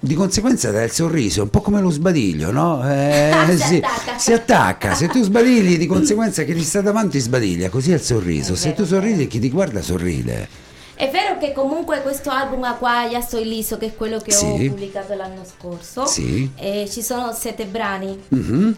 di 0.01 0.15
conseguenza 0.15 0.71
dà 0.71 0.83
il 0.83 0.91
sorriso, 0.91 1.41
è 1.41 1.43
un 1.45 1.51
po' 1.51 1.61
come 1.61 1.81
lo 1.81 1.91
sbadiglio, 1.91 2.51
no? 2.53 2.81
Eh, 2.89 3.57
Si 3.57 3.63
sì, 3.63 3.77
attacca. 3.77 4.19
si 4.19 4.33
attacca, 4.33 4.95
se 4.95 5.09
tu 5.09 5.23
sbadigli 5.23 5.77
di 5.79 5.87
conseguenza 5.87 6.43
chi 6.45 6.55
ti 6.55 6.63
sta 6.63 6.81
davanti 6.81 7.19
sbadiglia, 7.19 7.69
così 7.69 7.91
è 7.93 7.95
il 7.95 8.01
sorriso, 8.01 8.55
È 8.55 8.57
se 8.57 8.71
vero, 8.71 8.83
tu 8.83 8.89
sorridi 8.89 9.27
chi 9.27 9.39
ti 9.39 9.51
guarda 9.51 9.81
sorride. 9.83 10.65
È 10.95 11.11
vero 11.11 11.37
che 11.39 11.53
comunque 11.53 12.01
questo 12.03 12.31
album 12.31 12.65
a 12.65 12.73
qua, 12.75 13.05
Ya 13.05 13.21
Sto 13.21 13.39
Liso, 13.41 13.77
che 13.77 13.87
è 13.87 13.95
quello 13.95 14.19
che 14.19 14.33
Sì. 14.33 14.45
ho 14.47 14.57
pubblicato 14.57 15.15
l'anno 15.15 15.45
scorso, 15.45 16.07
Sì. 16.07 16.51
eh, 16.57 16.89
ci 16.91 17.03
sono 17.03 17.33
sette 17.33 17.67
brani. 17.67 18.19
Mhm. 18.29 18.77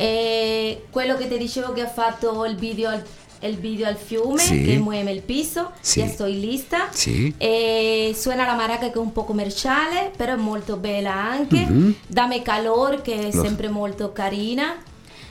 E 0.00 0.84
quello 0.90 1.16
che 1.16 1.26
ti 1.28 1.36
dicevo 1.38 1.72
che 1.72 1.80
ha 1.82 1.88
fatto 1.88 2.44
il 2.44 2.54
video 2.54 2.88
al, 2.90 3.02
il 3.40 3.56
video 3.56 3.88
al 3.88 3.96
fiume, 3.96 4.38
Sì. 4.38 4.62
che 4.62 4.76
muove 4.78 5.10
il 5.10 5.22
piso, 5.22 5.72
Sì. 5.80 5.98
Ya 5.98 6.06
sto 6.06 6.26
in 6.26 6.38
lista. 6.38 6.86
Sì. 6.92 7.34
E 7.36 8.14
suena 8.16 8.46
la 8.46 8.54
maraca 8.54 8.86
che 8.90 8.94
è 8.94 8.98
un 8.98 9.12
po' 9.12 9.24
commerciale, 9.24 10.12
però 10.16 10.34
è 10.34 10.36
molto 10.36 10.76
bella 10.76 11.12
anche. 11.14 11.56
Mhm. 11.66 11.94
Dame 12.06 12.42
Calor, 12.42 13.02
che 13.02 13.28
è 13.28 13.34
Lo- 13.34 13.42
sempre 13.42 13.68
molto 13.68 14.12
carina. 14.12 14.76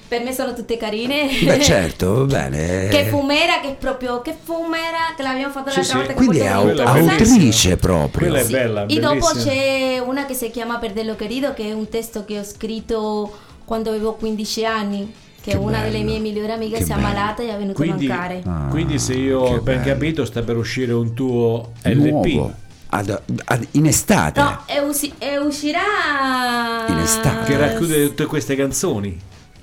Per 0.05 0.21
me 0.23 0.33
sono 0.33 0.53
tutte 0.53 0.75
carine. 0.77 1.27
Beh 1.43 1.61
certo, 1.61 2.25
va 2.25 2.47
bene. 2.47 2.87
Che 2.91 3.05
fumera, 3.07 3.59
che 3.61 3.69
è 3.69 3.75
proprio 3.75 4.21
che 4.21 4.33
fumera, 4.41 5.13
che 5.15 5.21
l'abbiamo 5.23 5.51
fatto 5.51 5.65
l'altra 5.67 5.83
sì. 5.83 5.93
volta. 5.95 6.13
Quindi 6.13 6.39
è 6.39 6.41
portavo 6.43 6.61
au- 6.61 6.67
in 6.69 6.75
Quella 6.75 6.83
è 6.91 6.93
casa. 6.93 7.05
bellissima. 7.07 7.33
autrice 7.35 7.77
proprio. 7.77 8.27
Quella 8.29 8.39
è 8.39 8.45
Sì. 8.45 8.51
bella, 8.51 8.85
E 8.85 8.99
dopo 8.99 9.25
c'è 9.33 9.99
una 10.05 10.25
che 10.25 10.33
si 10.33 10.49
chiama 10.49 10.77
Perdello 10.77 11.15
Querido, 11.15 11.53
che 11.53 11.63
è 11.69 11.73
un 11.73 11.87
testo 11.89 12.23
che 12.25 12.39
ho 12.39 12.43
scritto 12.45 13.37
quando 13.67 13.89
avevo 13.89 14.13
15 14.13 14.65
anni. 14.65 15.13
Che, 15.41 15.51
Che 15.51 15.57
una 15.57 15.79
bello. 15.79 15.91
delle 15.91 16.03
mie 16.03 16.19
migliori 16.19 16.51
amiche 16.51 16.77
Che 16.77 16.83
si 16.85 16.91
è 16.91 16.93
ammalata 16.93 17.41
e 17.43 17.49
è 17.53 17.57
venuto 17.57 17.73
Quindi, 17.73 18.05
a 18.05 18.09
mancare. 18.15 18.41
Ah, 18.45 18.67
quindi 18.69 18.97
se 18.97 19.13
io 19.13 19.39
ho 19.41 19.59
ben 19.59 19.81
bello. 19.81 19.93
capito 19.93 20.25
sta 20.25 20.41
per 20.41 20.55
uscire 20.57 20.93
un 20.93 21.13
tuo 21.13 21.71
LP. 21.83 21.95
Nuovo. 21.95 22.53
Ad- 22.89 23.21
ad- 23.45 23.67
in 23.71 23.85
estate. 23.85 24.39
No, 24.41 24.61
e, 24.65 24.79
usi- 24.79 25.13
e 25.17 25.37
uscirà 25.37 26.85
In 26.87 26.97
estate. 26.97 27.45
Che 27.51 27.57
racchiude 27.57 28.07
tutte 28.07 28.25
queste 28.25 28.55
canzoni. 28.55 29.17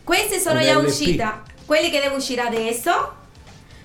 Queste 0.05 0.39
sono 0.39 0.61
già 0.61 0.79
LP. 0.79 0.87
uscite. 0.87 1.33
Quelli 1.65 1.91
che 1.91 2.01
devo 2.01 2.17
uscire 2.17 2.43
adesso. 2.43 2.91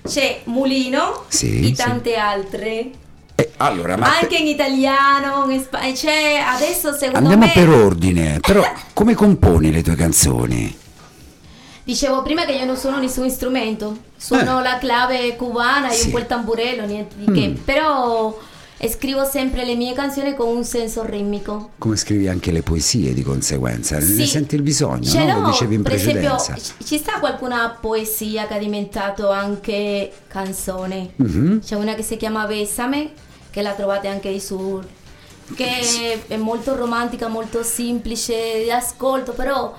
C'è 0.02 0.40
Mulino 0.44 1.24
Sì, 1.28 1.60
e 1.60 1.64
sì. 1.64 1.72
tante 1.74 2.16
altre. 2.16 2.90
Eh, 3.40 3.50
allora, 3.58 3.96
ma 3.96 4.18
Anche 4.18 4.36
in 4.36 4.46
italiano, 4.46 5.50
in 5.50 5.60
spa- 5.60 5.80
c'è 5.92 6.42
adesso 6.46 6.92
secondo 6.92 7.28
andiamo 7.30 7.46
me 7.46 7.52
per 7.52 7.68
ordine. 7.68 8.38
Però 8.40 8.62
come 8.92 9.14
componi 9.14 9.72
le 9.72 9.82
tue 9.82 9.94
canzoni? 9.94 10.76
Dicevo 11.82 12.22
prima 12.22 12.44
che 12.44 12.52
io 12.52 12.64
non 12.66 12.76
suono 12.76 12.98
nessun 13.00 13.28
strumento, 13.30 13.96
suono 14.16 14.60
Eh. 14.60 14.62
la 14.62 14.78
clave 14.78 15.34
cubana 15.36 15.90
e 15.90 15.94
Sì. 15.94 16.06
un 16.06 16.12
po' 16.12 16.18
il 16.18 16.26
tamburello, 16.26 16.84
niente 16.86 17.14
di 17.18 17.24
che, 17.32 17.48
Mm. 17.48 17.54
però 17.64 18.38
scrivo 18.88 19.24
sempre 19.24 19.64
le 19.64 19.74
mie 19.74 19.92
canzoni 19.92 20.34
con 20.34 20.48
un 20.56 20.62
senso 20.64 21.04
ritmico. 21.04 21.70
Come 21.78 21.96
scrivi 21.96 22.28
anche 22.28 22.52
le 22.52 22.62
poesie 22.62 23.12
di 23.12 23.22
conseguenza? 23.22 23.96
Ne 23.96 24.04
Sì. 24.04 24.26
senti 24.26 24.54
il 24.54 24.62
bisogno, 24.62 25.02
Ce 25.02 25.24
no? 25.24 25.40
Lo 25.40 25.46
dicevi 25.48 25.74
in 25.74 25.82
per 25.82 25.94
esempio, 25.94 26.30
precedenza. 26.34 26.54
ci- 26.78 26.84
ci 26.84 26.98
sta 26.98 27.18
qualcuna 27.18 27.76
poesia 27.80 28.46
che 28.46 28.56
è 28.56 28.60
diventato 28.60 29.30
anche 29.30 30.12
canzone. 30.28 31.10
Mhm. 31.16 31.60
C'è 31.64 31.74
una 31.74 31.94
che 31.94 32.02
si 32.02 32.16
chiama 32.16 32.44
Bessame, 32.46 33.10
che 33.50 33.62
la 33.62 33.74
trovate 33.74 34.08
anche 34.08 34.38
su 34.40 34.80
che 35.54 36.22
è 36.26 36.36
molto 36.36 36.76
romantica, 36.76 37.28
molto 37.28 37.62
semplice 37.62 38.62
di 38.62 38.70
ascolto, 38.70 39.32
però 39.32 39.74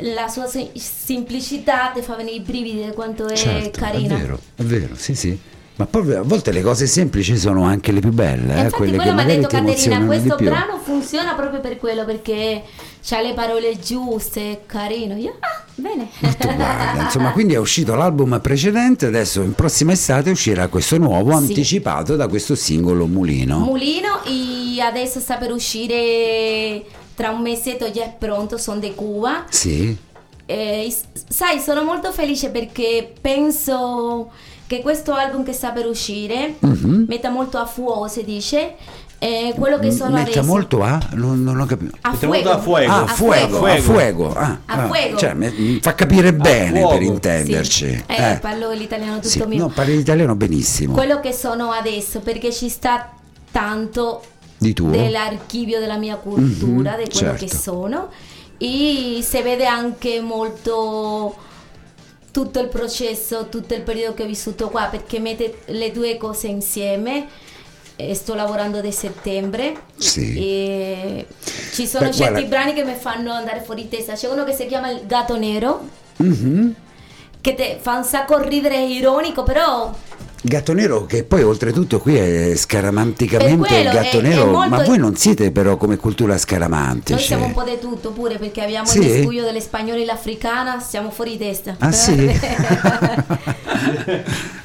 la 0.00 0.28
sua 0.28 0.46
sem- 0.46 0.72
semplicità 0.74 1.90
ti 1.92 2.02
fa 2.02 2.14
venire 2.14 2.36
i 2.36 2.40
brividi 2.40 2.84
di 2.84 2.92
quanto 2.92 3.26
è 3.26 3.36
Certo, 3.36 3.80
carina. 3.80 4.14
È 4.14 4.18
vero, 4.18 4.40
è 4.54 4.62
vero, 4.62 4.94
sì, 4.94 5.14
sì. 5.14 5.38
Ma 5.76 5.84
poi 5.84 6.14
a 6.14 6.22
volte 6.22 6.52
le 6.52 6.62
cose 6.62 6.86
semplici 6.86 7.36
sono 7.36 7.64
anche 7.64 7.92
le 7.92 8.00
più 8.00 8.10
belle, 8.10 8.66
eh, 8.66 8.70
quelle 8.70 8.92
che 8.92 8.96
quello 8.96 9.12
mi 9.12 9.20
ha 9.20 9.24
detto 9.24 9.46
Caterina, 9.46 10.06
questo 10.06 10.36
brano 10.36 10.78
funziona 10.82 11.34
proprio 11.34 11.60
per 11.60 11.76
quello, 11.76 12.06
perché 12.06 12.62
c'ha 13.04 13.20
le 13.20 13.34
parole 13.34 13.78
giuste, 13.78 14.52
è 14.52 14.60
carino. 14.64 15.16
Io, 15.16 15.36
ah, 15.38 15.64
bene. 15.74 16.08
Tu 16.38 16.54
guarda, 16.54 17.02
insomma, 17.02 17.30
quindi 17.32 17.52
è 17.52 17.58
uscito 17.58 17.94
l'album 17.94 18.40
precedente, 18.40 19.04
adesso 19.04 19.42
in 19.42 19.52
prossima 19.52 19.92
estate 19.92 20.30
uscirà 20.30 20.68
questo 20.68 20.96
nuovo 20.96 21.32
Sì. 21.32 21.36
anticipato 21.36 22.16
da 22.16 22.26
questo 22.26 22.54
singolo 22.54 23.06
Mulino. 23.06 23.58
Mulino 23.58 24.24
e 24.24 24.80
adesso 24.80 25.20
sta 25.20 25.36
per 25.36 25.52
uscire 25.52 26.82
tra 27.14 27.28
un 27.30 27.42
mesetto, 27.42 27.90
già 27.90 28.04
è 28.04 28.14
pronto, 28.18 28.56
sono 28.56 28.78
di 28.80 28.94
Cuba. 28.94 29.44
sì, 29.50 29.94
E, 30.48 30.86
s- 30.90 31.02
sai, 31.28 31.58
sono 31.60 31.82
molto 31.82 32.12
felice 32.12 32.50
perché 32.50 33.12
penso 33.20 34.30
che 34.66 34.80
questo 34.82 35.12
album 35.12 35.44
che 35.44 35.52
sta 35.52 35.70
per 35.70 35.86
uscire 35.86 36.54
Mhm. 36.58 37.04
metta 37.08 37.30
molto 37.30 37.58
a 37.58 37.66
fuoco, 37.66 38.08
si 38.08 38.24
dice, 38.24 38.74
e 39.18 39.54
quello 39.56 39.78
che 39.78 39.90
sono 39.92 40.10
metta 40.10 40.30
adesso. 40.30 40.44
molto 40.44 40.82
a... 40.82 41.00
Non, 41.12 41.42
non 41.42 41.58
ho 41.60 41.64
capito. 41.66 41.96
a 42.02 42.16
molto 42.22 42.50
a 42.50 42.58
fuego. 42.58 42.92
Ah, 42.92 43.02
A 43.02 43.06
fuego, 43.06 43.56
fuego. 43.58 43.66
a 43.78 43.80
fuego. 43.80 44.32
Ah, 44.34 44.58
A 44.66 44.82
ah, 44.82 44.86
fuego. 44.88 45.16
Cioè, 45.16 45.34
mi- 45.34 45.52
mi 45.56 45.78
fa 45.80 45.94
capire 45.94 46.34
bene 46.34 46.86
per 46.86 47.00
intenderci. 47.02 47.86
Sì. 47.88 48.02
Eh, 48.06 48.38
parlo 48.40 48.72
l'italiano 48.72 49.14
tutto 49.16 49.28
Sì, 49.28 49.42
mio. 49.46 49.58
No, 49.58 49.68
parli 49.68 49.96
l'italiano 49.96 50.34
benissimo. 50.34 50.92
Quello 50.92 51.20
che 51.20 51.32
sono 51.32 51.70
adesso, 51.70 52.20
perché 52.20 52.52
ci 52.52 52.68
sta 52.68 53.10
tanto 53.50 54.22
Di 54.58 54.74
tuo? 54.74 54.90
dell'archivio 54.90 55.78
della 55.80 55.96
mia 55.96 56.16
cultura, 56.16 56.96
Mhm, 56.96 57.04
di 57.04 57.10
quello 57.10 57.36
certo. 57.36 57.44
che 57.46 57.50
sono 57.54 58.08
e 58.58 59.18
si 59.22 59.42
vede 59.42 59.64
anche 59.66 60.20
molto 60.20 61.34
tutto 62.36 62.60
il 62.60 62.68
processo, 62.68 63.46
tutto 63.48 63.72
il 63.72 63.80
periodo 63.80 64.12
che 64.12 64.24
ho 64.24 64.26
vissuto 64.26 64.68
qua 64.68 64.88
perché 64.90 65.18
mette 65.20 65.60
le 65.68 65.90
due 65.90 66.18
cose 66.18 66.48
insieme. 66.48 67.26
E 67.98 68.14
sto 68.14 68.34
lavorando 68.34 68.82
da 68.82 68.90
settembre 68.90 69.74
Sì. 69.96 70.36
e 70.36 71.26
ci 71.72 71.86
sono 71.86 72.08
Beh, 72.08 72.12
certi 72.12 72.46
guarda- 72.46 72.48
brani 72.48 72.74
che 72.74 72.84
mi 72.84 72.92
fanno 72.94 73.32
andare 73.32 73.62
fuori 73.62 73.88
testa. 73.88 74.12
C'è 74.12 74.28
uno 74.28 74.44
che 74.44 74.52
si 74.52 74.66
chiama 74.66 74.90
Il 74.90 75.06
gatto 75.06 75.38
nero 75.38 75.80
Mhm. 76.16 76.74
che 77.40 77.78
fa 77.80 77.96
un 77.96 78.04
sacco 78.04 78.36
ridere 78.36 78.82
ironico, 78.84 79.44
però 79.44 79.90
Gatto 80.48 80.72
nero 80.74 81.06
che 81.06 81.24
poi 81.24 81.42
oltretutto 81.42 81.98
qui 81.98 82.14
è 82.14 82.54
scaramanticamente 82.54 83.74
il 83.78 83.90
gatto 83.90 84.18
è- 84.18 84.20
è 84.20 84.22
nero, 84.22 84.46
molto- 84.46 84.68
ma 84.68 84.84
voi 84.84 84.96
non 84.96 85.16
siete 85.16 85.50
però 85.50 85.76
come 85.76 85.96
cultura 85.96 86.34
Noi 86.34 86.38
scaramantici. 86.40 87.18
siamo 87.18 87.46
un 87.46 87.52
po' 87.52 87.64
di 87.64 87.76
tutto 87.80 88.12
pure 88.12 88.38
perché 88.38 88.62
abbiamo 88.62 88.86
Sì? 88.86 89.00
il 89.00 89.06
miscuglio 89.12 89.42
delle 89.42 89.60
spagnole 89.60 90.02
e 90.02 90.04
l'africana, 90.04 90.78
siamo 90.78 91.10
fuori 91.10 91.36
testa. 91.36 91.74
Ah 91.80 91.90
sì? 91.90 92.30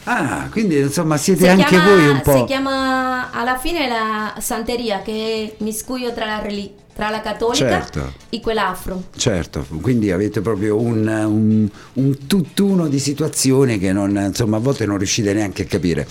ah, 0.06 0.48
quindi 0.52 0.78
insomma 0.80 1.18
siete 1.18 1.44
Si 1.46 1.50
anche 1.50 1.66
chiama- 1.66 1.86
voi 1.96 2.08
un 2.10 2.22
po'... 2.22 2.38
Si 2.38 2.44
chiama 2.44 3.32
alla 3.32 3.58
fine 3.58 3.88
la 3.88 4.36
santeria 4.40 5.02
che 5.02 5.56
è 5.58 5.64
miscuglio 5.64 6.14
tra 6.14 6.26
la 6.26 6.40
tra 6.94 7.10
la 7.10 7.22
cattolica 7.22 7.56
Certo. 7.56 8.14
e 8.30 8.40
quella 8.42 8.70
afro. 8.70 9.04
Certo, 9.16 9.66
quindi 9.82 10.12
avete 10.12 10.42
proprio 10.42 10.80
un, 10.80 11.08
un- 11.08 11.70
un 11.94 12.28
tutt'uno 12.28 12.88
di 12.88 13.00
situazioni 13.00 13.78
che 13.80 13.92
non, 13.94 14.16
insomma, 14.28 14.58
a 14.58 14.60
volte 14.60 14.86
non 14.86 14.98
riuscite 14.98 15.34
neanche 15.34 15.64
a 15.64 15.66
capire. 15.66 16.08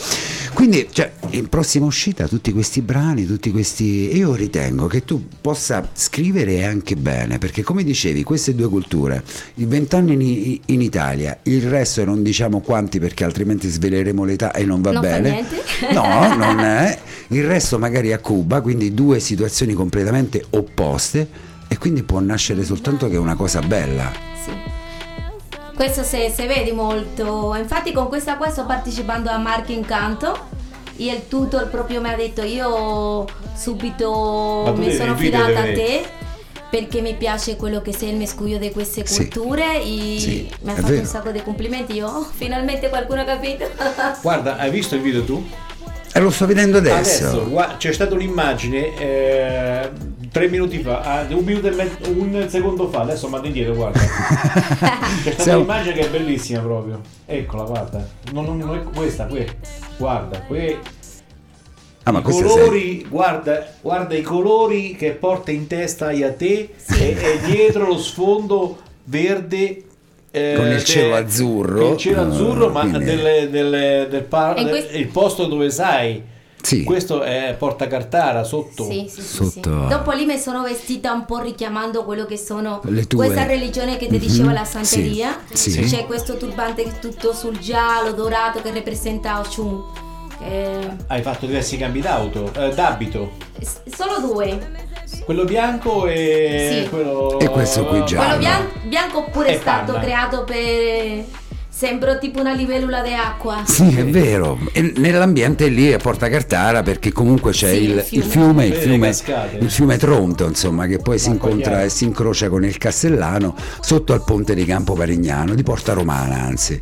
Quindi, 0.54 0.88
cioè, 0.90 1.12
in 1.30 1.48
prossima 1.48 1.86
uscita, 1.86 2.26
tutti 2.26 2.52
questi 2.52 2.80
brani, 2.82 3.24
tutti 3.26 3.50
questi. 3.50 4.16
Io 4.16 4.34
ritengo 4.34 4.86
che 4.86 5.04
tu 5.04 5.24
possa 5.40 5.88
scrivere 5.92 6.64
anche 6.64 6.96
bene, 6.96 7.38
perché 7.38 7.62
come 7.62 7.84
dicevi, 7.84 8.22
queste 8.24 8.54
due 8.54 8.68
culture, 8.68 9.22
i 9.56 9.64
vent'anni 9.66 10.12
in, 10.12 10.60
in 10.66 10.80
Italia, 10.82 11.38
il 11.44 11.62
resto 11.68 12.04
non 12.04 12.22
diciamo 12.22 12.60
quanti 12.60 12.98
perché 12.98 13.24
altrimenti 13.24 13.68
sveleremo 13.68 14.24
l'età 14.24 14.52
e 14.52 14.64
non 14.64 14.80
va 14.82 14.92
Non 14.92 15.00
bene. 15.02 15.44
No, 15.92 16.34
non 16.36 16.58
è. 16.60 16.98
Il 17.32 17.44
resto 17.46 17.78
magari 17.78 18.12
a 18.12 18.18
Cuba, 18.18 18.60
quindi 18.60 18.92
due 18.92 19.20
situazioni 19.20 19.72
completamente 19.72 20.44
opposte 20.50 21.28
e 21.68 21.78
quindi 21.78 22.02
può 22.02 22.18
nascere 22.18 22.64
soltanto 22.64 23.08
che 23.08 23.16
una 23.16 23.36
cosa 23.36 23.60
bella. 23.60 24.10
Sì. 24.44 24.50
Questo 25.76 26.02
si, 26.02 26.28
si 26.34 26.46
vede 26.46 26.72
molto. 26.72 27.54
Infatti 27.54 27.92
con 27.92 28.08
questa 28.08 28.36
qua 28.36 28.50
sto 28.50 28.66
partecipando 28.66 29.30
a 29.30 29.38
Marchi 29.38 29.74
Incanto. 29.74 30.48
E 30.96 31.04
il 31.06 31.28
tutor 31.28 31.68
proprio 31.68 32.00
mi 32.02 32.10
ha 32.10 32.16
detto 32.16 32.42
io 32.42 33.24
subito 33.54 34.74
mi 34.76 34.92
sono 34.92 35.16
fidata 35.16 35.60
a 35.60 35.72
te 35.72 36.04
perché 36.68 37.00
mi 37.00 37.14
piace 37.14 37.56
quello 37.56 37.80
che 37.80 37.94
sei 37.94 38.10
il 38.10 38.16
mescuglio 38.16 38.58
di 38.58 38.70
queste 38.70 39.06
Sì. 39.06 39.28
culture 39.30 39.80
e 39.80 40.16
Sì, 40.18 40.50
mi 40.62 40.70
ha 40.70 40.74
è 40.74 40.76
fatto 40.76 40.88
vero. 40.88 41.00
un 41.00 41.06
sacco 41.06 41.30
di 41.30 41.42
complimenti. 41.42 41.94
Io 41.94 42.06
oh, 42.08 42.28
finalmente 42.36 42.88
qualcuno 42.90 43.20
ha 43.22 43.24
capito. 43.24 43.66
Guarda, 44.20 44.56
hai 44.58 44.70
visto 44.70 44.96
il 44.96 45.00
video 45.00 45.22
tu? 45.24 45.42
E 46.12 46.18
lo 46.20 46.30
sto 46.30 46.46
vedendo 46.46 46.78
adesso. 46.78 47.28
Adesso 47.28 47.76
c'è 47.78 47.92
stata 47.92 48.14
un'immagine 48.14 48.98
eh, 48.98 49.90
tre 50.30 50.48
minuti 50.48 50.80
fa, 50.80 51.00
ah, 51.02 51.26
un 51.30 51.44
minuto 51.44 51.68
e 51.68 51.70
mezzo, 51.70 52.10
un 52.10 52.46
secondo 52.48 52.88
fa, 52.88 53.02
adesso 53.02 53.28
mando 53.28 53.46
indietro, 53.46 53.74
guarda. 53.74 54.00
C'è 55.22 55.32
stata 55.32 55.56
un'immagine 55.56 55.94
che 55.94 56.00
è 56.00 56.08
bellissima 56.10 56.60
proprio. 56.60 57.00
Eccola, 57.26 57.62
guarda. 57.64 58.06
Non, 58.32 58.44
non- 58.44 58.58
non 58.58 58.76
è 58.76 58.82
questa, 58.82 59.26
qui. 59.26 59.46
Guarda, 59.96 60.40
qui. 60.42 60.76
Ah, 62.02 62.12
ma 62.12 62.20
I 62.20 62.22
colori, 62.22 63.06
guarda, 63.08 63.72
guarda 63.80 64.14
i 64.16 64.22
colori 64.22 64.96
che 64.96 65.12
porta 65.12 65.50
in 65.50 65.66
testa 65.66 66.08
a 66.08 66.32
te 66.32 66.74
e, 66.88 67.16
e 67.20 67.40
dietro 67.44 67.86
lo 67.86 67.98
sfondo 67.98 68.78
verde. 69.04 69.84
Eh, 70.30 70.54
Con 70.56 70.66
il 70.66 70.74
de- 70.78 70.84
cielo 70.84 71.14
azzurro. 71.16 71.90
Il 71.92 71.96
cielo 71.96 72.22
eh, 72.22 72.26
azzurro, 72.26 72.68
ma 72.70 72.80
quindi- 72.80 73.04
delle- 73.04 73.50
delle- 73.50 74.06
del 74.10 74.22
par- 74.24 74.60
questo- 74.68 74.96
il 74.96 75.06
posto 75.08 75.46
dove 75.46 75.70
sai. 75.70 76.22
Sì. 76.62 76.84
Questo 76.84 77.22
è 77.22 77.54
Porta 77.58 77.86
Cartara 77.86 78.44
sotto. 78.44 78.84
Sì, 78.84 79.06
sì, 79.08 79.22
sì, 79.22 79.26
Sotto- 79.36 79.50
sì. 79.82 79.88
Dopo 79.88 80.10
lì 80.12 80.26
mi 80.26 80.36
sono 80.36 80.62
vestita 80.62 81.10
un 81.10 81.24
po' 81.24 81.38
richiamando 81.38 82.04
quello 82.04 82.26
che 82.26 82.36
sono 82.36 82.82
Le 82.84 83.06
tue- 83.06 83.24
questa 83.24 83.46
religione 83.46 83.96
che 83.96 84.08
ti 84.08 84.16
Mhm, 84.16 84.20
diceva 84.20 84.52
la 84.52 84.64
santeria. 84.66 85.38
sì, 85.50 85.70
sì. 85.70 85.80
C'è 85.84 86.04
questo 86.04 86.36
turbante 86.36 86.98
tutto 87.00 87.32
sul 87.32 87.58
giallo, 87.58 88.12
dorato 88.12 88.60
che 88.60 88.72
rappresenta 88.74 89.40
Oshun. 89.40 89.82
Che- 90.38 90.96
Hai 91.06 91.22
fatto 91.22 91.46
diversi 91.46 91.78
cambi 91.78 92.00
d'auto, 92.02 92.52
eh, 92.54 92.74
d'abito. 92.74 93.30
s- 93.58 93.80
Solo 93.94 94.20
due. 94.20 94.88
Quello 95.24 95.44
bianco 95.44 96.06
e 96.06 96.82
Sì. 96.84 96.88
quello. 96.90 97.38
E 97.38 97.48
questo 97.48 97.84
qui 97.86 98.04
giallo. 98.04 98.24
Quello 98.26 98.38
bian- 98.38 98.68
bianco 98.88 99.24
pure 99.30 99.48
è 99.48 99.58
stato 99.58 99.92
panna. 99.92 100.04
creato 100.04 100.44
per 100.44 101.24
sembra 101.68 102.16
tipo 102.16 102.40
una 102.40 102.52
libellula 102.52 103.00
di 103.00 103.14
acqua. 103.14 103.62
Sì, 103.64 103.96
è 103.96 104.04
vero. 104.04 104.58
E 104.72 104.92
nell'ambiente 104.96 105.68
lì 105.68 105.92
a 105.92 105.98
Porta 105.98 106.28
Cartara 106.28 106.82
perché 106.82 107.10
comunque 107.12 107.52
c'è 107.52 107.70
Sì, 107.70 107.82
il, 107.84 107.90
il 107.90 107.96
il 107.96 108.02
fiume. 108.02 108.24
fiume, 108.28 108.64
il 108.66 108.72
Vede 108.72 108.86
le 108.86 109.12
fiume, 109.12 109.58
il 109.60 109.70
fiume 109.70 109.96
Tronto, 109.96 110.46
insomma, 110.46 110.86
che 110.86 110.98
poi 110.98 111.18
si 111.18 111.30
incontra 111.30 111.82
e 111.82 111.88
si 111.88 112.04
incrocia 112.04 112.48
con 112.50 112.64
il 112.64 112.76
Castellano 112.76 113.54
sotto 113.80 114.12
al 114.12 114.22
ponte 114.24 114.54
di 114.54 114.64
Campo 114.66 114.92
Parignano, 114.94 115.54
di 115.54 115.62
Porta 115.62 115.92
Romana, 115.94 116.42
anzi. 116.42 116.78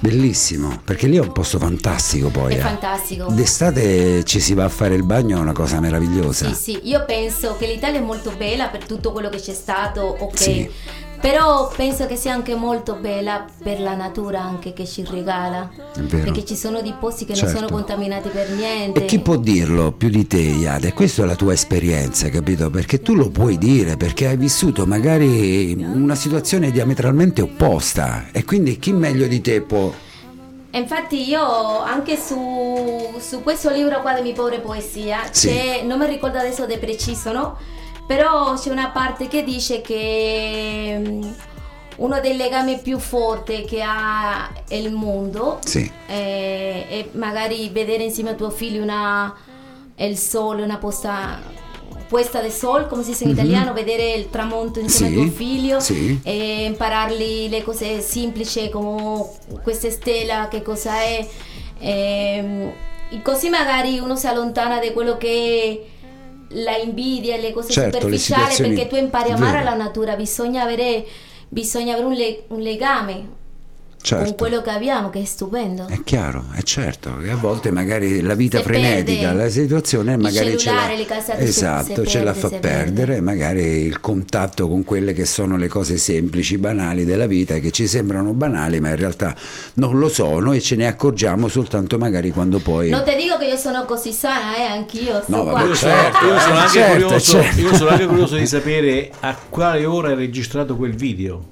Bellissimo, 0.00 0.80
perché 0.82 1.06
lì 1.06 1.16
è 1.16 1.20
un 1.20 1.32
posto 1.32 1.58
fantastico 1.58 2.28
poi. 2.28 2.54
È 2.54 2.56
eh. 2.56 2.60
fantastico. 2.60 3.26
D'estate 3.30 4.24
ci 4.24 4.40
si 4.40 4.54
va 4.54 4.64
a 4.64 4.68
fare 4.70 4.94
il 4.94 5.02
bagno, 5.02 5.36
è 5.36 5.40
una 5.40 5.52
cosa 5.52 5.78
meravigliosa. 5.78 6.48
Sì, 6.48 6.54
sì, 6.54 6.88
io 6.88 7.04
penso 7.04 7.56
che 7.58 7.66
l'Italia 7.66 8.00
è 8.00 8.02
molto 8.02 8.32
bella 8.36 8.68
per 8.68 8.86
tutto 8.86 9.12
quello 9.12 9.28
che 9.28 9.38
c'è 9.38 9.52
stato, 9.52 10.00
ok. 10.00 10.38
Sì. 10.38 10.70
Però 11.20 11.70
penso 11.76 12.06
che 12.06 12.16
sia 12.16 12.32
anche 12.32 12.54
molto 12.54 12.94
bella 12.94 13.44
per 13.62 13.78
la 13.78 13.94
natura 13.94 14.40
anche 14.40 14.72
che 14.72 14.86
ci 14.86 15.04
regala. 15.08 15.68
Perché 16.08 16.46
ci 16.46 16.56
sono 16.56 16.80
dei 16.80 16.94
posti 16.98 17.26
che 17.26 17.34
Certo. 17.34 17.52
non 17.52 17.68
sono 17.68 17.70
contaminati 17.76 18.30
per 18.30 18.48
niente. 18.50 19.02
E 19.02 19.04
chi 19.04 19.18
può 19.20 19.36
dirlo 19.36 19.92
più 19.92 20.08
di 20.08 20.26
te, 20.26 20.38
Iade? 20.40 20.94
Questa 20.94 21.22
è 21.22 21.26
la 21.26 21.36
tua 21.36 21.52
esperienza, 21.52 22.30
capito? 22.30 22.70
Perché 22.70 23.02
tu 23.02 23.14
lo 23.14 23.28
puoi 23.28 23.58
dire, 23.58 23.98
perché 23.98 24.28
hai 24.28 24.38
vissuto 24.38 24.86
magari 24.86 25.74
una 25.78 26.14
situazione 26.14 26.70
diametralmente 26.70 27.42
opposta 27.42 28.28
e 28.32 28.44
quindi 28.44 28.78
chi 28.78 28.92
meglio 28.92 29.26
di 29.26 29.40
te 29.42 29.60
può... 29.60 29.92
Infatti 30.72 31.28
io 31.28 31.80
anche 31.82 32.16
su, 32.16 33.12
su 33.18 33.42
questo 33.42 33.70
libro 33.70 34.00
qua 34.00 34.14
di 34.14 34.22
Mi 34.22 34.32
Povere 34.32 34.60
Poesia, 34.60 35.18
Sì. 35.30 35.48
c'è, 35.48 35.82
non 35.84 35.98
mi 35.98 36.06
ricordo 36.06 36.38
adesso 36.38 36.64
di 36.64 36.78
preciso, 36.78 37.32
no? 37.32 37.56
Però 38.10 38.54
c'è 38.54 38.70
una 38.70 38.88
parte 38.88 39.28
che 39.28 39.44
dice 39.44 39.80
che 39.82 40.96
mm, 40.98 41.22
uno 41.98 42.18
dei 42.18 42.36
legami 42.36 42.80
più 42.80 42.98
forti 42.98 43.64
che 43.64 43.82
ha 43.82 44.50
il 44.70 44.90
mondo 44.90 45.60
Sì, 45.64 45.88
è, 46.06 46.86
è 46.88 47.08
magari 47.12 47.68
vedere 47.68 48.02
insieme 48.02 48.30
a 48.30 48.34
tuo 48.34 48.50
figlio 48.50 48.82
una, 48.82 49.32
il 49.94 50.18
sole, 50.18 50.64
una 50.64 50.78
posta, 50.78 51.40
puesta 52.08 52.40
di 52.40 52.50
sol, 52.50 52.88
come 52.88 53.04
si 53.04 53.10
dice 53.10 53.22
in 53.22 53.30
italiano, 53.30 53.72
vedere 53.72 54.14
il 54.14 54.28
tramonto 54.28 54.80
insieme 54.80 55.12
Sì, 55.12 55.20
a 55.20 55.22
tuo 55.22 55.30
figlio 55.30 55.78
sì. 55.78 56.20
e 56.24 56.64
imparargli 56.64 57.48
le 57.48 57.62
cose 57.62 58.00
semplici 58.00 58.70
come 58.70 59.24
questa 59.62 59.88
stella, 59.88 60.48
che 60.48 60.62
cosa 60.62 61.00
è. 61.00 61.28
Ehm, 61.78 62.72
e 63.08 63.22
così 63.22 63.48
magari 63.50 64.00
uno 64.00 64.16
si 64.16 64.26
allontana 64.26 64.80
da 64.80 64.90
quello 64.90 65.16
che 65.16 65.90
la 66.54 66.76
invidia 66.76 67.36
e 67.36 67.40
le 67.40 67.52
cose 67.52 67.70
Certo, 67.70 67.96
le 67.96 68.02
superficiali 68.02 68.40
situazioni- 68.52 68.74
perché 68.74 68.88
tu 68.88 68.96
impari 68.96 69.30
a 69.30 69.34
amare 69.34 69.58
vero. 69.58 69.70
la 69.70 69.76
natura, 69.76 70.16
bisogna 70.16 70.62
avere, 70.62 71.04
bisogna 71.48 71.92
avere 71.94 72.06
un, 72.06 72.12
le- 72.14 72.44
un 72.48 72.60
legame 72.60 73.28
con 74.00 74.18
certo. 74.18 74.34
quello 74.34 74.62
che 74.62 74.70
abbiamo, 74.70 75.10
che 75.10 75.20
è 75.20 75.24
stupendo. 75.26 75.86
È 75.86 76.02
chiaro, 76.02 76.46
è 76.54 76.62
certo 76.62 77.18
che 77.22 77.30
a 77.30 77.36
volte 77.36 77.70
magari 77.70 78.22
la 78.22 78.34
vita 78.34 78.56
Se 78.58 78.64
frenetica, 78.64 79.28
perde. 79.28 79.42
la 79.44 79.48
situazione 79.50 80.16
magari 80.16 80.56
ce 80.56 80.72
la, 80.72 80.86
le 80.94 81.04
casate 81.04 81.38
esatto, 81.42 82.02
se 82.04 82.06
ce 82.06 82.22
la 82.22 82.32
perde, 82.32 82.40
fa 82.40 82.48
se 82.48 82.58
perdere 82.60 83.06
perde. 83.06 83.20
magari 83.20 83.62
il 83.84 84.00
contatto 84.00 84.68
con 84.68 84.84
quelle 84.84 85.12
che 85.12 85.26
sono 85.26 85.58
le 85.58 85.68
cose 85.68 85.98
semplici, 85.98 86.56
banali 86.56 87.04
della 87.04 87.26
vita 87.26 87.58
che 87.58 87.70
ci 87.70 87.86
sembrano 87.86 88.32
banali 88.32 88.80
ma 88.80 88.88
in 88.88 88.96
realtà 88.96 89.34
non 89.74 89.98
lo 89.98 90.08
sono 90.08 90.52
e 90.52 90.60
ce 90.60 90.76
ne 90.76 90.86
accorgiamo 90.86 91.46
soltanto 91.48 91.98
magari 91.98 92.30
quando 92.30 92.58
poi... 92.58 92.88
Non 92.88 93.04
ti 93.04 93.14
dico 93.16 93.36
che 93.36 93.44
io 93.46 93.56
sono 93.56 93.84
così 93.84 94.12
sana, 94.12 94.56
eh, 94.56 94.62
anch'io 94.62 95.22
No, 95.26 95.42
qua. 95.42 95.52
vabbè, 95.52 95.66
Io 95.68 95.74
sono, 95.74 95.92
Certo, 95.92 96.24
io 96.26 96.38
sono 96.40 96.54
anche 96.56 96.72
certo, 96.72 97.02
curioso, 97.04 97.30
certo. 97.32 97.60
io 97.60 97.74
sono 97.74 97.90
anche 97.90 98.06
curioso 98.06 98.36
di 98.36 98.46
sapere 98.46 99.10
a 99.20 99.36
quale 99.48 99.84
ora 99.84 100.08
hai 100.08 100.14
registrato 100.16 100.74
quel 100.76 100.94
video. 100.94 101.49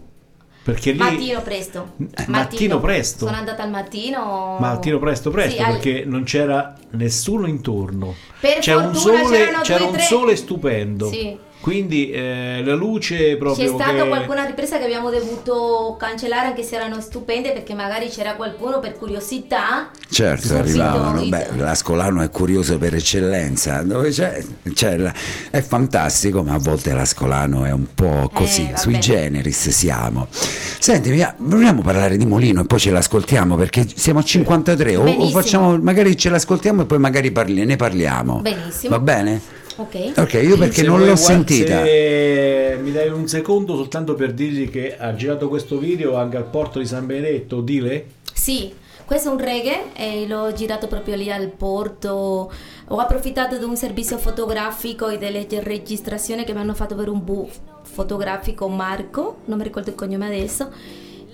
Perché 0.68 0.90
lì. 0.90 0.98
Mattino 0.98 1.40
presto. 1.40 1.92
Mattino 2.26 2.78
presto? 2.78 3.24
Sono 3.24 3.38
andata 3.38 3.62
al 3.62 3.70
mattino. 3.70 4.58
Mattino 4.60 4.98
presto 4.98 5.30
presto 5.30 5.56
Sì, 5.56 5.62
al- 5.62 5.72
perché 5.72 6.04
non 6.04 6.24
c'era 6.24 6.74
nessuno 6.90 7.46
intorno. 7.46 8.14
Per 8.38 8.58
c'era 8.58 8.86
un 8.86 8.94
sole, 8.94 9.48
c'era 9.62 9.78
due, 9.78 9.86
un 9.86 9.92
tre- 9.94 10.02
sole 10.02 10.36
stupendo. 10.36 11.08
Sì. 11.08 11.38
Quindi 11.60 12.10
eh, 12.10 12.62
la 12.64 12.74
luce 12.74 13.36
proprio 13.36 13.66
C'è 13.66 13.74
stata 13.74 14.02
che- 14.02 14.08
qualcuna 14.08 14.44
ripresa 14.44 14.78
che 14.78 14.84
abbiamo 14.84 15.10
dovuto 15.10 15.96
cancellare 15.98 16.46
anche 16.46 16.62
se 16.62 16.76
erano 16.76 17.00
stupende 17.00 17.52
perché 17.52 17.74
magari 17.74 18.08
c'era 18.08 18.34
qualcuno 18.34 18.78
per 18.78 18.94
curiosità. 18.96 19.90
Certo, 20.08 20.54
arrivavano. 20.56 21.24
Beh, 21.26 21.48
l'ascolano 21.56 22.22
è 22.22 22.30
curioso 22.30 22.78
per 22.78 22.94
eccellenza. 22.94 23.82
Dove 23.82 24.10
c'è, 24.10 24.42
c'è 24.72 24.96
la- 24.96 25.12
è 25.50 25.60
fantastico, 25.60 26.42
ma 26.42 26.54
a 26.54 26.58
volte 26.58 26.92
l'ascolano 26.92 27.64
è 27.64 27.72
un 27.72 27.86
po' 27.94 28.30
così. 28.32 28.70
Eh, 28.72 28.76
sui 28.78 28.98
generis 29.00 29.68
siamo. 29.70 30.28
Senti, 30.30 31.10
vogliamo 31.38 31.82
parlare 31.82 32.16
di 32.16 32.24
Molino 32.24 32.60
e 32.62 32.64
poi 32.66 32.78
ce 32.78 32.90
l'ascoltiamo 32.92 33.56
perché 33.56 33.84
siamo 33.94 34.20
a 34.20 34.22
53. 34.22 34.96
O, 34.96 35.04
o 35.06 35.28
facciamo, 35.28 35.76
magari 35.78 36.16
ce 36.16 36.30
l'ascoltiamo 36.30 36.82
e 36.82 36.84
poi 36.86 36.98
magari 36.98 37.30
parli- 37.32 37.64
ne 37.64 37.76
parliamo. 37.76 38.40
Benissimo. 38.40 38.90
Va 38.96 39.00
bene? 39.00 39.40
Ok. 39.78 40.12
Ok, 40.16 40.32
io 40.34 40.56
perché 40.58 40.80
Se 40.80 40.82
non 40.82 41.04
l'ho 41.04 41.14
sentita. 41.14 41.84
se 41.84 42.78
mi 42.82 42.90
dai 42.90 43.08
un 43.10 43.28
secondo 43.28 43.76
soltanto 43.76 44.14
per 44.14 44.32
dirgli 44.32 44.68
che 44.68 44.96
ha 44.98 45.14
girato 45.14 45.48
questo 45.48 45.78
video 45.78 46.16
anche 46.16 46.36
al 46.36 46.46
porto 46.46 46.80
di 46.80 46.86
San 46.86 47.06
Benedetto, 47.06 47.60
dile? 47.60 48.06
Sì, 48.32 48.72
questo 49.04 49.28
è 49.28 49.32
un 49.32 49.38
reggae 49.38 49.92
e 49.94 50.26
l'ho 50.26 50.52
girato 50.52 50.88
proprio 50.88 51.14
lì 51.14 51.30
al 51.30 51.46
porto. 51.48 52.50
Ho 52.88 52.96
approfittato 52.98 53.56
di 53.56 53.64
un 53.64 53.76
servizio 53.76 54.18
fotografico 54.18 55.08
e 55.08 55.18
delle 55.18 55.46
registrazioni 55.48 56.44
che 56.44 56.52
mi 56.52 56.58
hanno 56.60 56.74
fatto 56.74 56.96
per 56.96 57.08
un 57.08 57.24
bu 57.24 57.48
fotografico 57.82 58.68
Marco, 58.68 59.38
non 59.44 59.58
mi 59.58 59.64
ricordo 59.64 59.90
il 59.90 59.96
cognome 59.96 60.26
adesso. 60.26 60.70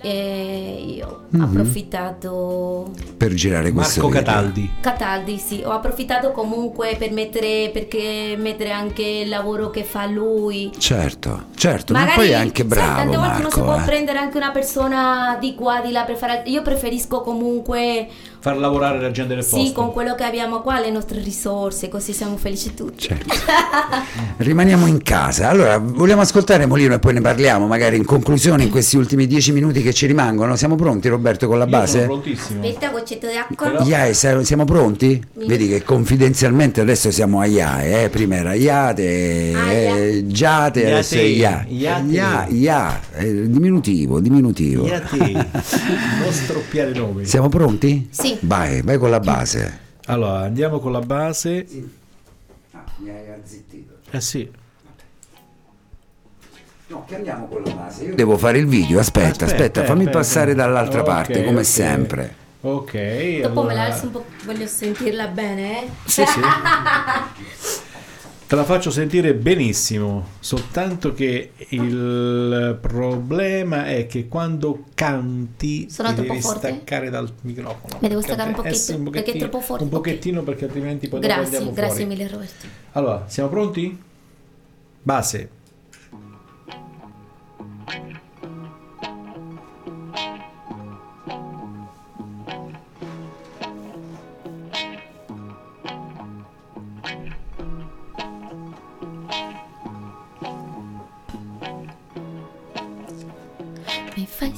E 0.05 0.85
io 0.97 1.23
ho 1.35 1.43
approfittato 1.43 2.91
Per 3.17 3.33
girare 3.33 3.71
questo 3.71 4.01
Marco 4.01 4.15
video. 4.15 4.33
Cataldi. 4.33 4.71
Cataldi, 4.79 5.37
sì, 5.39 5.63
ho 5.65 5.71
approfittato 5.71 6.31
comunque 6.31 6.95
per 6.95 7.11
mettere, 7.11 7.71
perché 7.73 8.35
mettere 8.37 8.69
anche 8.69 9.01
il 9.01 9.29
lavoro 9.29 9.71
che 9.71 9.83
fa 9.83 10.05
lui. 10.05 10.71
Certo, 10.77 11.45
certo, 11.55 11.93
ma 11.93 12.11
poi 12.13 12.29
è 12.29 12.33
anche 12.33 12.61
sai, 12.61 12.67
bravo 12.67 12.95
tante 12.95 13.17
volte 13.17 13.41
non 13.41 13.51
si 13.51 13.59
Marco. 13.59 13.73
può 13.73 13.81
eh. 13.81 13.85
prendere 13.85 14.17
anche 14.19 14.37
una 14.37 14.51
persona 14.51 15.37
di 15.39 15.55
qua, 15.55 15.81
di 15.81 15.91
là 15.91 16.03
per 16.03 16.17
fare. 16.17 16.43
Io 16.45 16.61
preferisco 16.61 17.21
comunque 17.21 18.07
Far 18.45 18.57
lavorare 18.59 19.01
la 19.01 19.09
gente 19.09 19.33
del 19.33 19.43
sì, 19.43 19.55
posto. 19.55 19.73
con 19.73 19.91
quello 19.91 20.13
che 20.13 20.23
abbiamo 20.23 20.61
qua, 20.61 20.79
le 20.79 20.91
nostre 20.91 21.19
risorse, 21.19 21.89
così 21.89 22.13
siamo 22.13 22.37
felici 22.37 22.75
tutti. 22.75 23.07
Certo. 23.07 23.33
Rimaniamo 24.37 24.85
in 24.85 25.01
casa. 25.01 25.49
Allora, 25.49 25.79
vogliamo 25.79 26.21
ascoltare 26.21 26.67
Molino 26.67 26.93
e 26.93 26.99
poi 26.99 27.13
ne 27.13 27.21
parliamo, 27.21 27.65
magari 27.65 27.97
in 27.97 28.05
conclusione, 28.05 28.61
in 28.61 28.69
questi 28.69 28.97
ultimi 28.97 29.25
dieci 29.25 29.51
minuti 29.51 29.81
che 29.81 29.93
ci 29.93 30.05
rimangono. 30.05 30.55
Siamo 30.55 30.75
pronti, 30.75 31.07
Roberto, 31.07 31.47
con 31.47 31.57
la 31.57 31.63
Io 31.65 31.71
sono 31.71 31.81
base? 31.81 32.01
prontissimo. 32.03 32.61
Aspetta, 32.61 32.89
goccetto 32.89 33.25
d'acqua. 33.25 33.67
Però- 33.67 33.83
IAE, 33.83 34.13
siamo 34.13 34.65
pronti? 34.65 35.19
Vedi 35.33 35.67
che 35.67 35.81
confidenzialmente 35.81 36.81
adesso 36.81 37.09
siamo 37.09 37.39
a 37.39 37.45
IAE, 37.47 38.03
eh? 38.03 38.09
prima 38.09 38.35
era 38.35 38.53
IATE, 38.53 39.53
Aia. 39.55 39.95
eh, 39.97 40.23
Giate, 40.27 40.81
Iate, 40.81 40.91
adesso 40.91 41.15
è 41.15 41.21
IA. 41.21 41.65
Iate. 41.67 42.11
IA, 42.11 42.45
IA, 42.47 42.99
eh, 43.15 43.49
diminutivo, 43.49 44.19
diminutivo. 44.19 44.85
Ia 44.85 44.99
te. 44.99 45.17
non 46.21 46.31
stroppiare 46.31 46.91
nomi. 46.93 47.25
Siamo 47.25 47.49
pronti? 47.49 48.07
Sì. 48.11 48.33
Vai, 48.41 48.81
vai 48.81 48.97
con 48.97 49.09
la 49.09 49.19
base. 49.19 49.79
Allora, 50.05 50.39
andiamo 50.41 50.79
con 50.79 50.91
la 50.91 50.99
base. 51.01 51.65
mi 52.97 53.09
hai 53.09 53.29
azzittito. 53.31 53.97
Eh 54.11 54.21
sì. 54.21 54.49
No, 56.87 57.03
che 57.07 57.15
andiamo 57.15 57.47
con 57.47 57.63
la 57.63 57.71
base. 57.73 58.03
Io 58.05 58.15
devo 58.15 58.37
fare 58.37 58.59
il 58.59 58.67
video, 58.67 58.99
aspetta, 58.99 59.45
aspetta, 59.45 59.83
fammi 59.83 60.01
aspetta. 60.01 60.17
passare 60.19 60.53
dall'altra 60.53 60.99
Ok, 61.01 61.05
parte, 61.07 61.43
come 61.43 61.59
ok. 61.59 61.65
sempre. 61.65 62.35
Ok. 62.61 63.39
Dopo 63.41 63.63
me 63.63 63.73
la 63.73 63.81
allora- 63.81 63.93
alzo 63.95 64.05
un 64.05 64.11
po', 64.11 64.25
voglio 64.45 64.67
sentirla 64.67 65.27
bene, 65.27 65.83
eh. 65.85 65.89
Sì, 66.05 66.23
sì. 66.25 66.39
Te 68.47 68.55
la 68.55 68.63
faccio 68.63 68.91
sentire 68.91 69.33
benissimo, 69.33 70.27
soltanto 70.39 71.15
che 71.15 71.53
il 71.69 72.77
problema 72.79 73.87
è 73.87 74.05
che 74.05 74.27
quando 74.27 74.83
canti 74.93 75.89
Sono 75.89 76.13
ti 76.13 76.21
devi 76.21 76.39
forte? 76.41 76.67
staccare 76.67 77.09
dal 77.09 77.27
microfono. 77.41 77.97
Mi 78.01 78.07
devo 78.07 78.21
staccare 78.21 78.53
un 78.53 78.65
eh 78.67 78.73
sì, 78.75 78.93
pochetto, 78.97 79.09
perché 79.09 79.31
è 79.31 79.37
troppo 79.39 79.61
forte. 79.61 79.83
Un 79.85 79.89
pochettino 79.89 80.43
perché 80.43 80.65
altrimenti 80.65 81.07
poi 81.07 81.21
dopo 81.21 81.33
Grazie, 81.33 81.57
andiamo 81.57 81.75
grazie 81.75 82.05
fuori. 82.05 82.15
mille 82.15 82.27
Roberto. 82.29 82.65
Allora, 82.91 83.23
siamo 83.27 83.49
pronti? 83.49 83.99
Base. 85.01 85.49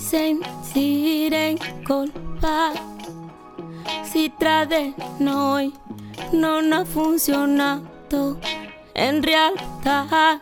Sentire 0.07 1.57
colpa 1.83 2.71
Si 4.03 4.31
tra 4.37 4.63
di 4.63 4.93
noi 5.17 5.69
non 6.31 6.71
ha 6.71 6.85
funzionato 6.85 8.39
In 8.95 9.21
realtà 9.21 10.39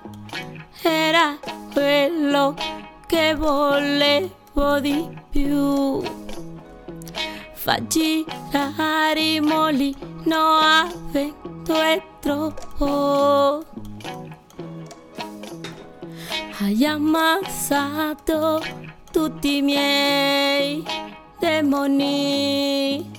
era 0.83 1.39
quello 1.73 2.53
che 3.07 3.33
volevo 3.33 4.79
di 4.79 5.09
più 5.31 5.99
Fa 7.53 7.79
girare 7.87 9.19
i 9.19 9.39
molino 9.39 10.59
a 10.61 10.87
vento 11.11 11.73
è 11.73 11.99
troppo 12.19 13.63
hai 16.59 16.85
tutti 19.15 19.55
i 19.55 19.61
miei 19.61 20.83
demoni. 21.39 23.09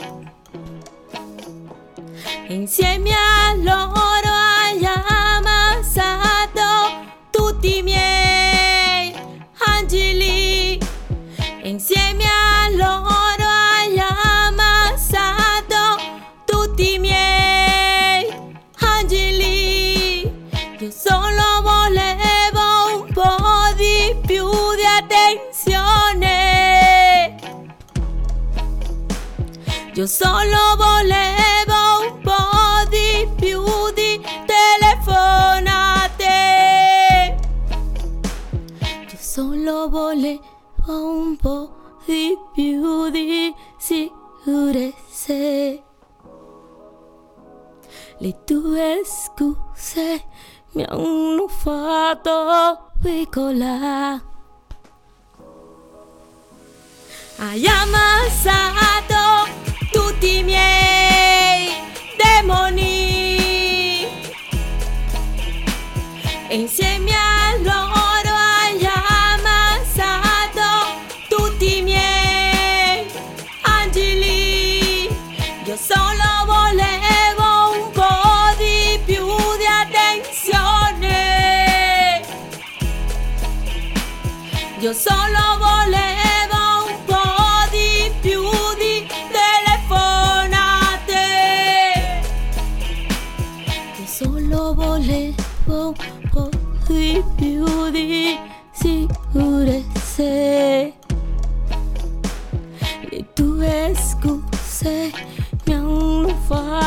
Insieme 2.49 3.13
a 3.15 3.55
loro 3.55 4.16
un 41.37 41.43
po' 41.43 41.71
di 42.07 42.37
più 42.55 43.11
di 43.11 43.55
sicurezze. 43.77 45.35
Le 48.19 48.45
tue 48.45 49.03
scuse 49.05 50.25
mi 50.73 50.85
hanno 50.89 51.47
fatto 51.49 52.93
piccola. 53.03 54.23
Hai 57.39 57.67
ammassato 57.67 59.51
tutti 59.93 60.39
i 60.39 60.43
miei 60.43 61.69
demoni. 62.17 64.05
E 66.49 66.55
insieme 66.55 67.13
a 67.13 67.57
loro 67.63 67.86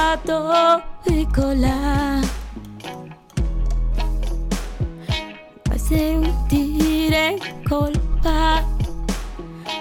fatto 0.09 0.81
piccola. 1.03 2.19
Fai 5.61 5.77
sentire 5.77 7.37
colpa. 7.67 8.65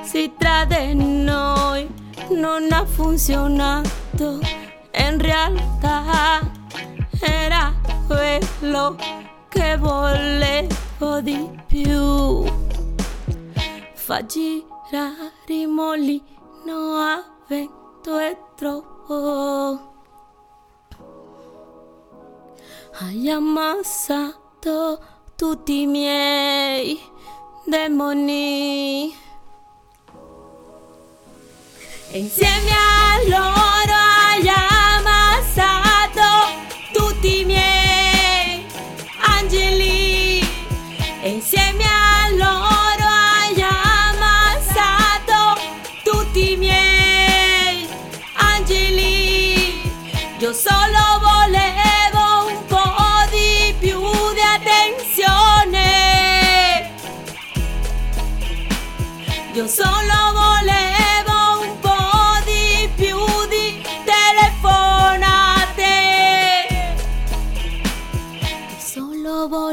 Si 0.03 0.31
tra 0.37 0.66
noi 0.93 1.89
non 2.29 2.70
ha 2.70 2.85
funzionato. 2.85 4.39
In 4.93 5.18
realtà 5.18 6.41
era 7.20 7.72
quello 8.07 8.97
che 9.49 9.79
volevo 9.79 11.20
di 11.22 11.49
più. 11.66 12.45
Fa 13.95 14.26
girare 14.26 15.33
i 15.47 15.66
molino 15.66 16.97
a 16.99 17.24
vento 17.49 18.18
è 18.18 18.37
troppo. 18.55 19.88
Hai 23.01 23.30
ammassato 23.30 24.99
tutti 25.36 25.82
i 25.82 25.86
miei 25.86 27.01
demoni. 27.64 29.14
E 32.11 32.18
insieme 32.18 32.72
a 32.72 33.22
loro 33.28 34.78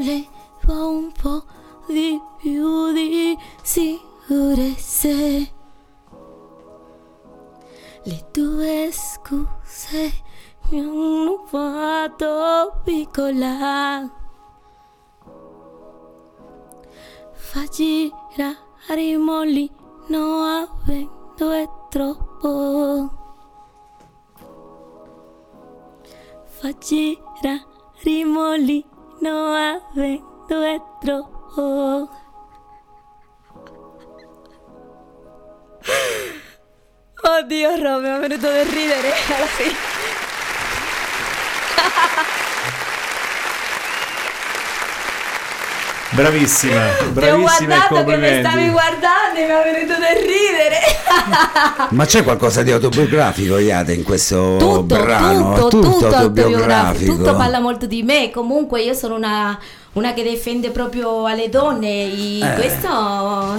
solo 0.06 0.28
volevo 0.62 0.90
un 0.90 1.12
po' 1.12 1.44
di 1.88 2.22
più 2.38 2.94
di 2.94 3.38
sicurezze. 3.62 5.54
Le 8.04 8.28
tue 8.32 8.90
scuse 8.92 10.12
mi 10.70 10.80
hanno 10.80 11.44
fatto 11.46 12.82
piccola. 12.84 14.08
Fa 17.32 17.66
girare 17.68 19.10
il 19.10 19.18
molino 19.18 20.42
a 20.44 20.68
vento 20.86 21.52
è 21.52 21.68
troppo. 21.90 23.10
Fa 26.46 26.72
girare 26.78 27.66
il 28.04 28.26
molino 28.28 28.95
a 29.30 29.82
vento 29.94 30.62
è 30.62 30.82
troppo. 31.00 32.10
Oddio 37.22 37.76
Romeo, 37.82 38.20
mi 38.20 38.26
è 38.26 38.28
venuto 38.28 38.48
da 38.52 38.64
ridere 38.64 39.14
alla 39.30 39.46
fine. 46.16 46.30
Bravissima, 46.30 46.82
Ti 46.98 47.04
ho 47.06 47.10
bravissima 47.12 47.76
guardato 47.76 48.04
che 48.06 48.18
mi 48.18 48.28
stavi 48.28 48.44
complimenti. 48.44 48.70
guardando 48.72 49.40
e 49.40 49.46
mi 49.46 49.52
è 49.52 49.74
venuto 49.74 50.00
da 50.00 50.08
ridere. 50.14 51.88
Ma 51.90 52.06
c'è 52.06 52.24
qualcosa 52.24 52.64
di 52.64 52.72
autobiografico, 52.72 53.58
Iate, 53.58 53.94
in 53.94 54.04
questo 54.04 54.56
tutto, 54.58 54.84
brano? 54.84 55.54
tutto, 55.68 55.80
È 55.80 55.82
tutto, 55.92 56.08
autobiografico. 56.08 57.16
Tutto 57.16 57.36
parla 57.36 57.60
molto 57.60 57.86
di 57.86 58.04
me. 58.04 58.32
Comunque 58.32 58.82
io 58.82 58.94
sono 58.94 59.16
una, 59.16 59.58
una 59.96 60.14
che 60.14 60.24
difende 60.24 60.72
proprio 60.72 61.26
alle 61.26 61.50
donne. 61.50 61.88
E 61.88 62.40
Eh. 62.42 62.54
Questa 62.56 62.90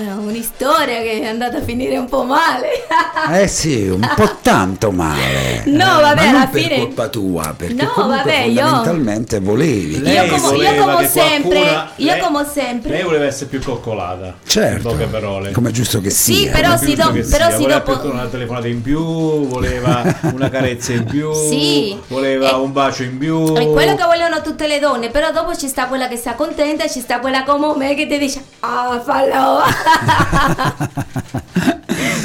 è 0.00 0.12
un'istoria 0.12 1.00
che 1.00 1.20
è 1.20 1.26
andata 1.26 1.58
a 1.58 1.62
finire 1.62 1.96
un 1.98 2.08
po' 2.08 2.24
male. 2.24 2.68
Eh 3.28 3.48
sì, 3.48 3.88
un 3.88 4.08
po' 4.14 4.36
tanto 4.42 4.90
male. 4.92 5.62
No, 5.66 5.98
Eh, 5.98 6.02
vabbè, 6.02 6.26
alla 6.28 6.46
per 6.46 6.60
fine- 6.62 6.78
colpa 6.78 7.08
tua, 7.08 7.54
perché 7.56 7.82
No, 7.82 7.90
comunque 7.90 8.16
vabbè, 8.18 8.38
io- 8.44 8.60
fondamentalmente 8.60 9.40
volevi. 9.40 10.00
Lei 10.00 10.14
Io 10.14 10.36
come- 10.36 10.56
io 10.58 10.84
come 10.84 11.08
sempre- 11.08 11.40
qualcuna- 11.58 11.90
io 11.96 12.12
lei- 12.12 12.20
come 12.20 12.46
sempre- 12.52 12.90
Lei 12.90 13.02
voleva 13.02 13.24
essere 13.24 13.46
più 13.46 13.60
coccolata. 13.62 14.34
Certo, 14.46 14.90
In 14.90 14.96
poche 14.96 15.06
parole. 15.10 15.50
come 15.50 15.70
è 15.70 15.72
giusto 15.72 16.00
che 16.00 16.10
Sì, 16.10 16.34
sia. 16.34 16.52
però 16.52 16.74
Come 16.76 16.86
si 16.88 16.94
do- 16.94 17.10
però 17.10 17.46
sia. 17.48 17.50
si 17.56 17.62
voleva 17.62 17.78
dopo- 17.80 18.08
una 18.10 18.26
telefonata 18.26 18.68
in 18.68 18.82
più, 18.82 19.00
voleva 19.48 20.02
una 20.32 20.48
carezza 20.50 20.92
in 20.92 21.04
più, 21.04 21.32
Sì. 21.32 21.98
voleva 22.06 22.50
E- 22.50 22.54
un 22.54 22.72
bacio 22.72 23.02
in 23.02 23.18
più. 23.18 23.54
È 23.54 23.66
quello 23.70 23.96
che 23.96 24.04
vogliono 24.04 24.40
tutte 24.42 24.68
le 24.68 24.78
donne, 24.78 25.10
però 25.10 25.32
dopo 25.32 25.56
ci 25.56 25.66
sta 25.66 25.86
quella 25.86 26.06
che 26.06 26.16
sta 26.26 26.34
contenta 26.34 26.82
e 26.82 26.90
ci 26.90 26.98
sta 26.98 27.20
quella 27.20 27.44
come 27.44 27.72
me 27.76 27.94
che 27.94 28.08
ti 28.08 28.18
dice 28.18 28.42
ah 28.58 29.00
fallo. 29.00 29.62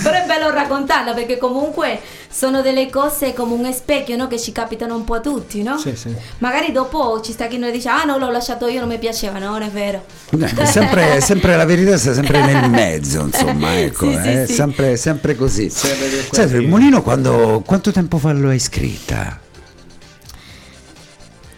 però 0.02 0.18
è 0.18 0.26
bello 0.26 0.50
raccontarla 0.50 1.14
perché 1.14 1.38
comunque 1.38 2.00
sono 2.28 2.64
delle 2.64 2.90
cose 2.90 3.36
come 3.36 3.54
un 3.54 3.72
specchio 3.72 4.16
no? 4.16 4.28
che 4.28 4.40
ci 4.40 4.52
capitano 4.52 4.96
un 4.96 5.04
po' 5.04 5.14
a 5.14 5.20
tutti, 5.20 5.62
no? 5.62 5.78
Sì, 5.78 5.96
sì. 5.96 6.12
Magari 6.40 6.72
dopo 6.72 7.22
ci 7.22 7.32
sta 7.32 7.46
chi 7.46 7.60
noi 7.60 7.72
dice 7.72 7.90
ah 7.90 8.04
no 8.04 8.18
l'ho 8.18 8.32
lasciato 8.32 8.66
io, 8.66 8.80
non 8.80 8.90
mi 8.90 8.98
piaceva, 8.98 9.38
no, 9.38 9.52
non 9.52 9.62
è 9.62 9.70
vero. 9.70 10.04
Eh, 10.32 10.52
è 10.52 10.66
sempre, 10.66 11.22
sempre 11.22 11.56
la 11.56 11.66
verità 11.66 11.96
sta 11.96 12.16
sempre 12.16 12.44
nel 12.44 12.72
mezzo, 12.72 13.22
insomma, 13.22 13.78
ecco, 13.86 14.12
Sì, 14.12 14.46
sì. 14.48 14.54
Sempre, 14.54 14.98
sempre 14.98 15.36
così. 15.36 15.70
Sempre 15.70 16.26
Senti, 16.32 16.56
il 16.56 16.68
mulino 16.68 17.04
quando, 17.04 17.62
quanto 17.64 17.92
tempo 17.92 18.18
fa 18.18 18.34
lo 18.34 18.50
hai 18.50 18.58
scritta? 18.58 19.50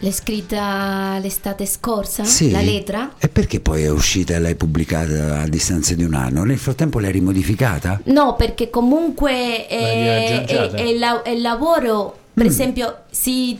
L'hai 0.00 0.12
scritta 0.12 1.18
l'estate 1.20 1.64
scorsa, 1.66 2.24
Sì. 2.24 2.50
la 2.50 2.60
lettera? 2.60 3.12
E 3.18 3.28
perché 3.28 3.60
poi 3.60 3.84
è 3.84 3.90
uscita 3.90 4.34
e 4.34 4.38
l'hai 4.38 4.54
pubblicata 4.54 5.40
a 5.40 5.48
distanza 5.48 5.94
di 5.94 6.04
un 6.04 6.14
anno? 6.14 6.44
Nel 6.44 6.58
frattempo 6.58 6.98
l'hai 6.98 7.12
rimodificata? 7.12 8.00
No, 8.04 8.34
perché 8.36 8.68
comunque 8.70 9.66
è, 9.66 10.44
è- 10.46 10.70
è 10.74 10.92
la- 10.98 11.22
è 11.22 11.30
il 11.30 11.40
lavoro, 11.40 12.18
per 12.34 12.44
Mm. 12.44 12.48
esempio, 12.48 12.98
si, 13.10 13.58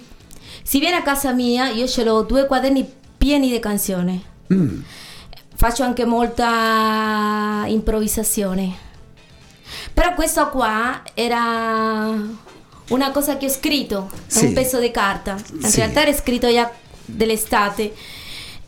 si 0.62 0.78
viene 0.80 0.96
a 0.96 1.02
casa 1.02 1.32
mia, 1.32 1.68
io 1.70 1.86
ce 1.86 2.04
l'ho 2.04 2.22
due 2.22 2.46
quaderni 2.46 2.86
pieni 3.16 3.50
di 3.50 3.58
canzoni. 3.58 4.22
Mm. 4.52 4.80
Faccio 5.56 5.82
anche 5.82 6.04
molta 6.04 7.64
improvvisazione. 7.66 8.82
Però 9.94 10.12
questo 10.14 10.48
qua 10.50 11.02
era 11.14 12.12
una 12.88 13.10
cosa 13.10 13.36
che 13.36 13.46
ho 13.46 13.50
scritto, 13.50 14.10
è 14.26 14.30
Sì. 14.30 14.44
un 14.46 14.52
pezzo 14.52 14.78
di 14.78 14.90
carta. 14.90 15.36
In 15.60 15.64
Sì. 15.64 15.76
realtà 15.80 16.02
era 16.02 16.12
scritto 16.12 16.50
già 16.52 16.70
dell'estate. 17.04 17.92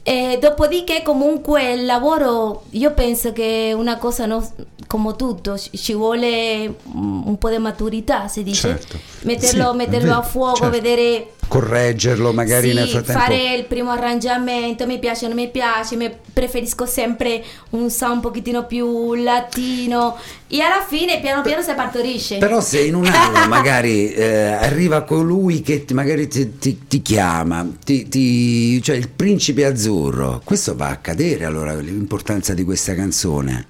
E 0.09 0.38
dopodiché 0.40 1.02
comunque 1.02 1.72
il 1.72 1.84
lavoro, 1.84 2.62
io 2.70 2.92
penso 2.92 3.32
che 3.32 3.72
una 3.76 3.96
cosa 3.98 4.24
no- 4.24 4.48
come 4.86 5.16
tutto, 5.16 5.59
ci 5.59 5.94
vuole 5.94 6.72
un 6.92 7.36
po' 7.38 7.50
di 7.50 7.59
maturità, 7.59 8.28
si 8.28 8.44
dice. 8.44 8.68
Certo. 8.68 8.98
Metterlo, 9.22 9.70
Sì, 9.72 9.76
metterlo 9.78 10.12
a 10.12 10.16
vero, 10.18 10.28
fuoco, 10.28 10.57
certo. 10.59 10.70
vedere 10.70 11.30
Correggerlo 11.48 12.32
magari 12.32 12.70
sì, 12.70 12.74
nel 12.74 12.88
frattempo? 12.88 13.20
fare 13.20 13.54
il 13.54 13.64
primo 13.66 13.90
arrangiamento, 13.90 14.84
mi 14.86 14.98
piace, 14.98 15.26
non 15.28 15.36
mi 15.36 15.48
piace, 15.48 15.94
mi 15.96 16.11
preferisco 16.32 16.86
sempre 16.86 17.42
un 17.70 17.88
sound 17.90 18.14
un 18.16 18.20
pochettino 18.20 18.64
più 18.66 19.14
latino 19.14 20.16
e 20.48 20.61
alla 20.61 20.84
fine 20.86 21.20
piano 21.20 21.42
piano 21.42 21.62
si 21.62 21.72
partorisce. 21.74 22.38
Però 22.38 22.61
se 22.61 22.80
in 22.82 22.94
un 22.96 23.07
anno 23.07 23.46
magari 23.48 24.12
eh, 24.12 24.26
arriva 24.52 25.02
colui 25.02 25.61
che 25.62 25.84
ti- 25.84 25.94
magari 25.94 26.26
ti, 26.28 26.59
ti- 26.59 26.86
ti 26.88 27.00
chiama, 27.02 27.64
ti, 27.84 28.09
ti- 28.09 28.82
cioè 28.82 28.96
il 28.96 29.09
principe 29.09 29.64
azzurro, 29.66 29.94
questo 30.44 30.74
va 30.76 30.88
a 30.90 30.97
cadere 30.97 31.44
allora 31.44 31.74
l'importanza 31.74 32.55
di 32.55 32.64
questa 32.64 32.94
canzone. 32.94 33.66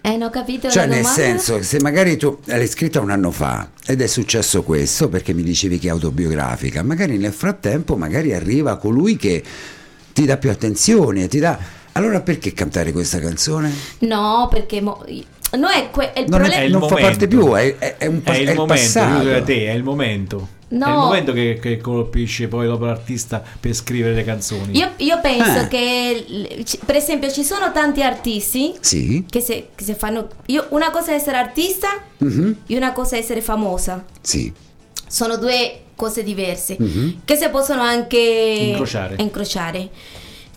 Eh, 0.00 0.10
non 0.16 0.28
ho 0.28 0.30
capito 0.30 0.70
Cioè 0.70 0.86
la 0.86 0.94
nel 0.94 1.04
senso 1.04 1.60
se 1.62 1.80
magari 1.80 2.16
tu 2.16 2.38
l'hai 2.44 2.68
scritta 2.68 3.00
un 3.00 3.10
anno 3.10 3.32
fa 3.32 3.70
ed 3.86 4.00
è 4.00 4.06
successo 4.06 4.62
questo 4.62 5.08
perché 5.08 5.32
mi 5.34 5.42
dicevi 5.42 5.78
che 5.80 5.88
è 5.88 5.90
autobiografica, 5.90 6.82
magari 6.84 7.18
nel 7.18 7.32
frattempo 7.32 7.96
magari 7.96 8.32
arriva 8.32 8.76
colui 8.76 9.16
che 9.16 9.42
ti 10.12 10.24
dà 10.24 10.36
più 10.36 10.50
attenzione, 10.50 11.26
ti 11.28 11.38
dà... 11.40 11.58
Allora 11.92 12.20
perché 12.20 12.52
cantare 12.52 12.92
questa 12.92 13.18
canzone? 13.18 13.72
No, 14.00 14.46
perché 14.50 14.80
mo- 14.80 15.04
no 15.58 15.68
è, 15.68 15.90
que- 15.90 16.12
è 16.12 16.20
il 16.20 16.26
Non, 16.28 16.40
è- 16.40 16.44
problema. 16.44 16.64
il 16.64 16.70
non 16.72 16.88
fa 16.88 16.94
parte 16.96 17.26
più, 17.26 17.52
è, 17.54 17.76
è- 17.78 17.96
è 17.96 18.06
un 18.06 18.22
pa- 18.22 18.32
È 18.32 18.38
il 18.38 18.48
è 18.48 18.54
momento, 18.54 18.66
passato. 18.74 19.42
te, 19.44 19.66
è 19.66 19.72
il 19.72 19.82
momento. 19.82 20.48
No. 20.68 20.84
È 20.86 20.88
il 20.88 20.94
momento 20.96 21.32
che, 21.32 21.58
che 21.60 21.76
colpisce 21.76 22.48
poi 22.48 22.66
dopo 22.66 22.86
l'artista 22.86 23.40
per 23.60 23.72
scrivere 23.72 24.14
le 24.14 24.24
canzoni. 24.24 24.76
Io, 24.76 24.90
io 24.96 25.20
penso 25.20 25.60
Eh. 25.60 25.68
che, 25.68 26.64
per 26.84 26.96
esempio, 26.96 27.30
ci 27.30 27.44
sono 27.44 27.70
tanti 27.70 28.02
artisti 28.02 28.74
Sì. 28.80 29.24
che 29.30 29.40
se, 29.40 29.68
che 29.74 29.84
se 29.84 29.94
fanno... 29.94 30.26
Io, 30.46 30.66
una 30.70 30.90
cosa 30.90 31.12
è 31.12 31.14
essere 31.14 31.36
artista 31.36 31.88
Mhm. 32.18 32.56
e 32.66 32.76
una 32.76 32.92
cosa 32.92 33.14
è 33.14 33.20
essere 33.20 33.40
famosa. 33.42 34.04
Sì. 34.20 34.52
Sono 35.06 35.36
due 35.36 35.82
cose 35.94 36.24
diverse 36.24 36.76
Mhm. 36.78 37.20
che 37.24 37.36
si 37.36 37.48
possono 37.48 37.82
anche 37.82 38.18
Incrociare. 38.18 39.14
incrociare. 39.18 39.88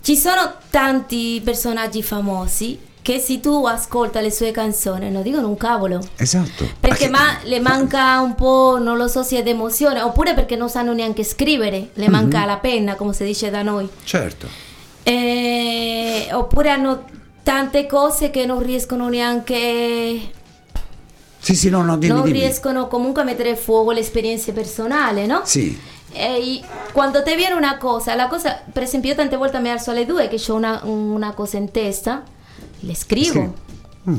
Ci 0.02 0.16
sono 0.16 0.54
tanti 0.70 1.40
personaggi 1.44 2.02
famosi 2.02 2.76
che 3.02 3.18
se 3.18 3.40
tu 3.40 3.64
ascolta 3.66 4.20
le 4.20 4.30
sue 4.30 4.50
canzoni 4.50 5.10
non 5.10 5.22
dicono 5.22 5.48
un 5.48 5.56
cavolo. 5.56 6.00
Esatto. 6.16 6.68
Perché 6.78 7.08
Ma 7.08 7.38
le 7.44 7.58
manca 7.60 8.20
un 8.20 8.34
po', 8.34 8.78
non 8.80 8.96
lo 8.96 9.08
so 9.08 9.22
se 9.22 9.38
è 9.38 9.42
d'emozione, 9.42 10.02
oppure 10.02 10.34
perché 10.34 10.54
non 10.56 10.68
sanno 10.68 10.92
neanche 10.92 11.24
scrivere, 11.24 11.90
le 11.94 12.06
Mhm. 12.06 12.12
manca 12.12 12.44
la 12.44 12.58
penna, 12.58 12.94
come 12.96 13.12
si 13.12 13.24
dice 13.24 13.48
da 13.50 13.62
noi. 13.62 13.88
Certo. 14.04 14.46
Eh, 15.02 16.28
oppure 16.32 16.70
hanno 16.70 17.04
tante 17.42 17.86
cose 17.86 18.30
che 18.30 18.44
non 18.46 18.62
riescono 18.62 19.08
neanche 19.08 20.30
Sì, 21.38 21.54
sì, 21.54 21.70
no, 21.70 21.82
no, 21.82 21.96
dimmi, 21.96 22.12
non 22.14 22.24
dimmi. 22.24 22.38
riescono 22.38 22.86
comunque 22.86 23.22
a 23.22 23.24
mettere 23.24 23.52
a 23.52 23.56
fuoco 23.56 23.92
l'esperienza 23.92 24.52
personale, 24.52 25.24
no? 25.26 25.40
Sì. 25.44 25.76
E 26.12 26.60
quando 26.92 27.22
ti 27.22 27.34
viene 27.34 27.54
una 27.54 27.78
cosa, 27.78 28.14
la 28.14 28.26
cosa, 28.28 28.60
per 28.70 28.82
esempio, 28.82 29.10
io 29.10 29.16
tante 29.16 29.36
volte 29.36 29.58
mi 29.58 29.70
alzo 29.70 29.90
alle 29.90 30.04
due 30.04 30.28
che 30.28 30.38
ho 30.48 30.54
una, 30.54 30.80
una 30.84 31.32
cosa 31.32 31.56
in 31.56 31.70
testa, 31.70 32.22
le 32.80 32.94
scrivo. 32.94 33.54
Mm. 34.08 34.18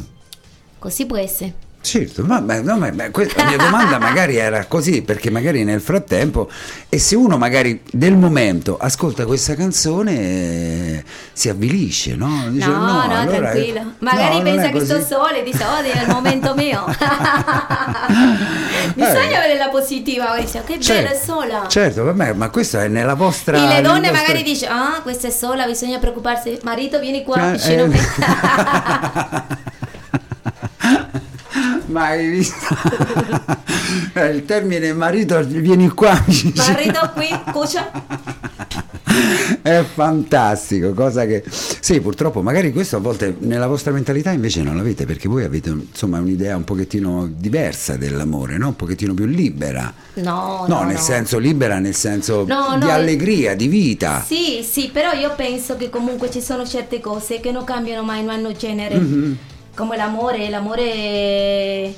Così 0.79 1.05
può 1.05 1.17
essere. 1.17 1.69
Certo, 1.83 2.23
ma, 2.23 2.39
ma- 2.39 2.61
no, 2.61 2.77
ma- 2.77 2.91
ma 2.93 3.09
que- 3.09 3.31
la 3.35 3.43
mia 3.45 3.57
domanda 3.57 3.97
magari 3.99 4.35
era 4.35 4.65
così, 4.65 5.01
perché 5.01 5.31
magari 5.31 5.63
nel 5.63 5.81
frattempo, 5.81 6.47
e 6.87 6.99
se 6.99 7.15
uno 7.15 7.37
magari 7.39 7.81
del 7.91 8.15
momento 8.15 8.77
ascolta 8.77 9.25
questa 9.25 9.55
canzone 9.55 10.11
eh, 10.19 11.03
si 11.33 11.49
avvilisce, 11.49 12.15
no? 12.15 12.45
Dice, 12.49 12.67
no, 12.67 12.75
no, 12.85 13.01
allora- 13.01 13.49
tranquillo. 13.49 13.93
Magari 13.99 14.37
no, 14.37 14.41
pensa 14.43 14.69
che 14.69 14.85
sto 14.85 15.01
sola 15.01 15.35
e 15.37 15.43
dice, 15.43 15.63
oh, 15.63 15.79
è 15.81 16.01
il 16.03 16.07
momento 16.09 16.53
mio. 16.61 16.85
Bisogna 18.93 19.37
avere 19.37 19.57
la 19.57 19.69
positiva, 19.69 20.37
dice, 20.39 20.61
che 20.65 20.77
bella, 20.77 21.09
è 21.11 21.15
sola. 21.23 21.65
Certo, 21.67 22.03
vabbè, 22.03 22.33
ma 22.33 22.49
questo 22.49 22.77
è 22.79 22.87
nella 22.89 23.15
vostra... 23.15 23.57
E 23.57 23.67
le 23.75 23.81
donne 23.81 24.09
vostro- 24.09 24.21
magari 24.21 24.43
dice, 24.43 24.67
ah, 24.67 24.99
questa 25.01 25.27
è 25.27 25.31
sola, 25.31 25.65
bisogna 25.65 25.97
preoccuparsi. 25.97 26.59
Marito, 26.63 26.99
vieni 26.99 27.23
qua, 27.23 27.49
Eh, 27.49 27.51
vicino 27.53 27.83
a 27.83 27.85
eh. 27.85 27.87
me. 27.87 29.59
Ma 31.87 32.05
hai 32.07 32.27
visto? 32.29 32.65
Eh, 34.13 34.29
Il 34.29 34.45
termine 34.45 34.93
marito 34.93 35.41
vieni 35.45 35.89
qua. 35.89 36.11
Marito 36.55 37.11
qui, 37.13 37.27
cuccia. 37.51 37.91
È 39.61 39.83
fantastico, 39.93 40.93
cosa 40.93 41.25
che 41.25 41.43
sì, 41.47 41.99
purtroppo 41.99 42.41
magari 42.41 42.71
questo 42.71 42.95
a 42.95 42.99
volte 42.99 43.35
nella 43.39 43.67
vostra 43.67 43.91
mentalità 43.91 44.31
invece 44.31 44.63
non 44.63 44.75
l'avete 44.77 45.05
perché 45.05 45.27
voi 45.27 45.43
avete 45.43 45.69
insomma 45.69 46.19
un'idea 46.19 46.55
un 46.55 46.63
pochettino 46.63 47.29
diversa 47.35 47.97
dell'amore, 47.97 48.57
no? 48.57 48.67
Un 48.67 48.75
pochettino 48.77 49.13
più 49.13 49.25
libera. 49.25 49.93
No, 50.15 50.65
No, 50.67 50.77
no, 50.77 50.83
nel 50.83 50.95
no. 50.95 51.01
senso 51.01 51.37
libera 51.37 51.79
nel 51.79 51.95
senso 51.95 52.45
No, 52.47 52.77
di 52.79 52.89
allegria, 52.89 53.55
di 53.55 53.67
vita. 53.67 54.23
Sì, 54.25 54.65
sì, 54.67 54.89
però 54.91 55.11
io 55.11 55.33
penso 55.35 55.75
che 55.75 55.89
comunque 55.89 56.31
ci 56.31 56.41
sono 56.41 56.65
certe 56.65 56.99
cose 57.01 57.39
che 57.41 57.51
non 57.51 57.65
cambiano 57.65 58.03
mai, 58.03 58.21
non 58.23 58.35
hanno 58.35 58.51
genere. 58.53 58.95
Mhm. 58.97 59.37
Come 59.75 59.95
l'amore, 59.97 60.49
l'amore 60.49 61.93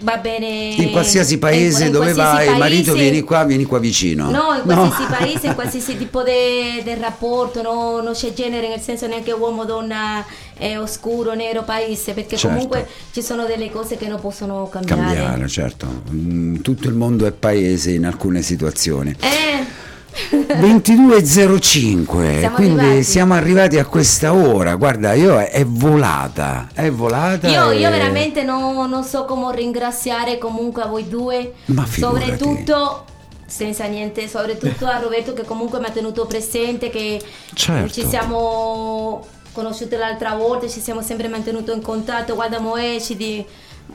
va 0.00 0.16
bene 0.18 0.46
In 0.76 0.92
qualsiasi 0.92 1.38
paese 1.38 1.80
in- 1.80 1.86
in 1.86 1.92
dove 1.92 2.12
qualsiasi 2.12 2.46
vai, 2.50 2.58
marito 2.58 2.92
paese- 2.92 3.10
vieni 3.10 3.22
qua, 3.22 3.44
vieni 3.44 3.64
qua 3.64 3.78
vicino. 3.80 4.30
No, 4.30 4.54
in 4.54 4.62
qualsiasi 4.62 5.04
paese, 5.10 5.46
in 5.48 5.54
qualsiasi 5.54 5.96
tipo 5.98 6.22
di 6.22 6.94
rapporto, 7.00 7.62
no, 7.62 8.00
non 8.00 8.12
c'è 8.12 8.32
genere, 8.32 8.68
nel 8.68 8.80
senso 8.80 9.06
neanche 9.08 9.32
uomo, 9.32 9.64
donna, 9.64 10.24
eh, 10.56 10.76
oscuro, 10.76 11.34
nero, 11.34 11.64
paese, 11.64 12.12
perché 12.12 12.36
Certo. 12.36 12.48
comunque 12.54 12.86
ci 13.12 13.22
sono 13.22 13.44
delle 13.46 13.70
cose 13.72 13.96
che 13.96 14.06
non 14.06 14.20
possono 14.20 14.68
cambiare. 14.68 15.02
Cambiare, 15.02 15.48
certo. 15.48 15.86
Mm, 16.12 16.56
Tutto 16.60 16.86
il 16.88 16.94
mondo 16.94 17.26
è 17.26 17.32
paese 17.32 17.90
in 17.90 18.04
alcune 18.06 18.42
situazioni. 18.42 19.16
Eh, 19.18 19.77
22.05, 20.30 22.38
Siamo 22.38 22.54
quindi 22.56 22.80
arrivati. 22.80 23.02
siamo 23.04 23.34
arrivati 23.34 23.78
a 23.78 23.84
questa 23.84 24.32
ora. 24.34 24.74
Guarda, 24.74 25.12
io 25.14 25.38
è, 25.38 25.50
è 25.50 25.64
volata, 25.64 26.68
è 26.74 26.90
volata. 26.90 27.48
io, 27.48 27.70
io 27.72 27.88
e- 27.88 27.90
veramente 27.90 28.42
no- 28.42 28.86
non 28.86 29.04
so 29.04 29.24
come 29.24 29.54
ringraziare 29.54 30.38
comunque 30.38 30.82
a 30.82 30.86
voi 30.86 31.08
due, 31.08 31.54
Ma 31.66 31.84
figurati. 31.84 32.24
soprattutto 32.26 33.04
senza 33.46 33.86
niente, 33.86 34.28
soprattutto 34.28 34.86
a 34.86 34.98
Roberto 34.98 35.32
che 35.32 35.44
comunque 35.44 35.78
mi 35.78 35.86
ha 35.86 35.90
tenuto 35.90 36.26
presente, 36.26 36.90
che 36.90 37.20
Certo. 37.54 37.92
ci 37.92 38.06
siamo 38.06 39.24
conosciuti 39.52 39.96
l'altra 39.96 40.34
volta, 40.34 40.68
ci 40.68 40.80
siamo 40.80 41.00
sempre 41.02 41.28
mantenuti 41.28 41.70
in 41.72 41.80
contatto, 41.80 42.34
guarda 42.34 42.60
Moeci, 42.60 43.16
di 43.16 43.44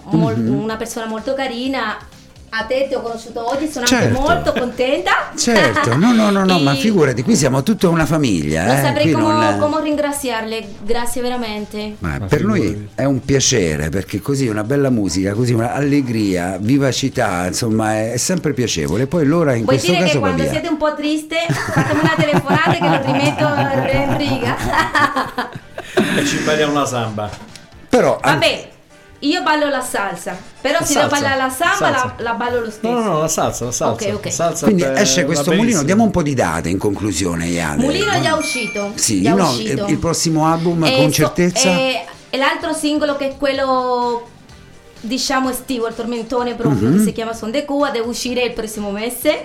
mol- 0.06 0.38
Mhm. 0.40 0.62
una 0.64 0.76
persona 0.76 1.06
molto 1.06 1.36
carina. 1.36 1.98
A 2.56 2.66
te 2.66 2.86
ti 2.88 2.94
ho 2.94 3.02
conosciuto 3.02 3.50
oggi, 3.50 3.68
sono 3.68 3.84
Certo. 3.88 4.06
anche 4.06 4.20
molto 4.20 4.54
contenta. 4.54 5.32
Certo, 5.36 5.96
no, 5.98 6.14
no, 6.14 6.30
no, 6.30 6.46
no, 6.46 6.60
ma 6.62 6.76
figurati, 6.76 7.24
qui 7.24 7.36
siamo 7.36 7.64
tutta 7.64 7.90
una 7.90 8.06
famiglia. 8.06 8.66
Non 8.66 8.76
eh, 8.76 8.82
saprei 8.82 9.12
come, 9.12 9.24
non- 9.34 9.58
come 9.58 9.82
ringraziarle, 9.82 10.64
grazie 10.84 11.24
veramente. 11.24 11.96
Ma 11.98 12.20
Ma 12.20 12.28
per 12.28 12.44
noi 12.44 12.90
è 12.94 13.06
un 13.06 13.22
piacere 13.26 13.90
perché 13.90 14.22
così 14.22 14.48
una 14.48 14.64
bella 14.64 14.92
musica, 14.92 15.34
così 15.34 15.54
una 15.54 15.74
allegria, 15.74 16.58
vivacità, 16.60 17.48
insomma 17.48 17.94
è, 17.96 18.12
è 18.12 18.18
sempre 18.18 18.54
piacevole. 18.54 19.08
Poi 19.08 19.26
l'ora 19.26 19.54
in 19.56 19.64
Vuoi 19.64 19.78
questo 19.78 19.92
dire 19.92 20.04
che 20.04 20.08
caso 20.10 20.20
va 20.20 20.28
quando 20.30 20.48
siete 20.52 20.68
un 20.68 20.78
po' 20.78 20.94
triste 20.94 21.36
fatemi 21.50 22.00
una 22.02 22.14
telefonata 22.16 22.72
che 22.72 22.88
lo 22.88 23.02
rimetto 23.14 23.98
in 23.98 24.18
riga. 24.18 24.56
E 26.18 26.26
ci 26.26 26.38
impariamo 26.38 26.74
la 26.74 26.86
samba. 26.86 27.30
Però 27.90 28.20
Vabbè, 28.22 28.70
io 29.24 29.42
ballo 29.44 29.70
la 29.70 29.82
salsa, 29.82 30.38
però 30.62 30.80
La 30.80 30.86
se 30.86 30.94
devo 30.96 31.10
salsa. 31.10 31.22
ballare 31.22 31.42
la 31.42 31.50
samba 31.50 31.90
la, 31.90 32.14
la 32.18 32.34
ballo 32.34 32.60
lo 32.62 32.70
stesso. 32.72 32.88
No, 32.94 33.00
no, 33.02 33.12
no, 33.14 33.20
la 33.20 33.28
salsa, 33.28 33.66
la 33.66 33.72
salsa. 33.72 34.06
Ok, 34.08 34.14
ok. 34.16 34.26
La 34.26 34.32
salsa 34.32 34.66
quindi 34.66 34.84
esce 34.84 35.26
questo 35.26 35.52
mulino, 35.54 35.84
diamo 35.84 36.04
un 36.04 36.12
po' 36.12 36.22
di 36.24 36.34
date 36.34 36.70
in 36.70 36.78
conclusione, 36.78 37.48
Iade. 37.48 37.84
Mulino 37.84 38.12
è 38.12 38.22
già 38.22 38.36
uscito. 38.36 38.92
Sì, 38.96 39.22
già 39.22 39.34
no, 39.34 39.50
uscito. 39.50 39.86
il 39.88 39.98
prossimo 39.98 40.46
album 40.46 40.84
E 40.86 40.96
con 40.96 41.06
so- 41.06 41.12
certezza. 41.12 41.70
E, 41.70 42.06
e 42.30 42.38
l'altro 42.38 42.74
singolo 42.74 43.16
che 43.16 43.30
è 43.30 43.38
quello 43.38 44.28
diciamo 45.02 45.50
estivo, 45.50 45.88
il 45.88 45.96
tormentone 45.96 46.56
proprio, 46.56 46.88
Mhm. 46.90 46.98
che 46.98 47.04
si 47.04 47.12
chiama 47.12 47.34
Son 47.34 47.52
de 47.52 47.66
Cuba, 47.66 47.90
deve 47.90 48.08
uscire 48.08 48.42
il 48.44 48.54
prossimo 48.54 48.90
mese. 48.92 49.44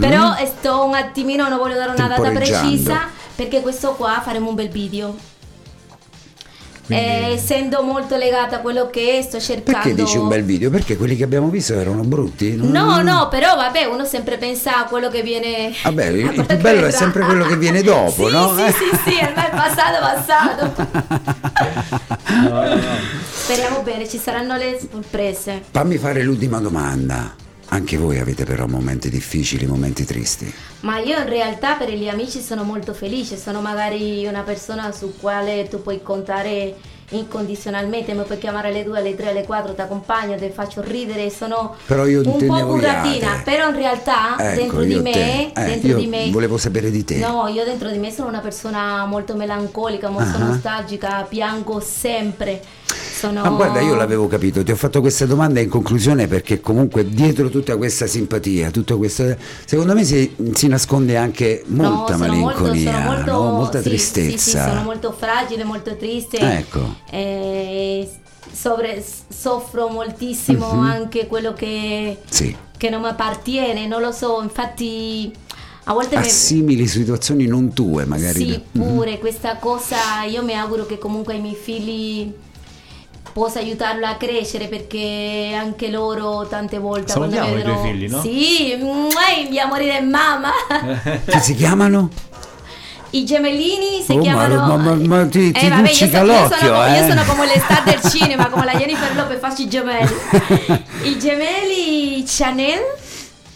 Però 0.00 0.34
sto 0.46 0.84
un 0.84 0.94
attimino, 0.94 1.48
non 1.48 1.58
voglio 1.58 1.74
dare 1.74 1.90
una 1.94 2.06
data 2.08 2.30
precisa 2.30 3.08
perché 3.34 3.60
questo 3.60 3.92
qua 3.94 4.20
faremo 4.24 4.48
un 4.48 4.54
bel 4.54 4.68
video. 4.70 5.14
Eh, 6.88 7.32
essendo 7.32 7.82
molto 7.82 8.16
legata 8.16 8.56
a 8.56 8.58
quello 8.60 8.88
che 8.90 9.20
sto 9.22 9.40
cercando. 9.40 9.80
Perché 9.80 9.94
dici 9.94 10.16
un 10.18 10.28
bel 10.28 10.44
video? 10.44 10.70
Perché 10.70 10.96
quelli 10.96 11.16
che 11.16 11.24
abbiamo 11.24 11.48
visto 11.48 11.74
erano 11.74 12.02
brutti? 12.02 12.54
Non- 12.54 12.70
No, 12.70 13.02
no, 13.02 13.28
però 13.28 13.56
vabbè, 13.56 13.84
uno 13.86 14.04
sempre 14.04 14.36
pensa 14.38 14.78
a 14.80 14.84
quello 14.84 15.08
che 15.08 15.22
viene. 15.22 15.72
Vabbè, 15.82 16.04
il- 16.10 16.44
più 16.46 16.56
bello 16.58 16.86
è 16.86 16.90
sempre 16.92 17.24
quello 17.24 17.44
che 17.46 17.56
viene 17.56 17.82
dopo, 17.82 18.26
sì, 18.28 18.32
no? 18.32 18.54
Sì, 18.56 18.62
sì, 18.72 19.10
sì, 19.10 19.24
ormai 19.24 19.46
è 19.46 19.50
passato, 19.50 20.00
passato. 20.00 20.86
No, 22.42 22.48
no, 22.64 22.74
no. 22.74 22.80
Speriamo 23.32 23.80
bene, 23.82 24.08
ci 24.08 24.18
saranno 24.18 24.56
le 24.56 24.78
sorprese. 24.90 25.62
Fammi 25.70 25.96
fare 25.98 26.22
l'ultima 26.22 26.58
domanda. 26.58 27.34
Anche 27.68 27.96
voi 27.96 28.18
avete 28.18 28.44
però 28.44 28.66
momenti 28.66 29.10
difficili, 29.10 29.66
momenti 29.66 30.04
tristi. 30.04 30.52
Ma 30.80 30.98
io 31.00 31.18
in 31.18 31.28
realtà 31.28 31.74
per 31.74 31.90
gli 31.92 32.08
amici 32.08 32.40
sono 32.40 32.62
molto 32.62 32.94
felice, 32.94 33.36
sono 33.36 33.60
magari 33.60 34.24
una 34.26 34.42
persona 34.42 34.92
su 34.92 35.14
quale 35.18 35.66
tu 35.68 35.82
puoi 35.82 36.00
contare 36.02 36.74
incondizionalmente, 37.10 38.14
mi 38.14 38.22
puoi 38.24 38.38
chiamare 38.38 38.68
alle 38.68 38.82
2, 38.84 38.98
alle 38.98 39.14
3, 39.14 39.30
alle 39.30 39.44
4, 39.44 39.74
ti 39.74 39.80
accompagno, 39.80 40.36
ti 40.36 40.48
faccio 40.52 40.80
ridere, 40.80 41.30
sono 41.30 41.74
Però 41.86 42.04
io 42.06 42.22
un 42.24 42.46
po' 42.46 42.66
curatina, 42.66 43.42
però 43.44 43.68
in 43.68 43.76
realtà 43.76 44.36
Ecco, 44.38 44.56
dentro 44.60 44.80
di 44.82 44.96
me. 45.00 45.52
Eh, 45.52 45.64
dentro 45.64 45.98
di 45.98 46.06
me 46.06 46.30
volevo 46.30 46.58
sapere 46.58 46.90
di 46.90 47.04
te. 47.04 47.16
No, 47.18 47.46
io 47.48 47.64
dentro 47.64 47.90
di 47.90 47.98
me 47.98 48.10
sono 48.10 48.28
una 48.28 48.40
persona 48.40 49.06
molto 49.06 49.34
melancolica, 49.36 50.08
molto 50.08 50.36
Ah. 50.36 50.44
nostalgica, 50.44 51.26
piango 51.28 51.80
sempre. 51.80 52.60
Sono... 53.16 53.40
Ma 53.40 53.48
guarda, 53.48 53.80
io 53.80 53.94
l'avevo 53.94 54.26
capito, 54.28 54.62
ti 54.62 54.72
ho 54.72 54.76
fatto 54.76 55.00
questa 55.00 55.24
domanda 55.24 55.58
in 55.60 55.70
conclusione 55.70 56.26
perché 56.26 56.60
comunque 56.60 57.08
dietro 57.08 57.48
tutta 57.48 57.74
questa 57.78 58.06
simpatia, 58.06 58.70
tutto 58.70 58.98
questo, 58.98 59.34
secondo 59.64 59.94
me 59.94 60.04
si, 60.04 60.34
si 60.52 60.68
nasconde 60.68 61.16
anche 61.16 61.62
No, 61.68 61.90
molta 61.94 62.16
molto- 62.18 62.32
malinconia, 62.34 62.92
sono 62.92 63.04
molto- 63.14 63.32
no? 63.32 63.50
molta 63.52 63.78
sì, 63.80 63.88
tristezza. 63.88 64.36
Sì, 64.38 64.50
sì, 64.50 64.58
sono 64.58 64.82
molto 64.82 65.14
fragile, 65.18 65.64
molto 65.64 65.96
triste. 65.96 66.36
Ecco. 66.38 66.96
Eh, 67.10 68.06
sovre- 68.52 69.02
soffro 69.28 69.88
moltissimo 69.88 70.74
Mhm. 70.74 70.80
anche 70.84 71.26
quello 71.26 71.54
che, 71.54 72.18
Sì. 72.28 72.54
che 72.76 72.90
non 72.90 73.00
mi 73.00 73.08
appartiene, 73.08 73.86
non 73.86 74.02
lo 74.02 74.12
so, 74.12 74.40
infatti 74.42 75.32
a 75.84 75.92
volte 75.94 76.16
A 76.16 76.20
mi- 76.20 76.28
simili 76.28 76.86
situazioni 76.86 77.46
non 77.46 77.72
tue, 77.72 78.04
magari. 78.04 78.44
Sì, 78.50 78.62
pure 78.72 79.18
questa 79.18 79.56
cosa 79.56 80.24
io 80.28 80.42
mi 80.42 80.52
auguro 80.54 80.84
che 80.84 80.98
comunque 80.98 81.32
ai 81.34 81.40
miei 81.40 81.54
figli 81.54 82.30
possa 83.36 83.58
aiutarlo 83.58 84.06
a 84.06 84.14
crescere 84.14 84.66
perché 84.66 85.54
anche 85.54 85.90
loro 85.90 86.46
tante 86.48 86.78
volte 86.78 87.12
Salutiamo 87.12 87.48
quando 87.50 87.58
i 87.60 87.62
tuoi 87.62 87.74
vedono 87.76 87.98
figli, 87.98 88.10
no? 88.10 88.20
Sì, 88.22 89.48
mia 89.50 89.64
amore 89.64 89.98
di 90.00 90.06
mamma. 90.06 90.50
Che 91.22 91.38
si 91.40 91.54
chiamano? 91.54 92.08
I 93.10 93.26
gemellini 93.26 94.00
si 94.02 94.12
Oh, 94.12 94.16
ma- 94.16 94.22
chiamano 94.22 94.54
ma- 94.64 94.76
ma- 94.76 94.94
ma 94.94 95.26
ti- 95.26 95.52
ti 95.52 95.66
Eh, 95.66 95.68
vabbè, 95.68 95.90
io, 95.90 96.06
io 96.06 96.48
sono, 96.48 96.86
eh. 96.86 96.98
io 96.98 97.06
sono 97.08 97.24
come 97.26 97.46
le 97.46 97.60
star 97.60 97.82
del 97.84 98.00
cinema, 98.10 98.46
come 98.48 98.64
la 98.64 98.72
Jennifer 98.74 99.14
Lopez 99.14 99.38
faccio 99.38 99.62
i 99.62 99.68
gemelli. 99.68 100.14
I 101.04 101.18
gemelli 101.18 102.24
Chanel 102.26 102.80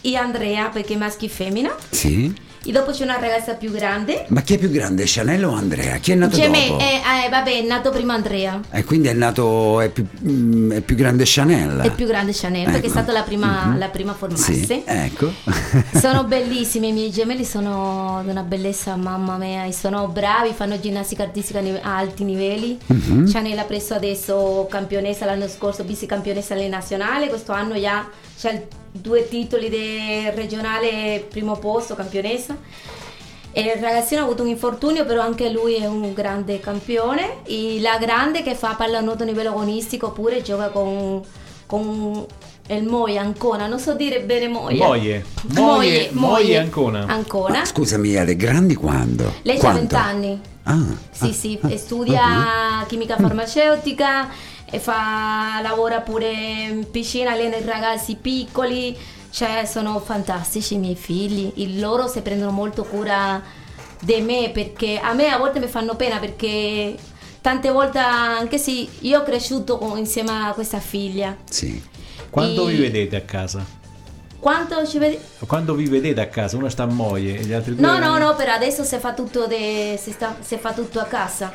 e 0.02 0.14
Andrea 0.14 0.66
perché 0.66 0.94
maschi 0.96 1.24
e 1.24 1.28
femmina. 1.30 1.74
Sì. 1.88 2.30
E 2.62 2.72
dopo 2.72 2.90
c'è 2.90 3.04
una 3.04 3.18
ragazza 3.18 3.54
più 3.54 3.70
grande. 3.70 4.26
Ma 4.28 4.42
chi 4.42 4.54
è 4.54 4.58
più 4.58 4.68
grande, 4.70 5.04
Chanel 5.06 5.42
o 5.46 5.52
Andrea? 5.54 5.96
Chi 5.96 6.12
è 6.12 6.14
nato 6.14 6.36
Geme- 6.36 6.68
dopo? 6.68 6.80
eh, 6.82 7.00
eh, 7.24 7.28
vabbè, 7.30 7.58
è 7.58 7.62
nato 7.62 7.88
prima 7.90 8.12
Andrea. 8.12 8.60
E 8.70 8.84
quindi 8.84 9.08
è 9.08 9.14
nato, 9.14 9.80
è 9.80 9.88
più, 9.88 10.06
mm, 10.28 10.72
è 10.72 10.80
più 10.82 10.94
grande 10.94 11.22
Chanel. 11.26 11.78
È 11.80 11.90
più 11.92 12.06
grande 12.06 12.32
Chanel 12.34 12.64
perché 12.64 12.78
è 12.80 12.84
Ecco. 12.84 12.88
stata 12.90 13.12
la 13.12 13.22
prima, 13.22 13.64
Mhm. 13.64 13.78
la 13.78 13.88
prima 13.88 14.12
a 14.12 14.14
formarsi. 14.14 14.62
Sì, 14.64 14.82
ecco. 14.84 15.32
Sono 15.98 16.24
bellissimi, 16.24 16.88
i 16.88 16.92
miei 16.92 17.10
gemelli 17.10 17.44
sono 17.44 18.20
di 18.24 18.30
una 18.30 18.42
bellezza, 18.42 18.94
mamma 18.94 19.38
mia, 19.38 19.64
e 19.64 19.72
sono 19.72 20.06
bravi, 20.08 20.52
fanno 20.52 20.78
ginnastica 20.78 21.22
artistica 21.22 21.60
a 21.60 21.96
alti 21.96 22.26
livelli. 22.26 22.78
Mhm. 22.86 23.30
Chanel 23.32 23.58
ha 23.58 23.64
preso 23.64 23.94
adesso 23.94 24.66
campionessa 24.70 25.24
l'anno 25.24 25.48
scorso, 25.48 25.82
vice 25.82 26.04
campionessa 26.04 26.52
alle 26.54 26.68
nazionali, 26.68 27.28
questo 27.28 27.52
anno 27.52 27.80
già 27.80 28.06
c'ha 28.38 28.52
due 28.90 29.28
titoli 29.28 29.68
di 29.68 30.30
regionale 30.34 31.24
primo 31.28 31.56
posto, 31.56 31.94
campionessa. 31.94 32.56
E 33.52 33.62
il 33.62 33.82
ragazzino 33.82 34.20
ha 34.20 34.24
avuto 34.24 34.42
un 34.42 34.48
infortunio, 34.48 35.04
però 35.04 35.22
anche 35.22 35.50
lui 35.50 35.74
è 35.74 35.86
un 35.86 36.12
grande 36.12 36.60
campione. 36.60 37.42
E 37.44 37.78
la 37.80 37.98
grande 37.98 38.42
che 38.42 38.54
fa 38.54 38.74
pallanuoto 38.74 39.24
a 39.24 39.26
livello 39.26 39.50
agonistico 39.50 40.12
pure 40.12 40.40
gioca 40.42 40.68
con, 40.68 41.20
con 41.66 42.26
il 42.68 42.84
Moia 42.84 43.22
Ancona, 43.22 43.66
non 43.66 43.80
so 43.80 43.94
dire 43.94 44.20
bene 44.20 44.46
Moia. 44.46 44.86
Moie. 44.86 45.24
Moie, 45.54 46.10
Moie 46.12 46.58
Ancona. 46.58 47.06
Ancona. 47.06 47.58
Ma 47.58 47.64
scusami, 47.64 48.16
Ale, 48.16 48.36
grandi 48.36 48.76
quando? 48.76 49.34
Lei 49.42 49.56
ha 49.56 49.60
Quanto? 49.60 49.78
20 49.78 49.94
anni. 49.96 50.40
Ah, 50.62 50.86
Sì, 51.10 51.24
ah, 51.24 51.32
sì, 51.32 51.58
ah, 51.62 51.70
e 51.70 51.78
studia 51.78 52.22
ah, 52.22 52.86
chimica 52.86 53.16
farmaceutica 53.16 54.28
fa, 54.78 55.60
lavora 55.62 56.00
pure 56.00 56.30
in 56.30 56.90
piscina, 56.90 57.32
allena 57.32 57.56
i 57.56 57.64
ragazzi 57.64 58.16
piccoli, 58.20 58.96
cioè 59.30 59.64
sono 59.64 59.98
fantastici 60.00 60.74
i 60.74 60.78
miei 60.78 60.94
figli, 60.96 61.52
e 61.56 61.78
loro 61.78 62.06
si 62.08 62.20
prendono 62.20 62.50
molto 62.52 62.84
cura 62.84 63.42
di 64.00 64.20
me 64.22 64.50
perché 64.52 64.98
a 64.98 65.12
me 65.12 65.28
a 65.28 65.36
volte 65.36 65.58
mi 65.60 65.66
fanno 65.66 65.94
pena 65.94 66.18
perché 66.18 66.96
tante 67.40 67.70
volte 67.70 67.98
anche 67.98 68.56
se 68.58 68.88
io 69.00 69.18
ho 69.20 69.22
cresciuto 69.22 69.76
con- 69.78 69.98
insieme 69.98 70.30
a 70.30 70.52
questa 70.54 70.78
figlia. 70.80 71.36
Sì. 71.48 71.82
Quando 72.30 72.68
E- 72.68 72.72
vi 72.72 72.80
vedete 72.80 73.16
a 73.16 73.22
casa? 73.22 73.78
Quanto 74.38 74.86
ci 74.86 74.96
vedi? 74.98 75.18
Quando 75.46 75.74
vi 75.74 75.84
vedete 75.86 76.18
a 76.22 76.28
casa? 76.28 76.56
Uno 76.56 76.70
sta 76.70 76.84
a 76.84 76.86
moglie 76.86 77.38
e 77.40 77.44
gli 77.44 77.52
altri 77.52 77.74
due... 77.74 77.86
No, 77.86 77.98
no, 77.98 78.16
no, 78.16 78.34
però 78.34 78.52
adesso 78.54 78.84
si 78.84 78.96
fa 78.96 79.12
tutto, 79.12 79.46
de- 79.46 79.98
si 80.02 80.12
sta- 80.12 80.36
si 80.40 80.56
fa 80.56 80.72
tutto 80.72 80.98
a 80.98 81.04
casa. 81.04 81.52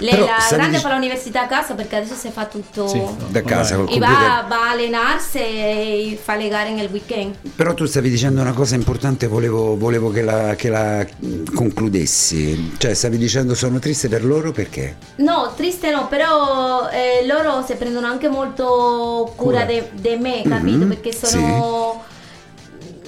Lei, 0.00 0.10
Però 0.14 0.26
la 0.26 0.46
grande 0.50 0.70
dic- 0.78 0.80
fa 0.80 0.94
l'università 0.94 1.42
a 1.42 1.46
casa 1.46 1.74
perché 1.74 1.96
adesso 1.96 2.14
si 2.14 2.30
fa 2.30 2.46
tutto... 2.46 2.88
Sì, 2.88 3.02
Da 3.28 3.42
casa 3.42 3.76
col 3.76 3.88
E 3.92 3.98
va, 3.98 4.44
va 4.48 4.66
a 4.66 4.70
allenarsi 4.70 5.38
e 5.38 6.18
fa 6.22 6.36
le 6.36 6.48
gare 6.48 6.70
nel 6.70 6.88
weekend. 6.90 7.36
Però 7.54 7.74
tu 7.74 7.84
stavi 7.86 8.08
dicendo 8.08 8.40
una 8.40 8.52
cosa 8.54 8.74
importante, 8.74 9.26
volevo, 9.26 9.76
volevo 9.76 10.10
che, 10.10 10.22
la, 10.22 10.54
che 10.56 10.68
la 10.70 11.06
concludessi. 11.54 12.72
Cioè, 12.78 12.94
stavi 12.94 13.18
dicendo 13.18 13.54
sono 13.54 13.78
triste 13.78 14.08
per 14.08 14.24
loro 14.24 14.52
perché? 14.52 14.96
No, 15.16 15.52
triste 15.54 15.90
no, 15.90 16.08
però 16.08 16.88
eh, 16.88 17.26
loro 17.26 17.62
si 17.66 17.74
prendono 17.74 18.06
anche 18.06 18.28
molto 18.28 19.32
cura 19.36 19.64
Cura. 19.66 19.82
di 19.92 20.16
me, 20.16 20.42
capito? 20.42 20.76
Mhm, 20.84 20.88
Perché 20.88 21.14
sono... 21.14 22.02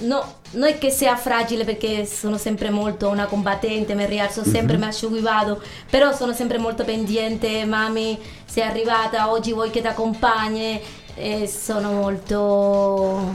No, 0.01 0.35
non 0.53 0.67
è 0.69 0.77
che 0.77 0.89
sia 0.89 1.15
fragile 1.15 1.63
perché 1.63 2.05
sono 2.05 2.37
sempre 2.37 2.69
molto 2.69 3.07
una 3.09 3.25
combattente, 3.25 3.95
mi 3.95 4.05
rialzo 4.05 4.43
sempre, 4.43 4.77
mi 4.77 4.85
asciugo 4.85 5.19
vado, 5.21 5.61
però 5.89 6.13
sono 6.13 6.33
sempre 6.33 6.57
molto 6.57 6.83
pendiente, 6.83 7.65
mami 7.65 8.19
sei 8.45 8.63
arrivata, 8.63 9.29
oggi 9.31 9.51
vuoi 9.53 9.69
che 9.69 9.81
ti 9.81 9.87
accompagni, 9.87 10.79
e 11.15 11.47
sono 11.47 11.91
molto, 11.91 13.33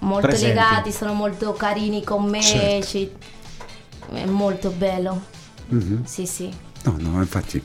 molto 0.00 0.26
Presenti. 0.26 0.54
legati, 0.54 0.92
sono 0.92 1.12
molto 1.12 1.52
carini 1.52 2.02
con 2.04 2.24
me, 2.24 2.40
Certo. 2.42 2.86
ci- 2.86 3.10
è 4.12 4.24
molto 4.26 4.70
bello, 4.70 5.20
Mhm. 5.68 6.04
sì 6.04 6.26
sì. 6.26 6.50
No, 6.84 6.96
no, 6.98 7.18
infatti. 7.20 7.62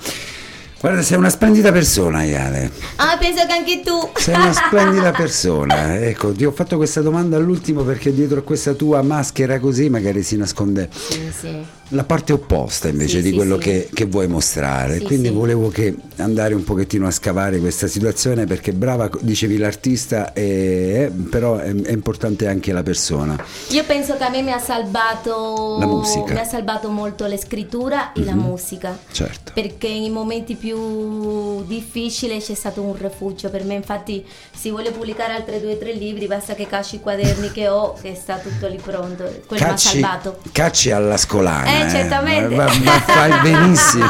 Guarda, 0.79 1.01
sei 1.01 1.17
una 1.17 1.29
splendida 1.29 1.71
persona, 1.71 2.23
Iale. 2.23 2.71
Ah, 2.97 3.17
penso 3.17 3.45
che 3.47 3.51
anche 3.51 3.81
tu. 3.83 4.11
Sei 4.15 4.35
una 4.35 4.53
splendida 4.53 5.11
persona. 5.11 5.97
Ecco, 5.97 6.31
ti 6.31 6.45
ho 6.45 6.51
fatto 6.51 6.77
questa 6.77 7.01
domanda 7.01 7.35
all'ultimo 7.37 7.81
perché 7.83 8.13
dietro 8.13 8.39
a 8.39 8.43
questa 8.43 8.73
tua 8.73 9.01
maschera 9.01 9.59
così 9.59 9.89
magari 9.89 10.21
si 10.21 10.37
nasconde 10.37 10.87
Sì, 10.91 11.31
sì. 11.35 11.65
La 11.89 12.03
parte 12.03 12.33
opposta 12.33 12.87
invece 12.89 13.17
Sì, 13.17 13.23
di 13.23 13.29
sì, 13.29 13.35
quello 13.35 13.55
sì. 13.55 13.61
Che, 13.61 13.89
che 13.93 14.05
vuoi 14.05 14.27
mostrare. 14.27 14.99
Quindi 15.01 15.29
volevo 15.29 15.69
che 15.69 15.95
andare 16.17 16.53
un 16.53 16.63
pochettino 16.63 17.07
a 17.07 17.11
scavare 17.11 17.59
questa 17.59 17.87
situazione 17.87 18.45
perché 18.45 18.73
brava, 18.73 19.09
dicevi 19.21 19.57
l'artista, 19.57 20.33
eh, 20.33 21.09
però 21.29 21.57
è, 21.57 21.73
è 21.73 21.91
importante 21.91 22.47
anche 22.47 22.73
la 22.73 22.83
persona. 22.83 23.41
Io 23.69 23.83
penso 23.85 24.17
che 24.17 24.23
a 24.23 24.29
me 24.29 24.41
mi 24.41 24.51
ha 24.51 24.59
salvato 24.59 25.77
La 25.79 25.85
musica. 25.85 26.33
Mi 26.33 26.39
ha 26.39 26.43
salvato 26.45 26.89
molto 26.89 27.25
la 27.25 27.37
scrittura 27.37 28.11
e 28.13 28.23
la 28.23 28.33
musica. 28.35 28.97
Certo. 29.11 29.51
Perché 29.53 29.87
in 29.87 30.11
momenti 30.11 30.55
più 30.55 31.63
difficili 31.65 32.39
c'è 32.39 32.53
stato 32.53 32.81
un 32.81 32.95
rifugio 32.97 33.49
per 33.49 33.63
me. 33.63 33.75
Infatti, 33.75 34.25
se 34.55 34.71
voglio 34.71 34.91
pubblicare 34.91 35.33
altri 35.33 35.59
due 35.61 35.73
o 35.73 35.77
tre 35.77 35.93
libri, 35.93 36.27
basta 36.27 36.53
che 36.53 36.67
casci 36.67 36.95
i 36.95 36.99
quaderni 36.99 37.51
che 37.51 37.67
ho, 37.67 37.93
che 38.01 38.15
sta 38.15 38.37
tutto 38.37 38.67
lì 38.67 38.79
pronto. 38.83 39.23
Quello 39.45 39.63
mi 39.63 39.69
ha 39.69 39.73
Cacci, 39.73 39.99
salvato. 39.99 40.37
cacci 40.51 40.91
alla 40.91 41.17
scolana. 41.17 41.65
Eh, 41.76 41.76
certamente. 41.89 42.55
Ma, 42.55 42.65
ma 42.83 42.91
fai 43.01 43.31
benissimo. 43.41 44.05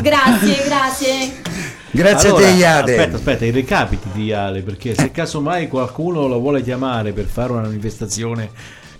Grazie, 0.00 0.64
grazie. 0.64 1.42
Grazie 1.90 2.28
Allora, 2.28 2.46
a 2.46 2.50
te, 2.50 2.56
Iade. 2.56 2.96
Aspetta, 2.98 3.16
aspetta, 3.16 3.44
i 3.44 3.50
recapiti 3.50 4.08
di 4.12 4.32
Ale, 4.32 4.60
perché 4.62 4.94
se 4.94 5.10
casomai 5.10 5.68
qualcuno 5.68 6.26
lo 6.26 6.38
vuole 6.38 6.62
chiamare 6.62 7.12
per 7.12 7.24
fare 7.24 7.52
una 7.52 7.62
manifestazione 7.62 8.50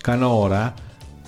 canora, 0.01 0.73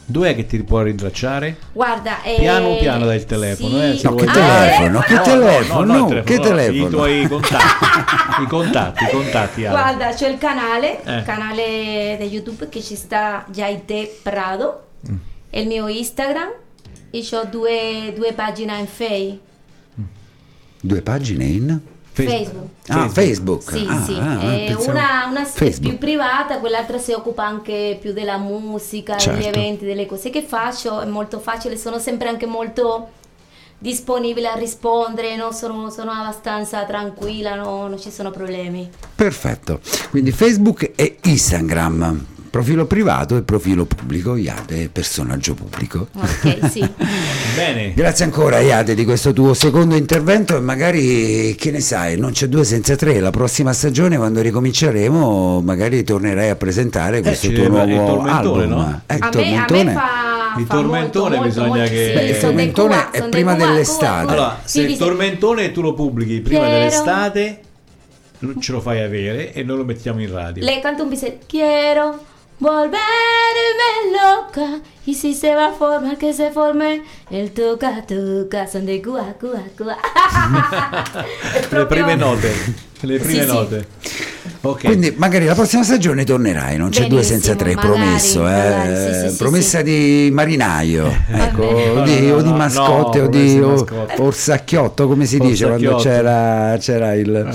dov'è 0.07 0.35
che 0.35 0.47
ti 0.47 0.63
può 0.65 0.81
rintracciare? 0.81 1.57
Guarda, 1.73 2.23
eh, 2.23 2.37
Piano 2.39 2.77
piano 2.77 3.05
dai 3.05 3.17
il 3.19 3.27
telefono, 3.27 3.79
sì. 3.79 3.85
eh, 3.91 3.97
se 3.99 4.09
No, 4.09 4.15
che 4.17 4.25
telefono? 4.27 5.01
Che 5.01 5.15
No, 5.15 5.23
telefono? 5.23 5.85
no, 5.85 6.09
no, 6.09 6.23
che 6.23 6.37
no, 6.37 6.43
telefono? 6.43 6.87
I 6.87 6.89
tuoi 6.91 7.29
contatti, 7.29 7.85
i 8.43 8.47
contatti, 8.47 9.05
i 9.05 9.09
contatti 9.13 9.67
Ale. 9.67 9.79
Guarda, 9.79 10.15
c'è 10.15 10.29
il 10.29 10.39
canale, 10.39 11.05
Eh. 11.05 11.17
il 11.19 11.23
canale 11.25 12.17
di 12.19 12.27
YouTube 12.27 12.69
che 12.71 12.83
ci 12.83 12.97
sta 12.97 13.45
Jaite 13.51 14.19
Prado, 14.23 14.85
Mm. 15.11 15.17
E 15.51 15.61
il 15.61 15.67
mio 15.67 15.89
Instagram 15.89 16.51
e 17.11 17.29
ho 17.33 17.45
due, 17.45 18.13
due 18.17 18.33
pagine 18.33 18.79
in 18.79 18.87
Face, 18.87 19.39
Due 20.83 21.03
pagine 21.03 21.45
in? 21.45 21.81
Facebook. 22.13 22.69
Ah, 22.89 23.09
Facebook. 23.09 23.71
Sì, 23.71 23.87
Ah, 23.89 24.03
sì, 24.03 24.13
ah, 24.15 24.43
Eh, 24.53 24.65
pensavo- 24.67 24.91
una, 24.91 25.27
una 25.31 25.43
è 25.43 25.45
Facebook. 25.47 25.89
più 25.91 25.99
privata, 25.99 26.59
quell'altra 26.59 26.99
si 26.99 27.13
occupa 27.13 27.45
anche 27.47 27.99
più 28.01 28.13
della 28.13 28.37
musica, 28.39 29.17
Certo. 29.17 29.39
degli 29.39 29.49
eventi, 29.49 29.85
delle 29.85 30.07
cose 30.07 30.31
che 30.31 30.43
faccio, 30.43 31.01
è 31.01 31.07
molto 31.07 31.39
facile, 31.39 31.77
sono 31.77 31.99
sempre 31.99 32.29
anche 32.29 32.47
molto 32.47 33.11
disponibile 33.79 34.49
a 34.49 34.55
rispondere, 34.55 35.37
no? 35.37 35.53
sono, 35.53 35.89
sono 35.91 36.11
abbastanza 36.11 36.85
tranquilla, 36.85 37.55
no? 37.55 37.89
non 37.89 37.99
ci 37.99 38.11
sono 38.11 38.31
problemi. 38.31 38.89
Perfetto. 39.15 39.81
Quindi 40.11 40.33
Facebook 40.33 40.91
e 40.95 41.17
Instagram. 41.23 42.27
Profilo 42.51 42.85
privato 42.85 43.37
e 43.37 43.43
profilo 43.43 43.85
pubblico. 43.85 44.35
Iade, 44.35 44.89
personaggio 44.93 45.55
pubblico. 45.55 46.09
Ok, 46.17 46.69
sì. 46.69 46.81
Bene. 47.55 47.93
Grazie 47.95 48.25
ancora 48.25 48.59
Iade 48.59 48.97
di 48.97 49.05
questo 49.05 49.33
tuo 49.33 49.55
secondo 49.55 49.95
intervento 49.95 50.57
e 50.57 50.61
magari, 50.61 51.55
che 51.57 51.71
ne 51.71 51.79
sai, 51.81 52.19
non 52.19 52.33
c'è 52.33 52.49
due 52.49 52.65
senza 52.65 52.97
tre, 52.97 53.21
la 53.21 53.31
prossima 53.31 53.73
stagione 53.73 54.17
quando 54.17 54.41
ricominceremo 54.41 55.61
magari 55.61 56.03
tornerai 56.03 56.49
a 56.49 56.57
presentare 56.57 57.23
questo 57.23 57.47
ci 57.49 57.55
tuo 57.55 57.69
nuovo 57.69 58.07
tormentone, 58.17 58.63
album. 58.63 58.69
no? 58.69 59.01
Eh, 59.07 59.15
il 59.15 59.23
a, 59.23 59.25
me, 59.25 59.27
a 59.27 59.31
tormentone. 59.31 59.85
me 59.85 59.93
fa, 59.93 60.55
Il 60.59 60.67
fa 60.67 60.75
tormentone 60.75 61.29
molto, 61.37 61.49
bisogna 61.49 61.67
molto, 61.69 61.85
che- 61.91 62.07
sì, 62.09 62.13
Beh, 62.15 62.29
il 62.31 62.39
tormentone 62.39 62.95
Cuba, 62.97 63.11
è 63.13 63.29
prima 63.29 63.53
Cuba, 63.55 63.67
dell'estate. 63.67 64.21
Cuba. 64.27 64.33
Allora, 64.33 64.61
se 64.65 64.81
Sì, 64.87 64.91
il 64.91 64.99
tormentone 64.99 65.71
tu 65.71 65.83
lo 65.83 65.95
pubblichi 65.95 66.41
prima 66.41 66.59
Quiero. 66.65 66.75
dell'estate, 66.79 67.61
non 68.41 68.61
ce 68.61 68.73
lo 68.73 68.81
fai 68.81 69.01
avere 69.03 69.53
e 69.53 69.63
noi 69.63 69.77
lo 69.77 69.85
mettiamo 69.85 70.21
in 70.21 70.33
radio. 70.33 70.65
Le 70.65 70.81
canto 70.81 71.05
un 71.05 71.09
pezzetto. 71.11 71.47
Volverme 72.61 73.01
loca 74.13 74.81
y 75.07 75.15
si 75.15 75.33
se 75.33 75.55
va 75.55 75.69
a 75.69 75.73
formar 75.73 76.19
que 76.19 76.35
se 76.35 76.51
forme 76.51 77.03
el 77.31 77.53
toca 77.53 78.05
toca 78.07 78.67
son 78.67 78.85
de 78.85 79.01
Cuba 79.01 79.35
Cuba. 79.41 79.65
È 81.55 81.67
Le 81.75 81.87
prime 81.87 82.17
note. 82.17 82.53
Le 83.01 83.19
prime 83.19 83.33
Sì, 83.35 83.41
sì. 83.41 83.47
note. 83.47 83.87
Ok. 84.63 84.85
Quindi 84.85 85.15
magari 85.17 85.47
la 85.47 85.55
prossima 85.55 85.83
stagione 85.83 86.25
tornerai, 86.25 86.77
non 86.77 86.91
c'è 86.91 87.07
due 87.07 87.23
senza 87.23 87.55
tre, 87.55 87.75
Benissimo, 87.75 87.95
magari, 87.95 88.05
promesso, 88.05 88.39
eh? 88.41 88.43
magari, 88.53 88.97
sì, 89.15 89.21
sì, 89.21 89.29
sì, 89.31 89.37
promessa 89.37 89.79
sì. 89.79 89.85
di 89.85 90.31
marinaio, 90.31 91.07
ecco, 91.33 91.63
o 91.63 92.03
di, 92.03 92.21
No, 92.21 92.27
no, 92.29 92.35
o 92.37 92.43
di 92.43 92.53
mascotte, 92.53 93.19
no, 93.21 93.25
o 93.25 93.29
di 93.29 93.59
o- 93.61 93.87
orsacchiotto, 94.19 95.07
come 95.09 95.25
si 95.25 95.39
dice 95.39 95.67
quando 95.67 95.95
Orsacchiotto. 95.95 96.03
c'era, 96.25 96.77
c'era 96.79 97.15
il... 97.15 97.55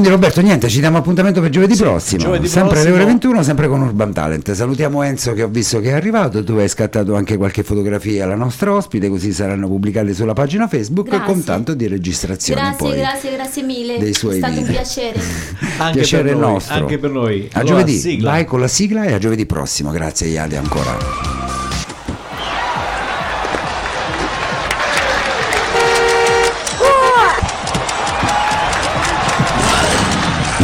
Quindi 0.00 0.16
Roberto, 0.16 0.40
niente, 0.40 0.68
ci 0.70 0.80
diamo 0.80 0.96
appuntamento 0.96 1.42
per 1.42 1.50
giovedì 1.50 1.74
Sì, 1.74 1.82
prossimo, 1.82 2.22
giovedì 2.22 2.48
sempre 2.48 2.78
alle 2.80 2.88
prossimo. 2.88 2.94
ore 3.04 3.12
21, 3.12 3.42
sempre 3.42 3.68
con 3.68 3.82
Urban 3.82 4.14
Talent. 4.14 4.50
Salutiamo 4.50 5.02
Enzo 5.02 5.34
che 5.34 5.42
ho 5.42 5.48
visto 5.48 5.78
che 5.80 5.90
è 5.90 5.92
arrivato, 5.92 6.42
tu 6.42 6.54
hai 6.54 6.68
scattato 6.68 7.14
anche 7.16 7.36
qualche 7.36 7.62
fotografia 7.62 8.24
alla 8.24 8.34
nostra 8.34 8.72
ospite, 8.72 9.10
così 9.10 9.30
saranno 9.30 9.68
pubblicate 9.68 10.14
sulla 10.14 10.32
pagina 10.32 10.68
Facebook 10.68 11.08
Grazie. 11.08 11.26
con 11.26 11.44
tanto 11.44 11.74
di 11.74 11.86
registrazione 11.86 12.62
Grazie, 12.62 12.88
poi. 12.88 12.96
grazie, 12.96 13.32
grazie 13.34 13.62
mille. 13.62 13.98
dei 13.98 14.14
suoi 14.14 14.36
È 14.36 14.38
stato 14.38 14.52
un 14.54 14.58
video. 14.60 14.72
piacere. 14.72 15.20
anche 15.76 15.98
Piacere 15.98 16.22
per 16.22 16.36
noi, 16.36 16.52
nostro. 16.52 16.74
Anche 16.76 16.98
per 16.98 17.10
noi. 17.10 17.48
A 17.52 17.58
Allora, 17.60 17.74
giovedì, 17.74 17.98
sigla. 17.98 18.30
vai 18.30 18.44
con 18.46 18.60
la 18.60 18.68
sigla 18.68 19.04
e 19.04 19.12
a 19.12 19.18
giovedì 19.18 19.44
prossimo. 19.44 19.90
Grazie 19.90 20.28
Iade 20.28 20.56
ancora. 20.56 21.39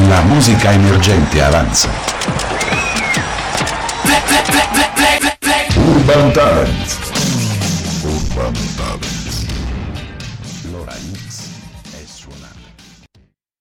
La 0.09 0.21
musica 0.23 0.73
emergente 0.73 1.43
avanza. 1.43 1.89
Urban 5.77 6.33
Talent. 6.33 7.06